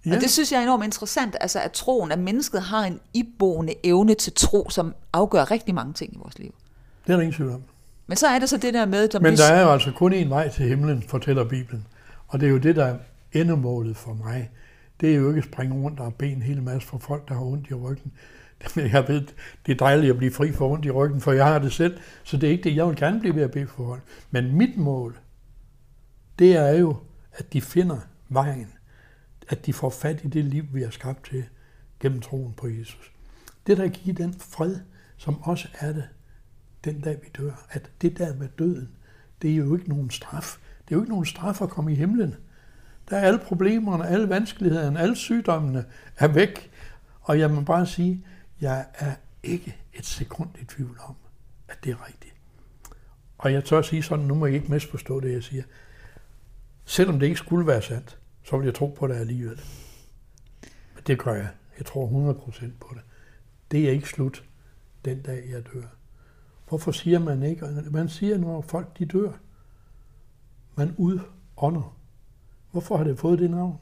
Ja. 0.06 0.14
Og 0.14 0.20
det 0.20 0.30
synes 0.30 0.52
jeg 0.52 0.58
er 0.58 0.62
enormt 0.62 0.84
interessant, 0.84 1.36
altså 1.40 1.60
at 1.60 1.72
troen, 1.72 2.12
at 2.12 2.18
mennesket 2.18 2.62
har 2.62 2.84
en 2.84 3.00
iboende 3.14 3.74
evne 3.84 4.14
til 4.14 4.32
tro, 4.32 4.70
som 4.70 4.94
afgør 5.12 5.50
rigtig 5.50 5.74
mange 5.74 5.92
ting 5.92 6.14
i 6.14 6.16
vores 6.18 6.38
liv. 6.38 6.54
Det 7.06 7.12
er 7.12 7.16
der 7.16 7.22
ingen 7.22 7.36
tvivl 7.36 7.50
om. 7.52 7.62
Men 8.06 8.16
så 8.16 8.26
er 8.26 8.38
det 8.38 8.48
så 8.48 8.56
det 8.56 8.74
der 8.74 8.86
med... 8.86 9.10
Som 9.10 9.22
Men 9.22 9.36
der 9.36 9.44
er 9.44 9.62
jo 9.62 9.72
altså 9.72 9.92
kun 9.92 10.12
én 10.12 10.28
vej 10.28 10.48
til 10.48 10.68
himlen, 10.68 11.04
fortæller 11.08 11.44
Bibelen. 11.44 11.86
Og 12.28 12.40
det 12.40 12.46
er 12.46 12.50
jo 12.50 12.58
det, 12.58 12.76
der 12.76 12.84
er 12.84 12.96
endemålet 13.32 13.96
for 13.96 14.14
mig. 14.14 14.50
Det 15.00 15.10
er 15.10 15.14
jo 15.14 15.28
ikke 15.28 15.38
at 15.38 15.44
springe 15.44 15.82
rundt 15.84 16.00
og 16.00 16.14
bede 16.14 16.32
en 16.32 16.42
hel 16.42 16.62
masse 16.62 16.88
for 16.88 16.98
folk, 16.98 17.28
der 17.28 17.34
har 17.34 17.42
ondt 17.42 17.70
i 17.70 17.74
ryggen. 17.74 18.12
Jeg 18.92 19.04
ved, 19.08 19.22
det 19.66 19.72
er 19.72 19.76
dejligt 19.76 20.10
at 20.10 20.16
blive 20.16 20.32
fri 20.32 20.52
for 20.52 20.72
ondt 20.72 20.84
i 20.84 20.90
ryggen, 20.90 21.20
for 21.20 21.32
jeg 21.32 21.46
har 21.46 21.58
det 21.58 21.72
selv, 21.72 21.96
så 22.24 22.36
det 22.36 22.46
er 22.46 22.50
ikke 22.50 22.64
det. 22.64 22.76
Jeg 22.76 22.86
vil 22.86 22.96
gerne 22.96 23.20
blive 23.20 23.34
ved 23.34 23.42
at 23.42 23.50
bede 23.50 23.66
for 23.66 23.86
folk. 23.86 24.02
Men 24.30 24.56
mit 24.56 24.76
mål, 24.76 25.18
det 26.38 26.56
er 26.56 26.78
jo, 26.78 26.96
at 27.32 27.52
de 27.52 27.60
finder 27.60 27.98
vejen. 28.28 28.72
At 29.48 29.66
de 29.66 29.72
får 29.72 29.90
fat 29.90 30.24
i 30.24 30.28
det 30.28 30.44
liv, 30.44 30.64
vi 30.72 30.82
har 30.82 30.90
skabt 30.90 31.24
til 31.24 31.44
gennem 32.00 32.20
troen 32.20 32.52
på 32.52 32.68
Jesus. 32.68 33.12
Det, 33.66 33.76
der 33.76 33.88
giver 33.88 34.16
den 34.16 34.34
fred, 34.34 34.76
som 35.16 35.42
også 35.42 35.68
er 35.74 35.92
det 35.92 36.08
den 36.84 37.00
dag, 37.00 37.18
vi 37.22 37.28
dør. 37.38 37.66
At 37.70 37.90
det 38.02 38.18
der 38.18 38.34
med 38.34 38.48
døden, 38.48 38.90
det 39.42 39.50
er 39.50 39.56
jo 39.56 39.76
ikke 39.76 39.88
nogen 39.88 40.10
straf. 40.10 40.58
Det 40.84 40.94
er 40.94 40.96
jo 40.96 41.00
ikke 41.00 41.10
nogen 41.10 41.26
straf 41.26 41.62
at 41.62 41.70
komme 41.70 41.92
i 41.92 41.94
himlen. 41.94 42.34
Der 43.10 43.16
er 43.16 43.20
alle 43.20 43.38
problemerne, 43.38 44.08
alle 44.08 44.28
vanskelighederne, 44.28 45.00
alle 45.00 45.16
sygdommene 45.16 45.84
er 46.16 46.28
væk. 46.28 46.70
Og 47.20 47.38
jeg 47.38 47.50
må 47.50 47.60
bare 47.60 47.86
sige, 47.86 48.26
jeg 48.60 48.86
er 48.94 49.14
ikke 49.42 49.76
et 49.92 50.06
sekund 50.06 50.50
i 50.60 50.64
tvivl 50.64 50.98
om, 51.08 51.14
at 51.68 51.84
det 51.84 51.90
er 51.90 52.06
rigtigt. 52.06 52.34
Og 53.38 53.52
jeg 53.52 53.64
tør 53.64 53.78
at 53.78 53.84
sige 53.84 54.02
sådan, 54.02 54.24
nu 54.24 54.34
må 54.34 54.46
I 54.46 54.54
ikke 54.54 54.70
misforstå 54.70 55.20
det, 55.20 55.32
jeg 55.32 55.42
siger. 55.42 55.62
Selvom 56.84 57.18
det 57.18 57.26
ikke 57.26 57.38
skulle 57.38 57.66
være 57.66 57.82
sandt, 57.82 58.18
så 58.44 58.58
vil 58.58 58.64
jeg 58.64 58.74
tro 58.74 58.86
på 58.86 59.06
det 59.06 59.14
alligevel. 59.14 59.60
Men 60.94 61.02
det 61.06 61.18
gør 61.18 61.34
jeg. 61.34 61.48
Jeg 61.78 61.86
tror 61.86 62.32
100% 62.32 62.70
på 62.80 62.94
det. 62.94 63.02
Det 63.70 63.88
er 63.88 63.92
ikke 63.92 64.08
slut 64.08 64.44
den 65.04 65.22
dag, 65.22 65.50
jeg 65.50 65.62
dør. 65.74 65.82
Hvorfor 66.68 66.92
siger 66.92 67.18
man 67.18 67.42
ikke? 67.42 67.66
Man 67.90 68.08
siger, 68.08 68.38
når 68.38 68.60
folk 68.60 68.98
de 68.98 69.06
dør. 69.06 69.32
Man 70.74 70.94
udånder. 70.96 71.96
Hvorfor 72.70 72.96
har 72.96 73.04
det 73.04 73.18
fået 73.18 73.38
det 73.38 73.50
navn? 73.50 73.78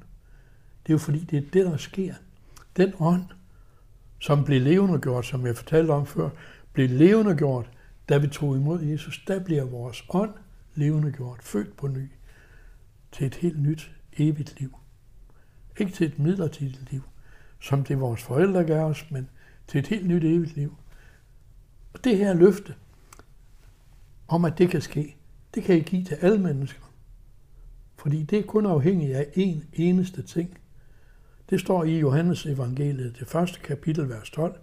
Det 0.83 0.93
er 0.93 0.95
jo 0.95 0.99
fordi, 0.99 1.19
det 1.19 1.39
er 1.39 1.51
det, 1.53 1.67
der 1.67 1.77
sker. 1.77 2.15
Den 2.77 2.93
ånd, 2.99 3.25
som 4.19 4.45
blev 4.45 4.61
levende 4.61 4.99
gjort, 4.99 5.27
som 5.27 5.47
jeg 5.47 5.57
fortalte 5.57 5.91
om 5.91 6.07
før, 6.07 6.31
blev 6.73 6.89
levende 6.89 7.37
gjort, 7.37 7.71
da 8.09 8.19
vi 8.19 8.27
tog 8.27 8.57
imod 8.57 8.83
Jesus, 8.83 9.25
der 9.27 9.45
bliver 9.45 9.65
vores 9.65 10.05
ånd 10.09 10.35
levende 10.75 11.13
gjort, 11.13 11.43
født 11.43 11.77
på 11.77 11.87
ny, 11.87 12.09
til 13.13 13.27
et 13.27 13.35
helt 13.35 13.63
nyt, 13.63 13.93
evigt 14.13 14.61
liv. 14.61 14.77
Ikke 15.81 15.93
til 15.93 16.07
et 16.07 16.19
midlertidigt 16.19 16.93
liv, 16.93 17.03
som 17.61 17.85
det 17.85 18.01
vores 18.01 18.23
forældre 18.23 18.65
gav 18.65 18.85
os, 18.85 19.11
men 19.11 19.29
til 19.67 19.79
et 19.79 19.87
helt 19.87 20.07
nyt, 20.07 20.25
evigt 20.25 20.57
liv. 20.57 20.77
Og 21.93 22.05
det 22.05 22.19
her 22.19 22.35
løfte 22.35 22.75
om, 24.29 24.45
at 24.45 24.59
det 24.59 24.71
kan 24.71 24.81
ske, 24.81 25.17
det 25.55 25.63
kan 25.63 25.77
I 25.77 25.81
give 25.81 26.05
til 26.05 26.15
alle 26.15 26.39
mennesker. 26.39 26.93
Fordi 27.97 28.23
det 28.23 28.39
er 28.39 28.43
kun 28.43 28.67
afhængigt 28.67 29.17
af 29.17 29.23
én 29.37 29.65
eneste 29.73 30.23
ting. 30.23 30.59
Det 31.51 31.61
står 31.61 31.85
i 31.85 31.99
Johannes 31.99 32.47
evangeliet, 32.47 33.17
det 33.19 33.29
første 33.29 33.61
kapitel, 33.61 34.09
vers 34.09 34.31
12. 34.31 34.61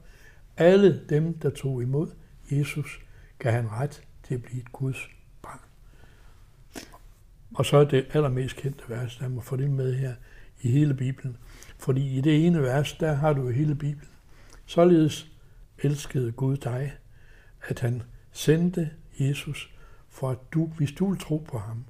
Alle 0.57 1.01
dem, 1.09 1.33
der 1.33 1.49
tog 1.49 1.81
imod 1.81 2.11
Jesus, 2.51 2.99
gav 3.39 3.51
han 3.51 3.71
ret 3.71 4.03
til 4.23 4.35
at 4.35 4.41
blive 4.41 4.61
et 4.61 4.71
Guds. 4.71 5.16
Og 7.53 7.65
så 7.65 7.77
er 7.77 7.85
det 7.85 8.05
allermest 8.13 8.55
kendte 8.55 8.83
vers, 8.89 9.17
der 9.17 9.27
må 9.27 9.41
få 9.41 9.55
det 9.55 9.71
med 9.71 9.95
her 9.95 10.15
i 10.61 10.71
hele 10.71 10.93
Bibelen. 10.93 11.37
Fordi 11.77 12.17
i 12.17 12.21
det 12.21 12.45
ene 12.45 12.61
vers, 12.61 12.93
der 12.93 13.13
har 13.13 13.33
du 13.33 13.49
hele 13.49 13.75
Bibelen. 13.75 14.11
Således 14.65 15.31
elskede 15.77 16.31
Gud 16.31 16.57
dig, 16.57 16.93
at 17.61 17.79
han 17.79 18.03
sendte 18.31 18.89
Jesus, 19.19 19.75
for 20.09 20.29
at 20.29 20.37
du, 20.53 20.65
hvis 20.65 20.91
du 20.91 21.09
vil 21.09 21.19
tro 21.19 21.37
på 21.37 21.57
ham, 21.57 21.85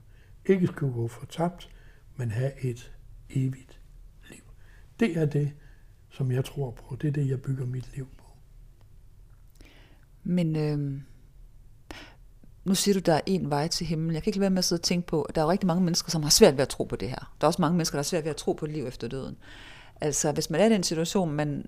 ikke 0.45 0.67
skulle 0.67 0.93
gå 0.93 1.07
fortabt, 1.07 1.69
men 2.15 2.31
have 2.31 2.65
et 2.65 2.91
evigt 3.29 3.79
liv. 4.29 4.41
Det 4.99 5.17
er 5.17 5.25
det, 5.25 5.51
som 6.09 6.31
jeg 6.31 6.45
tror 6.45 6.71
på. 6.71 6.97
Det 7.01 7.07
er 7.07 7.11
det, 7.11 7.29
jeg 7.29 7.41
bygger 7.41 7.65
mit 7.65 7.95
liv 7.95 8.07
på. 8.17 8.25
Men 10.23 10.55
øh, 10.55 11.01
nu 12.67 12.75
siger 12.75 12.93
du, 12.93 12.99
der 12.99 13.13
er 13.13 13.21
en 13.25 13.49
vej 13.49 13.67
til 13.67 13.87
himlen. 13.87 14.13
Jeg 14.13 14.23
kan 14.23 14.29
ikke 14.29 14.37
lade 14.37 14.41
være 14.41 14.49
med 14.49 14.57
at 14.57 14.65
sidde 14.65 14.79
og 14.79 14.83
tænke 14.83 15.07
på, 15.07 15.21
at 15.21 15.35
der 15.35 15.41
er 15.41 15.47
rigtig 15.47 15.67
mange 15.67 15.83
mennesker, 15.83 16.11
som 16.11 16.23
har 16.23 16.29
svært 16.29 16.53
ved 16.53 16.61
at 16.61 16.69
tro 16.69 16.83
på 16.83 16.95
det 16.95 17.09
her. 17.09 17.33
Der 17.41 17.45
er 17.45 17.47
også 17.47 17.61
mange 17.61 17.77
mennesker, 17.77 17.95
der 17.95 17.99
har 17.99 18.03
svært 18.03 18.23
ved 18.23 18.29
at 18.29 18.35
tro 18.35 18.53
på 18.53 18.65
et 18.65 18.71
liv 18.71 18.85
efter 18.85 19.07
døden. 19.07 19.37
Altså, 20.01 20.31
hvis 20.31 20.49
man 20.49 20.61
er 20.61 20.65
i 20.65 20.69
den 20.69 20.83
situation, 20.83 21.31
man 21.31 21.65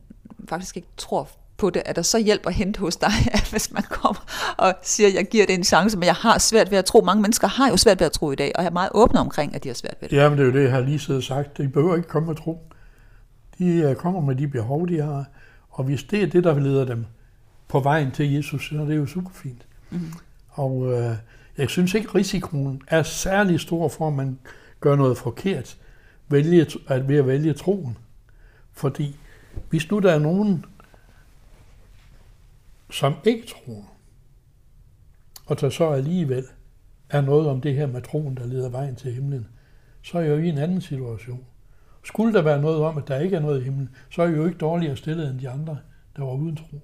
faktisk 0.50 0.78
ikke 0.78 0.88
tror 0.98 1.30
på 1.58 1.70
det, 1.70 1.82
er 1.86 1.94
der 1.94 2.02
så 2.02 2.18
hjælp 2.18 2.48
at 2.48 2.54
hente 2.54 2.80
hos 2.80 2.96
dig, 2.96 3.12
hvis 3.52 3.72
man 3.72 3.84
kommer 3.84 4.54
og 4.58 4.74
siger, 4.82 5.10
jeg 5.10 5.28
giver 5.28 5.46
det 5.46 5.56
en 5.56 5.64
chance, 5.64 5.98
men 5.98 6.06
jeg 6.06 6.16
har 6.16 6.38
svært 6.38 6.72
ved 6.72 6.78
at 6.78 6.86
tro. 6.86 7.02
Mange 7.02 7.22
mennesker 7.22 7.48
har 7.48 7.70
jo 7.70 7.78
svært 7.78 8.00
ved 8.00 8.06
at 8.06 8.12
tro 8.12 8.32
i 8.32 8.36
dag, 8.36 8.52
og 8.56 8.64
er 8.64 8.70
meget 8.70 8.90
åbne 8.94 9.20
omkring, 9.20 9.56
at 9.56 9.64
de 9.64 9.70
har 9.70 9.74
svært 9.74 9.96
ved 10.02 10.10
det. 10.10 10.18
Ja, 10.18 10.30
men 10.30 10.38
det 10.38 10.44
er 10.44 10.48
jo 10.48 10.54
det, 10.54 10.64
jeg 10.64 10.72
har 10.72 10.82
lige 10.82 11.00
siddet 11.00 11.18
og 11.18 11.24
sagt. 11.24 11.58
De 11.58 11.68
behøver 11.68 11.96
ikke 11.96 12.08
komme 12.08 12.28
med 12.28 12.36
tro. 12.36 12.60
De 13.60 13.66
øh, 13.66 13.96
kommer 13.96 14.22
med 14.22 14.36
de 14.36 14.48
behov, 14.48 14.88
de 14.88 15.02
har. 15.02 15.26
Og 15.70 15.84
hvis 15.84 16.04
det 16.04 16.24
er 16.24 16.28
det, 16.28 16.44
der 16.44 16.60
leder 16.60 16.86
dem 16.86 17.06
på 17.68 17.80
vejen 17.80 18.12
til 18.12 18.34
Jesus, 18.34 18.70
så 18.70 18.82
er 18.82 18.86
det 18.86 18.98
jo 18.98 19.06
super 19.06 19.32
fint. 19.34 19.66
Mm. 19.90 20.14
Og 20.50 20.92
øh, 20.92 21.16
jeg 21.58 21.70
synes 21.70 21.94
ikke, 21.94 22.10
risikoen 22.16 22.82
er 22.88 23.04
særlig 23.04 23.60
stor 23.60 23.88
for, 23.88 24.08
at 24.08 24.14
man 24.14 24.40
gør 24.80 24.96
noget 24.96 25.18
forkert 25.18 25.78
vælge, 26.30 26.68
at 26.88 27.08
ved 27.08 27.18
at 27.18 27.28
vælge 27.28 27.54
troen. 27.54 27.98
Fordi 28.72 29.16
hvis 29.70 29.92
nu 29.92 30.00
der 30.00 30.14
er 30.14 30.20
nogen, 30.20 30.66
som 32.92 33.14
ikke 33.24 33.48
tror, 33.48 33.92
og 35.46 35.62
der 35.62 35.70
så 35.70 35.90
alligevel 35.90 36.46
er 37.10 37.22
noget 37.22 37.48
om 37.48 37.62
det 37.62 37.76
her 37.76 37.88
med 37.88 38.02
troen, 38.02 38.38
der 38.38 38.46
leder 38.46 38.70
vejen 38.70 38.96
til 38.96 39.14
himlen, 39.14 39.48
så 40.02 40.18
er 40.18 40.22
jeg 40.22 40.32
jo 40.32 40.38
i 40.38 40.50
en 40.50 40.58
anden 40.58 40.82
situation. 40.82 41.46
Skulle 42.04 42.34
der 42.34 42.42
være 42.42 42.62
noget 42.62 42.82
om, 42.82 42.98
at 42.98 43.08
der 43.08 43.20
ikke 43.20 43.36
er 43.36 43.40
noget 43.40 43.62
i 43.62 43.64
himlen, 43.64 43.90
så 44.10 44.22
er 44.22 44.28
jeg 44.28 44.38
jo 44.38 44.46
ikke 44.46 44.58
dårligere 44.58 44.96
stillet 44.96 45.30
end 45.30 45.40
de 45.40 45.50
andre, 45.50 45.78
der 46.16 46.24
var 46.24 46.34
uden 46.34 46.56
tro. 46.56 46.82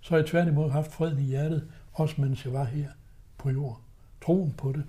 Så 0.00 0.10
har 0.10 0.16
jeg 0.16 0.26
tværtimod 0.26 0.70
haft 0.70 0.92
freden 0.92 1.18
i 1.18 1.22
hjertet, 1.22 1.68
også 1.92 2.20
mens 2.20 2.44
jeg 2.44 2.52
var 2.52 2.64
her 2.64 2.88
på 3.42 3.50
jord. 3.50 3.80
Troen 4.24 4.52
på 4.52 4.72
det. 4.72 4.84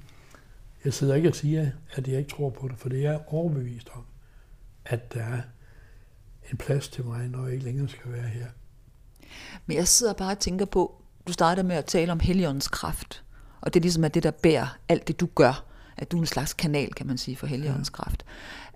Jeg 0.85 0.93
sidder 0.93 1.15
ikke 1.15 1.29
og 1.29 1.35
siger, 1.35 1.69
at 1.91 2.07
jeg 2.07 2.17
ikke 2.17 2.29
tror 2.29 2.49
på 2.49 2.67
det, 2.67 2.79
for 2.79 2.89
det 2.89 3.05
er 3.05 3.11
jeg 3.11 3.21
overbevist 3.27 3.89
om, 3.93 4.03
at 4.85 5.13
der 5.13 5.23
er 5.23 5.41
en 6.51 6.57
plads 6.57 6.87
til 6.87 7.05
mig, 7.05 7.27
når 7.27 7.43
jeg 7.43 7.53
ikke 7.53 7.65
længere 7.65 7.89
skal 7.89 8.11
være 8.11 8.27
her. 8.27 8.47
Men 9.65 9.77
jeg 9.77 9.87
sidder 9.87 10.13
bare 10.13 10.31
og 10.31 10.39
tænker 10.39 10.65
på, 10.65 10.95
du 11.27 11.33
starter 11.33 11.63
med 11.63 11.75
at 11.75 11.85
tale 11.85 12.11
om 12.11 12.19
Helligåndens 12.19 12.67
kraft, 12.67 13.23
og 13.61 13.73
det 13.73 13.79
er 13.79 13.81
ligesom 13.81 14.03
at 14.03 14.13
det, 14.13 14.23
der 14.23 14.31
bærer 14.31 14.77
alt 14.89 15.07
det, 15.07 15.19
du 15.19 15.25
gør, 15.25 15.65
at 15.97 16.11
du 16.11 16.17
er 16.17 16.21
en 16.21 16.27
slags 16.27 16.53
kanal, 16.53 16.93
kan 16.93 17.07
man 17.07 17.17
sige, 17.17 17.37
for 17.37 17.47
Helligåndens 17.47 17.89
ja. 17.89 18.03
kraft. 18.03 18.25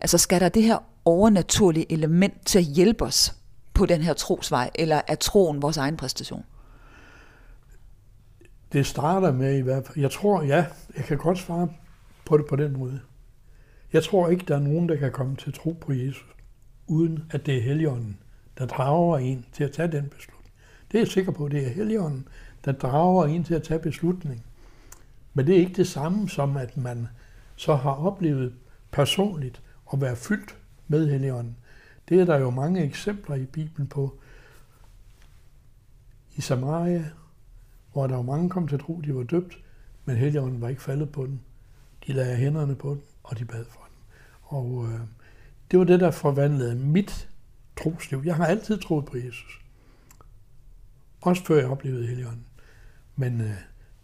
Altså 0.01 0.17
skal 0.17 0.41
der 0.41 0.49
det 0.49 0.63
her 0.63 0.77
overnaturlige 1.05 1.91
element 1.91 2.45
til 2.45 2.59
at 2.59 2.65
hjælpe 2.65 3.05
os 3.05 3.35
på 3.73 3.85
den 3.85 4.01
her 4.01 4.13
trosvej, 4.13 4.69
eller 4.75 5.01
er 5.07 5.15
troen 5.15 5.61
vores 5.61 5.77
egen 5.77 5.97
præstation? 5.97 6.43
Det 8.77 8.85
starter 8.85 9.31
med 9.31 9.57
i 9.57 9.61
hvert 9.61 9.85
fald, 9.85 9.97
jeg 9.99 10.11
tror, 10.11 10.41
ja, 10.41 10.65
jeg 10.97 11.05
kan 11.05 11.17
godt 11.17 11.37
svare 11.37 11.69
på 12.25 12.37
det 12.37 12.45
på 12.45 12.55
den 12.55 12.77
måde. 12.77 12.99
Jeg 13.93 14.03
tror 14.03 14.29
ikke, 14.29 14.45
der 14.47 14.55
er 14.55 14.59
nogen, 14.59 14.89
der 14.89 14.95
kan 14.95 15.11
komme 15.11 15.35
til 15.35 15.53
tro 15.53 15.77
på 15.81 15.93
Jesus, 15.93 16.35
uden 16.87 17.23
at 17.31 17.45
det 17.45 17.57
er 17.57 17.61
Helligånden, 17.61 18.17
der 18.57 18.65
drager 18.65 19.17
en 19.17 19.45
til 19.53 19.63
at 19.63 19.71
tage 19.71 19.91
den 19.91 20.09
beslutning. 20.09 20.53
Det 20.91 20.97
er 20.97 21.01
jeg 21.01 21.07
sikker 21.07 21.31
på, 21.31 21.47
det 21.47 21.65
er 21.65 21.69
Helligånden, 21.69 22.27
der 22.65 22.71
drager 22.71 23.25
en 23.25 23.43
til 23.43 23.53
at 23.53 23.63
tage 23.63 23.79
beslutning. 23.79 24.45
Men 25.33 25.47
det 25.47 25.55
er 25.55 25.59
ikke 25.59 25.75
det 25.75 25.87
samme 25.87 26.29
som, 26.29 26.57
at 26.57 26.77
man 26.77 27.07
så 27.55 27.75
har 27.75 27.91
oplevet 27.91 28.53
personligt 28.91 29.61
at 29.93 30.01
være 30.01 30.15
fyldt 30.15 30.57
med 30.87 31.09
Helligånden. 31.09 31.57
Det 32.09 32.19
er 32.19 32.25
der 32.25 32.37
jo 32.37 32.49
mange 32.49 32.83
eksempler 32.83 33.35
i 33.35 33.45
Bibelen 33.45 33.87
på. 33.87 34.19
I 36.35 36.41
Samaria, 36.41 37.05
hvor 37.97 38.07
der 38.07 38.15
var 38.15 38.21
mange 38.21 38.49
kom 38.49 38.67
til 38.67 38.79
tro, 38.79 39.01
de 39.01 39.15
var 39.15 39.23
døbt, 39.23 39.59
men 40.05 40.15
Helligånden 40.17 40.61
var 40.61 40.69
ikke 40.69 40.81
faldet 40.81 41.11
på 41.11 41.25
dem. 41.25 41.39
De 42.07 42.13
lagde 42.13 42.35
hænderne 42.35 42.75
på 42.75 42.89
dem, 42.89 43.01
og 43.23 43.39
de 43.39 43.45
bad 43.45 43.65
for 43.65 43.87
dem. 43.89 43.97
Og 44.41 44.85
øh, 44.85 44.99
det 45.71 45.79
var 45.79 45.85
det, 45.85 45.99
der 45.99 46.11
forvandlede 46.11 46.75
mit 46.75 47.29
trosliv. 47.77 48.21
Jeg 48.25 48.35
har 48.35 48.45
altid 48.45 48.77
troet 48.77 49.05
på 49.05 49.17
Jesus. 49.17 49.61
Også 51.21 51.45
før 51.45 51.55
jeg 51.55 51.67
oplevede 51.67 52.07
Helligånden. 52.07 52.45
Men 53.15 53.41
øh, 53.41 53.57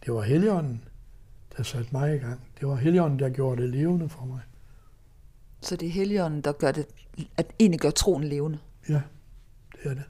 det 0.05 0.13
var 0.13 0.21
Helligånden, 0.21 0.83
der 1.57 1.63
satte 1.63 1.89
mig 1.91 2.15
i 2.15 2.17
gang. 2.17 2.41
Det 2.59 2.67
var 2.67 2.75
Helligånden, 2.75 3.19
der 3.19 3.29
gjorde 3.29 3.61
det 3.61 3.69
levende 3.69 4.09
for 4.09 4.25
mig. 4.25 4.41
Så 5.61 5.75
det 5.75 5.87
er 5.87 5.91
Helligånden, 5.91 6.41
der 6.41 6.51
gør 6.51 6.71
det, 6.71 6.85
at 7.37 7.53
egentlig 7.59 7.79
gør 7.79 7.91
troen 7.91 8.23
levende? 8.23 8.59
Ja, 8.89 9.01
det 9.73 9.91
er 9.91 9.93
det 9.93 10.03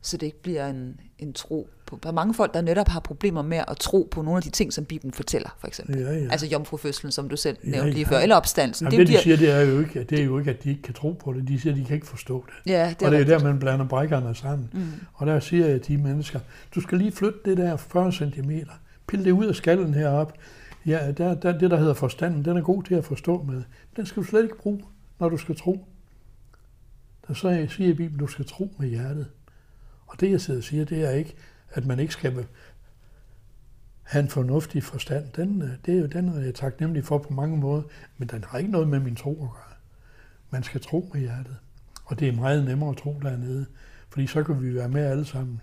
så 0.00 0.16
det 0.16 0.26
ikke 0.26 0.42
bliver 0.42 0.66
en, 0.66 1.00
en 1.18 1.32
tro 1.32 1.68
på. 1.90 1.98
Der 2.02 2.08
er 2.08 2.12
mange 2.12 2.34
folk, 2.34 2.54
der 2.54 2.60
netop 2.60 2.88
har 2.88 3.00
problemer 3.00 3.42
med 3.42 3.60
at 3.68 3.76
tro 3.76 4.08
på 4.10 4.22
nogle 4.22 4.36
af 4.36 4.42
de 4.42 4.50
ting, 4.50 4.72
som 4.72 4.84
Bibelen 4.84 5.12
fortæller, 5.12 5.56
for 5.58 5.66
eksempel. 5.66 5.98
Ja, 5.98 6.12
ja. 6.12 6.28
Altså 6.30 6.46
jomfrufødslen, 6.46 7.12
som 7.12 7.28
du 7.28 7.36
selv 7.36 7.56
ja, 7.64 7.70
nævnte 7.70 7.90
lige 7.90 8.06
ja. 8.10 8.16
før, 8.16 8.18
eller 8.18 8.36
opstandelsen. 8.36 8.86
Jamen, 8.86 8.98
det, 8.98 9.08
det, 9.08 9.16
de 9.16 9.22
siger, 9.22 9.36
det 9.36 9.50
er, 9.50 9.60
jo 9.60 9.80
ikke, 9.80 10.04
det 10.04 10.20
er 10.20 10.24
jo 10.24 10.38
ikke, 10.38 10.50
at 10.50 10.64
de 10.64 10.70
ikke 10.70 10.82
kan 10.82 10.94
tro 10.94 11.12
på 11.12 11.32
det. 11.32 11.48
De 11.48 11.60
siger, 11.60 11.72
at 11.72 11.78
de 11.78 11.84
kan 11.84 11.94
ikke 11.94 12.06
forstå 12.06 12.44
det. 12.46 12.72
Ja, 12.72 12.94
det 13.00 13.06
og 13.06 13.12
det 13.12 13.20
er 13.20 13.24
der, 13.24 13.44
man 13.44 13.58
blander 13.58 13.88
brækkerne 13.88 14.34
sammen. 14.34 14.70
Mm. 14.72 14.80
Og 15.14 15.26
der 15.26 15.40
siger 15.40 15.66
jeg 15.66 15.82
til 15.82 15.96
de 15.96 16.02
mennesker, 16.02 16.40
du 16.74 16.80
skal 16.80 16.98
lige 16.98 17.12
flytte 17.12 17.38
det 17.44 17.56
der 17.56 17.76
40 17.76 18.12
cm. 18.12 18.50
Pille 19.08 19.24
det 19.24 19.30
ud 19.30 19.46
af 19.46 19.54
skallen 19.54 19.94
herop. 19.94 20.32
Ja, 20.86 21.12
der, 21.12 21.34
der, 21.34 21.58
det, 21.58 21.70
der 21.70 21.76
hedder 21.76 21.94
forstanden, 21.94 22.44
den 22.44 22.56
er 22.56 22.62
god 22.62 22.82
til 22.82 22.94
at 22.94 23.04
forstå 23.04 23.42
med. 23.42 23.62
Den 23.96 24.06
skal 24.06 24.22
du 24.22 24.28
slet 24.28 24.42
ikke 24.42 24.58
bruge, 24.58 24.80
når 25.18 25.28
du 25.28 25.36
skal 25.36 25.56
tro. 25.56 25.86
Der 27.28 27.34
så 27.34 27.66
siger 27.68 27.94
Bibelen, 27.94 28.18
du 28.18 28.26
skal 28.26 28.44
tro 28.44 28.72
med 28.78 28.88
hjertet. 28.88 29.26
Og 30.06 30.20
det, 30.20 30.30
jeg 30.30 30.40
sidder 30.40 30.60
og 30.60 30.64
siger, 30.64 30.84
det 30.84 31.04
er 31.04 31.10
ikke, 31.10 31.34
at 31.70 31.86
man 31.86 31.98
ikke 31.98 32.12
skal 32.12 32.46
have 34.02 34.22
en 34.22 34.28
fornuftig 34.28 34.82
forstand. 34.82 35.32
Den, 35.32 35.62
øh, 35.62 35.68
det 35.86 35.94
er 35.94 36.00
jo 36.00 36.06
den, 36.06 36.28
er 36.28 36.40
jeg 36.40 36.54
taknemmelig 36.54 37.04
for 37.04 37.18
på 37.18 37.32
mange 37.32 37.56
måder, 37.56 37.82
men 38.18 38.28
den 38.28 38.44
har 38.44 38.58
ikke 38.58 38.70
noget 38.70 38.88
med 38.88 39.00
min 39.00 39.16
tro 39.16 39.32
at 39.32 39.50
gøre. 39.50 39.74
Man 40.50 40.62
skal 40.62 40.80
tro 40.80 41.10
med 41.12 41.20
hjertet. 41.20 41.56
Og 42.04 42.20
det 42.20 42.28
er 42.28 42.32
meget 42.32 42.64
nemmere 42.64 42.90
at 42.90 42.96
tro 42.96 43.20
dernede, 43.22 43.66
fordi 44.08 44.26
så 44.26 44.42
kan 44.44 44.62
vi 44.62 44.74
være 44.74 44.88
med 44.88 45.04
alle 45.04 45.24
sammen. 45.24 45.60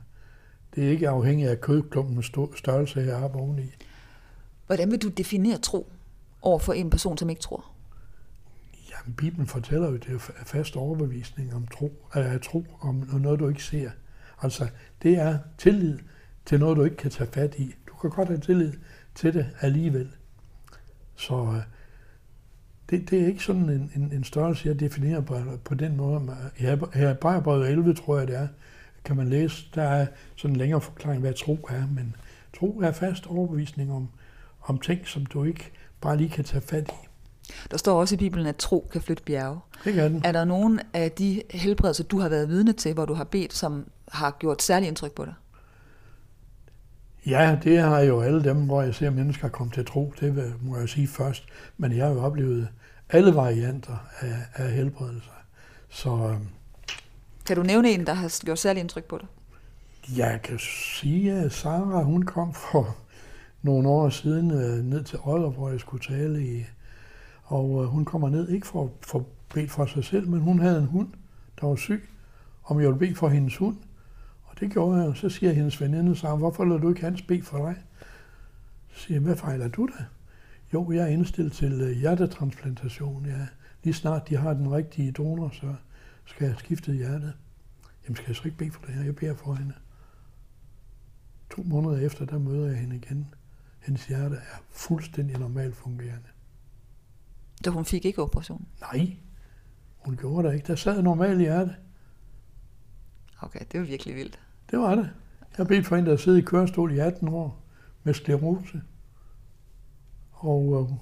Det 0.75 0.85
er 0.85 0.89
ikke 0.89 1.09
afhængigt 1.09 1.49
af 1.49 1.61
kødklumpens 1.61 2.31
størrelse 2.55 3.01
heroppe 3.01 3.39
oveni. 3.39 3.71
Hvordan 4.65 4.91
vil 4.91 5.01
du 5.01 5.09
definere 5.09 5.57
tro 5.57 5.91
over 6.41 6.59
for 6.59 6.73
en 6.73 6.89
person, 6.89 7.17
som 7.17 7.29
ikke 7.29 7.41
tror? 7.41 7.71
Jamen, 8.91 9.15
Bibelen 9.15 9.47
fortæller 9.47 9.89
jo, 9.89 9.97
det 9.97 10.13
er 10.13 10.45
fast 10.45 10.75
overbevisning 10.75 11.55
om 11.55 11.67
tro, 11.67 12.07
at 12.13 12.41
tro 12.41 12.65
om 12.81 12.95
noget, 12.95 13.39
du 13.39 13.49
ikke 13.49 13.63
ser. 13.63 13.91
Altså, 14.41 14.67
det 15.03 15.19
er 15.19 15.37
tillid 15.57 15.99
til 16.45 16.59
noget, 16.59 16.77
du 16.77 16.83
ikke 16.83 16.97
kan 16.97 17.11
tage 17.11 17.29
fat 17.33 17.55
i. 17.57 17.75
Du 17.87 17.93
kan 17.93 18.09
godt 18.09 18.27
have 18.27 18.39
tillid 18.39 18.73
til 19.15 19.33
det 19.33 19.45
alligevel. 19.61 20.09
Så 21.15 21.33
øh, 21.33 21.61
det, 22.89 23.09
det 23.09 23.21
er 23.21 23.27
ikke 23.27 23.43
sådan 23.43 23.69
en, 23.69 23.91
en, 23.95 24.11
en 24.13 24.23
størrelse, 24.23 24.67
jeg 24.67 24.79
definerer 24.79 25.21
på, 25.21 25.35
på 25.63 25.75
den 25.75 25.97
måde. 25.97 26.21
Her, 26.55 26.77
her 26.93 27.11
i 27.11 27.13
Brejerbrevet 27.13 27.69
11, 27.69 27.93
tror 27.93 28.17
jeg 28.17 28.27
det 28.27 28.35
er, 28.35 28.47
kan 29.05 29.15
man 29.15 29.29
læse, 29.29 29.65
der 29.75 29.83
er 29.83 30.07
sådan 30.35 30.53
en 30.55 30.57
længere 30.59 30.81
forklaring, 30.81 31.21
hvad 31.21 31.33
tro 31.33 31.67
er, 31.69 31.87
men 31.87 32.15
tro 32.59 32.79
er 32.79 32.91
fast 32.91 33.27
overbevisning 33.27 33.93
om, 33.93 34.09
om 34.61 34.79
ting, 34.79 35.07
som 35.07 35.25
du 35.25 35.43
ikke 35.43 35.71
bare 36.01 36.17
lige 36.17 36.29
kan 36.29 36.43
tage 36.43 36.61
fat 36.61 36.89
i. 36.89 37.07
Der 37.71 37.77
står 37.77 37.99
også 37.99 38.15
i 38.15 38.17
Bibelen, 38.17 38.47
at 38.47 38.55
tro 38.55 38.87
kan 38.91 39.01
flytte 39.01 39.23
bjerge. 39.23 39.59
Det 39.83 39.93
kan 39.93 40.13
den. 40.13 40.21
Er 40.25 40.31
der 40.31 40.45
nogen 40.45 40.79
af 40.93 41.11
de 41.11 41.41
helbredelser, 41.51 42.03
du 42.03 42.19
har 42.19 42.29
været 42.29 42.49
vidne 42.49 42.73
til, 42.73 42.93
hvor 42.93 43.05
du 43.05 43.13
har 43.13 43.23
bedt, 43.23 43.53
som 43.53 43.85
har 44.11 44.35
gjort 44.39 44.61
særlig 44.61 44.87
indtryk 44.87 45.11
på 45.11 45.25
dig? 45.25 45.33
Ja, 47.25 47.57
det 47.63 47.79
har 47.79 47.99
jo 47.99 48.21
alle 48.21 48.43
dem, 48.43 48.65
hvor 48.65 48.81
jeg 48.81 48.95
ser 48.95 49.09
mennesker 49.09 49.47
komme 49.47 49.73
til 49.73 49.85
tro. 49.85 50.13
Det 50.19 50.53
må 50.61 50.77
jeg 50.77 50.89
sige 50.89 51.07
først. 51.07 51.45
Men 51.77 51.97
jeg 51.97 52.05
har 52.05 52.13
jo 52.13 52.21
oplevet 52.21 52.67
alle 53.09 53.35
varianter 53.35 53.97
af, 54.19 54.35
af 54.53 54.71
helbredelser. 54.71 55.31
Så, 55.89 56.09
øhm, 56.09 56.47
kan 57.45 57.55
du 57.55 57.63
nævne 57.63 57.89
en, 57.89 58.05
der 58.05 58.13
har 58.13 58.41
gjort 58.45 58.59
særlig 58.59 58.79
indtryk 58.79 59.03
på 59.03 59.17
dig? 59.17 59.27
Jeg 60.17 60.41
kan 60.43 60.59
sige, 60.59 61.33
at 61.33 61.51
Sarah 61.51 62.05
hun 62.05 62.23
kom 62.23 62.53
for 62.53 62.97
nogle 63.61 63.89
år 63.89 64.09
siden 64.09 64.51
øh, 64.51 64.85
ned 64.85 65.03
til 65.03 65.17
Aalborg, 65.17 65.51
hvor 65.51 65.69
jeg 65.69 65.79
skulle 65.79 66.03
tale 66.03 66.47
i. 66.47 66.63
Og 67.43 67.83
øh, 67.83 67.89
hun 67.89 68.05
kommer 68.05 68.29
ned, 68.29 68.49
ikke 68.49 68.67
for, 68.67 68.91
for 69.01 69.25
bedt 69.53 69.71
for 69.71 69.85
sig 69.85 70.03
selv, 70.03 70.27
men 70.27 70.39
hun 70.39 70.59
havde 70.59 70.77
en 70.79 70.85
hund, 70.85 71.07
der 71.61 71.67
var 71.67 71.75
syg, 71.75 72.09
om 72.63 72.79
jeg 72.79 72.87
ville 72.87 72.99
bede 72.99 73.15
for 73.15 73.27
hendes 73.27 73.57
hund. 73.57 73.77
Det 74.59 74.71
gjorde 74.71 74.99
jeg, 74.99 75.07
og 75.07 75.17
så 75.17 75.29
siger 75.29 75.53
hendes 75.53 75.81
veninde 75.81 76.15
så, 76.15 76.35
hvorfor 76.35 76.65
lader 76.65 76.79
du 76.79 76.89
ikke 76.89 77.01
hans 77.01 77.21
bede 77.21 77.43
for 77.43 77.65
dig? 77.65 77.83
Så 78.89 78.99
siger 78.99 79.15
jeg, 79.15 79.23
hvad 79.23 79.35
fejler 79.35 79.67
du 79.67 79.89
da? 79.99 80.05
Jo, 80.73 80.91
jeg 80.91 81.03
er 81.03 81.07
indstillet 81.07 81.53
til 81.53 81.81
øh, 81.81 81.91
hjertetransplantation. 81.91 83.25
Ja. 83.25 83.47
Lige 83.83 83.93
snart 83.93 84.29
de 84.29 84.37
har 84.37 84.53
den 84.53 84.71
rigtige 84.71 85.11
donor, 85.11 85.49
så 85.49 85.75
skal 86.25 86.47
jeg 86.47 86.55
skifte 86.57 86.93
hjertet. 86.93 87.33
Jamen 88.03 88.15
skal 88.15 88.27
jeg 88.27 88.35
så 88.35 88.41
ikke 88.45 88.57
bede 88.57 88.71
for 88.71 88.85
det 88.85 88.93
her? 88.93 89.03
Jeg 89.03 89.15
beder 89.15 89.35
for 89.35 89.53
hende. 89.53 89.73
To 91.49 91.63
måneder 91.63 92.05
efter, 92.05 92.25
der 92.25 92.37
møder 92.37 92.67
jeg 92.67 92.77
hende 92.77 92.95
igen. 92.95 93.33
Hendes 93.79 94.07
hjerte 94.07 94.35
er 94.35 94.57
fuldstændig 94.69 95.37
normalt 95.37 95.75
fungerende. 95.75 96.27
Så 97.63 97.71
hun 97.71 97.85
fik 97.85 98.05
ikke 98.05 98.21
operation? 98.21 98.67
Nej, 98.81 99.17
hun 99.97 100.17
gjorde 100.17 100.47
det 100.47 100.55
ikke. 100.55 100.67
Der 100.67 100.75
sad 100.75 101.01
normalt 101.01 101.39
hjerte. 101.39 101.75
Okay, 103.41 103.59
det 103.71 103.77
er 103.79 103.83
virkelig 103.83 104.15
vildt. 104.15 104.39
Det 104.71 104.79
var 104.79 104.95
det. 104.95 105.09
Jeg 105.57 105.67
bedt 105.67 105.87
for 105.87 105.95
en, 105.95 106.05
der 106.05 106.17
sidder 106.17 106.37
i 106.37 106.41
kørestol 106.41 106.91
i 106.91 106.99
18 106.99 107.27
år 107.27 107.63
med 108.03 108.13
sklerose. 108.13 108.81
Og 110.31 110.81
øh, 110.81 110.97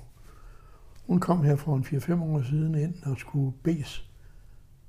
hun 1.08 1.20
kom 1.20 1.44
her 1.44 1.56
for 1.56 1.76
en 1.76 1.84
4-5 1.84 2.22
år 2.24 2.42
siden 2.42 2.76
ind 2.76 3.04
og 3.04 3.18
skulle 3.18 3.54
bes 3.64 4.10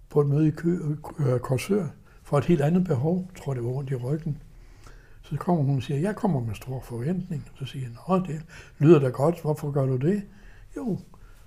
på 0.08 0.20
et 0.20 0.26
møde 0.26 0.48
i 0.48 0.50
Kø, 0.50 0.78
øh, 1.18 1.40
Korsør 1.40 1.88
for 2.22 2.38
et 2.38 2.44
helt 2.44 2.60
andet 2.60 2.84
behov. 2.84 3.30
Jeg 3.34 3.42
tror, 3.42 3.54
det 3.54 3.64
var 3.64 3.70
rundt 3.70 3.90
i 3.90 3.94
ryggen. 3.94 4.42
Så 5.22 5.36
kommer 5.36 5.64
hun 5.64 5.76
og 5.76 5.82
siger, 5.82 6.00
jeg 6.00 6.16
kommer 6.16 6.40
med 6.40 6.54
stor 6.54 6.80
forventning. 6.80 7.48
Så 7.58 7.64
siger 7.64 7.88
jeg, 7.88 7.96
nå, 8.08 8.26
det 8.26 8.42
lyder 8.78 8.98
da 8.98 9.08
godt. 9.08 9.40
Hvorfor 9.40 9.70
gør 9.70 9.86
du 9.86 9.96
det? 9.96 10.22
Jo, 10.76 10.98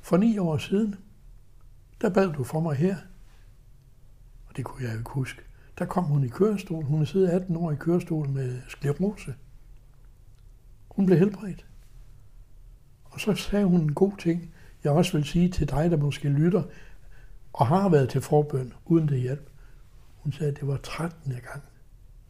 for 0.02 0.18
ni 0.18 0.38
år 0.38 0.58
siden, 0.58 0.96
der 2.02 2.10
bad 2.10 2.34
du 2.34 2.44
for 2.44 2.60
mig 2.60 2.76
her. 2.76 2.96
Og 4.48 4.58
det 4.58 4.66
kunne 4.66 4.84
jeg 4.84 4.94
jo 4.94 4.98
ikke 4.98 5.12
huske. 5.12 5.42
Der 5.80 5.86
kom 5.86 6.04
hun 6.04 6.24
i 6.24 6.28
kørestol. 6.28 6.84
Hun 6.84 7.02
er 7.02 7.06
siddet 7.06 7.30
18 7.30 7.56
år 7.56 7.72
i 7.72 7.76
kørestol 7.76 8.30
med 8.30 8.62
sklerose. 8.68 9.36
Hun 10.90 11.06
blev 11.06 11.18
helbredt. 11.18 11.66
Og 13.04 13.20
så 13.20 13.36
sagde 13.36 13.66
hun 13.66 13.82
en 13.82 13.94
god 13.94 14.18
ting, 14.18 14.54
jeg 14.84 14.92
også 14.92 15.18
vil 15.18 15.26
sige 15.26 15.50
til 15.50 15.70
dig, 15.70 15.92
der 15.92 15.98
måske 15.98 16.30
lytter, 16.30 16.64
og 17.54 17.68
har 17.68 17.90
været 17.90 18.10
til 18.10 18.22
forbøn, 18.22 18.74
uden 18.86 19.08
det 19.08 19.20
hjælp. 19.20 19.50
Hun 20.18 20.32
sagde, 20.32 20.52
at 20.52 20.60
det 20.60 20.68
var 20.68 20.78
13. 20.78 21.32
gang, 21.32 21.64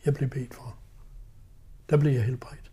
jeg 0.06 0.14
blev 0.14 0.30
bedt 0.30 0.54
for. 0.54 0.76
Der 1.90 1.98
blev 1.98 2.12
jeg 2.12 2.24
helbredt. 2.24 2.72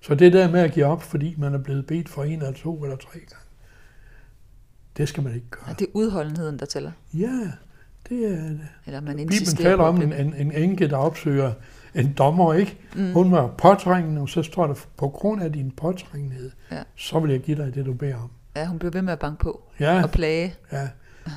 Så 0.00 0.14
det 0.14 0.32
der 0.32 0.50
med 0.50 0.60
at 0.60 0.72
give 0.72 0.86
op, 0.86 1.02
fordi 1.02 1.34
man 1.38 1.54
er 1.54 1.58
blevet 1.58 1.86
bedt 1.86 2.08
for 2.08 2.24
en 2.24 2.32
eller 2.32 2.52
to 2.52 2.84
eller 2.84 2.96
tre 2.96 3.18
gange, 3.18 3.46
det 4.96 5.08
skal 5.08 5.22
man 5.22 5.34
ikke 5.34 5.50
gøre. 5.50 5.68
Ja, 5.68 5.72
det 5.72 5.86
er 5.86 5.90
udholdenheden, 5.94 6.58
der 6.58 6.66
tæller. 6.66 6.92
Ja, 7.14 7.52
det 8.10 8.24
er 8.24 8.48
det. 8.48 8.60
Eller 8.86 9.00
man 9.00 9.16
Bibelen 9.16 9.56
taler 9.56 9.84
om 9.84 10.02
en, 10.02 10.12
en, 10.12 10.34
en 10.34 10.52
enke, 10.52 10.88
der 10.88 10.96
opsøger 10.96 11.52
en 11.94 12.12
dommer, 12.12 12.54
ikke? 12.54 12.78
Mm. 12.96 13.12
Hun 13.12 13.32
var 13.32 13.46
påtrængende, 13.58 14.20
og 14.20 14.28
så 14.28 14.42
står 14.42 14.66
der, 14.66 14.74
på 14.96 15.08
grund 15.08 15.42
af 15.42 15.52
din 15.52 15.70
påtrængenhed, 15.70 16.50
ja. 16.72 16.82
så 16.96 17.20
vil 17.20 17.30
jeg 17.30 17.40
give 17.40 17.56
dig 17.56 17.74
det, 17.74 17.86
du 17.86 17.92
beder 17.92 18.16
om. 18.16 18.30
Ja, 18.56 18.66
hun 18.66 18.78
bliver 18.78 18.92
ved 18.92 19.02
med 19.02 19.12
at 19.12 19.18
banke 19.18 19.38
på 19.38 19.62
ja. 19.80 20.02
og 20.02 20.10
plage. 20.10 20.54
Ja, 20.72 20.88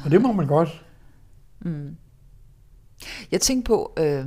og 0.05 0.11
det 0.11 0.21
må 0.21 0.31
man 0.31 0.47
godt. 0.47 0.85
Mm. 1.59 1.95
Jeg 3.31 3.41
tænkte 3.41 3.67
på, 3.67 3.93
øh, 3.99 4.25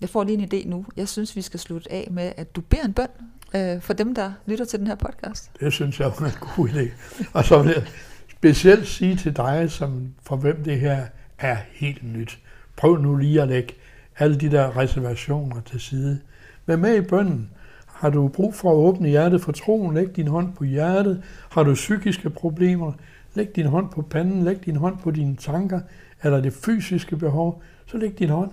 jeg 0.00 0.08
får 0.08 0.24
lige 0.24 0.38
en 0.38 0.48
idé 0.52 0.68
nu. 0.68 0.86
Jeg 0.96 1.08
synes, 1.08 1.36
vi 1.36 1.42
skal 1.42 1.60
slutte 1.60 1.92
af 1.92 2.08
med, 2.10 2.32
at 2.36 2.56
du 2.56 2.60
beder 2.60 2.84
en 2.84 2.92
bøn 2.92 3.08
øh, 3.54 3.80
for 3.80 3.92
dem, 3.92 4.14
der 4.14 4.32
lytter 4.46 4.64
til 4.64 4.78
den 4.78 4.86
her 4.86 4.94
podcast. 4.94 5.50
Det 5.60 5.72
synes 5.72 6.00
jeg 6.00 6.08
er 6.08 6.24
en 6.24 6.32
god 6.56 6.68
idé. 6.68 6.90
Og 7.32 7.44
så 7.44 7.62
vil 7.62 7.72
jeg 7.76 7.84
specielt 8.28 8.86
sige 8.86 9.16
til 9.16 9.36
dig, 9.36 9.70
som 9.70 10.14
for 10.22 10.36
hvem 10.36 10.64
det 10.64 10.80
her 10.80 11.06
er 11.42 11.56
helt 11.72 12.02
nyt. 12.16 12.38
Prøv 12.76 12.96
nu 12.96 13.16
lige 13.16 13.42
at 13.42 13.48
lægge 13.48 13.74
alle 14.18 14.40
de 14.40 14.50
der 14.50 14.76
reservationer 14.76 15.60
til 15.60 15.80
side. 15.80 16.20
Vær 16.66 16.76
med 16.76 16.96
i 16.96 17.00
bønden. 17.00 17.50
Har 17.86 18.10
du 18.10 18.28
brug 18.28 18.54
for 18.54 18.70
at 18.70 18.76
åbne 18.76 19.08
hjertet 19.08 19.40
for 19.40 19.52
troen, 19.52 19.94
læg 19.94 20.16
din 20.16 20.26
hånd 20.26 20.54
på 20.54 20.64
hjertet. 20.64 21.22
Har 21.50 21.62
du 21.62 21.74
psykiske 21.74 22.30
problemer, 22.30 22.92
læg 23.34 23.56
din 23.56 23.66
hånd 23.66 23.90
på 23.90 24.02
panden, 24.02 24.44
læg 24.44 24.64
din 24.64 24.76
hånd 24.76 24.98
på 24.98 25.10
dine 25.10 25.36
tanker. 25.36 25.80
Eller 26.22 26.40
det 26.40 26.52
fysiske 26.52 27.16
behov, 27.16 27.62
så 27.86 27.98
læg 27.98 28.18
din 28.18 28.28
hånd 28.28 28.50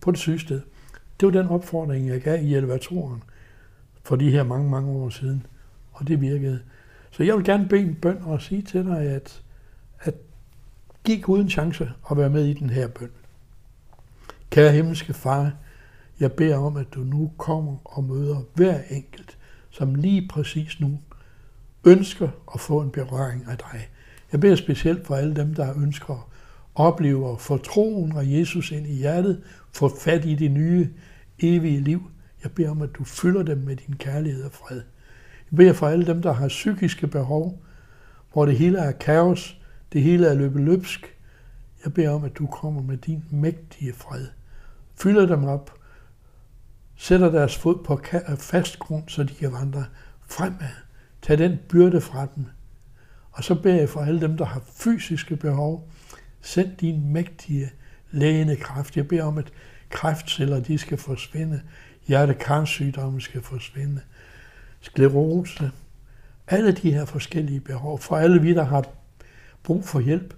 på 0.00 0.10
det 0.10 0.18
sygested. 0.18 0.60
Det 1.20 1.26
var 1.26 1.42
den 1.42 1.50
opfordring, 1.50 2.08
jeg 2.08 2.20
gav 2.20 2.44
i 2.44 2.54
elevatoren 2.54 3.22
for 4.02 4.16
de 4.16 4.30
her 4.30 4.42
mange, 4.42 4.70
mange 4.70 4.90
år 4.90 5.08
siden. 5.08 5.46
Og 5.92 6.08
det 6.08 6.20
virkede. 6.20 6.60
Så 7.10 7.22
jeg 7.22 7.36
vil 7.36 7.44
gerne 7.44 7.68
bede 7.68 7.80
en 7.82 7.94
bøn 7.94 8.18
og 8.24 8.42
sige 8.42 8.62
til 8.62 8.84
dig, 8.84 8.98
at 8.98 9.42
gik 11.04 11.28
uden 11.28 11.50
chance 11.50 11.90
at 12.10 12.16
være 12.16 12.30
med 12.30 12.44
i 12.44 12.52
den 12.52 12.70
her 12.70 12.88
bøn. 12.88 13.10
Kære 14.50 14.72
himmelske 14.72 15.14
far, 15.14 15.52
jeg 16.20 16.32
beder 16.32 16.56
om, 16.56 16.76
at 16.76 16.94
du 16.94 17.00
nu 17.00 17.30
kommer 17.38 17.76
og 17.84 18.04
møder 18.04 18.36
hver 18.54 18.80
enkelt, 18.90 19.38
som 19.70 19.94
lige 19.94 20.28
præcis 20.28 20.80
nu 20.80 20.98
ønsker 21.84 22.28
at 22.54 22.60
få 22.60 22.80
en 22.80 22.90
berøring 22.90 23.44
af 23.48 23.58
dig. 23.58 23.88
Jeg 24.32 24.40
beder 24.40 24.56
specielt 24.56 25.06
for 25.06 25.14
alle 25.14 25.36
dem, 25.36 25.54
der 25.54 25.82
ønsker 25.82 26.14
at 26.14 26.20
opleve 26.74 27.26
og 27.26 27.40
få 27.40 27.56
troen 27.56 28.12
og 28.12 28.32
Jesus 28.32 28.70
ind 28.70 28.86
i 28.86 28.94
hjertet, 28.94 29.42
få 29.72 29.98
fat 29.98 30.24
i 30.24 30.34
det 30.34 30.50
nye, 30.50 30.88
evige 31.38 31.80
liv. 31.80 32.10
Jeg 32.42 32.52
beder 32.52 32.70
om, 32.70 32.82
at 32.82 32.90
du 32.94 33.04
fylder 33.04 33.42
dem 33.42 33.58
med 33.58 33.76
din 33.76 33.96
kærlighed 33.96 34.44
og 34.44 34.52
fred. 34.52 34.82
Jeg 35.50 35.56
beder 35.56 35.72
for 35.72 35.88
alle 35.88 36.06
dem, 36.06 36.22
der 36.22 36.32
har 36.32 36.48
psykiske 36.48 37.06
behov, 37.06 37.62
hvor 38.32 38.46
det 38.46 38.58
hele 38.58 38.78
er 38.78 38.92
kaos, 38.92 39.61
det 39.92 40.02
hele 40.02 40.26
er 40.26 40.34
løbet 40.34 40.62
løbsk. 40.62 41.16
Jeg 41.84 41.94
beder 41.94 42.10
om, 42.10 42.24
at 42.24 42.38
du 42.38 42.46
kommer 42.46 42.82
med 42.82 42.96
din 42.96 43.24
mægtige 43.30 43.92
fred. 43.92 44.26
Fylder 44.94 45.26
dem 45.26 45.44
op, 45.44 45.78
sætter 46.96 47.30
deres 47.30 47.56
fod 47.56 47.84
på 47.84 48.00
fast 48.38 48.78
grund, 48.78 49.08
så 49.08 49.22
de 49.22 49.34
kan 49.34 49.52
vandre 49.52 49.84
fremad. 50.28 50.74
Tag 51.22 51.38
den 51.38 51.58
byrde 51.68 52.00
fra 52.00 52.28
dem. 52.36 52.46
Og 53.30 53.44
så 53.44 53.54
beder 53.54 53.76
jeg 53.76 53.88
for 53.88 54.00
alle 54.00 54.20
dem, 54.20 54.36
der 54.36 54.44
har 54.44 54.62
fysiske 54.66 55.36
behov, 55.36 55.88
send 56.40 56.76
din 56.76 57.12
mægtige 57.12 57.70
lægende 58.10 58.56
kraft. 58.56 58.96
Jeg 58.96 59.08
beder 59.08 59.24
om, 59.24 59.38
at 59.38 59.52
kræftceller 59.90 60.60
de 60.60 60.78
skal 60.78 60.98
forsvinde, 60.98 61.62
hjertekarsygdomme 62.06 63.20
skal 63.20 63.42
forsvinde, 63.42 64.00
sklerose, 64.80 65.70
alle 66.48 66.72
de 66.72 66.92
her 66.92 67.04
forskellige 67.04 67.60
behov, 67.60 67.98
for 67.98 68.16
alle 68.16 68.42
vi, 68.42 68.54
der 68.54 68.64
har 68.64 68.88
brug 69.64 69.84
for 69.84 70.00
hjælp 70.00 70.34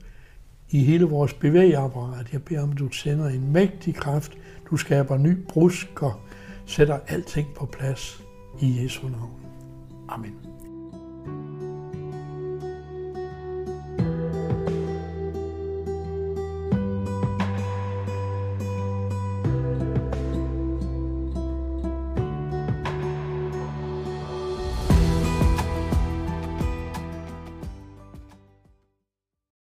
i 0.70 0.84
hele 0.84 1.04
vores 1.04 1.34
bevægeapparat. 1.34 2.32
Jeg 2.32 2.42
beder 2.42 2.62
om, 2.62 2.70
at 2.70 2.78
du 2.78 2.88
sender 2.88 3.28
en 3.28 3.52
mægtig 3.52 3.94
kraft, 3.94 4.32
du 4.70 4.76
skaber 4.76 5.16
ny 5.16 5.36
brusk 5.48 6.02
og 6.02 6.14
sætter 6.66 6.98
alting 7.06 7.46
på 7.56 7.66
plads 7.66 8.22
i 8.60 8.82
Jesu 8.82 9.08
navn. 9.08 9.40
Amen. 10.08 10.53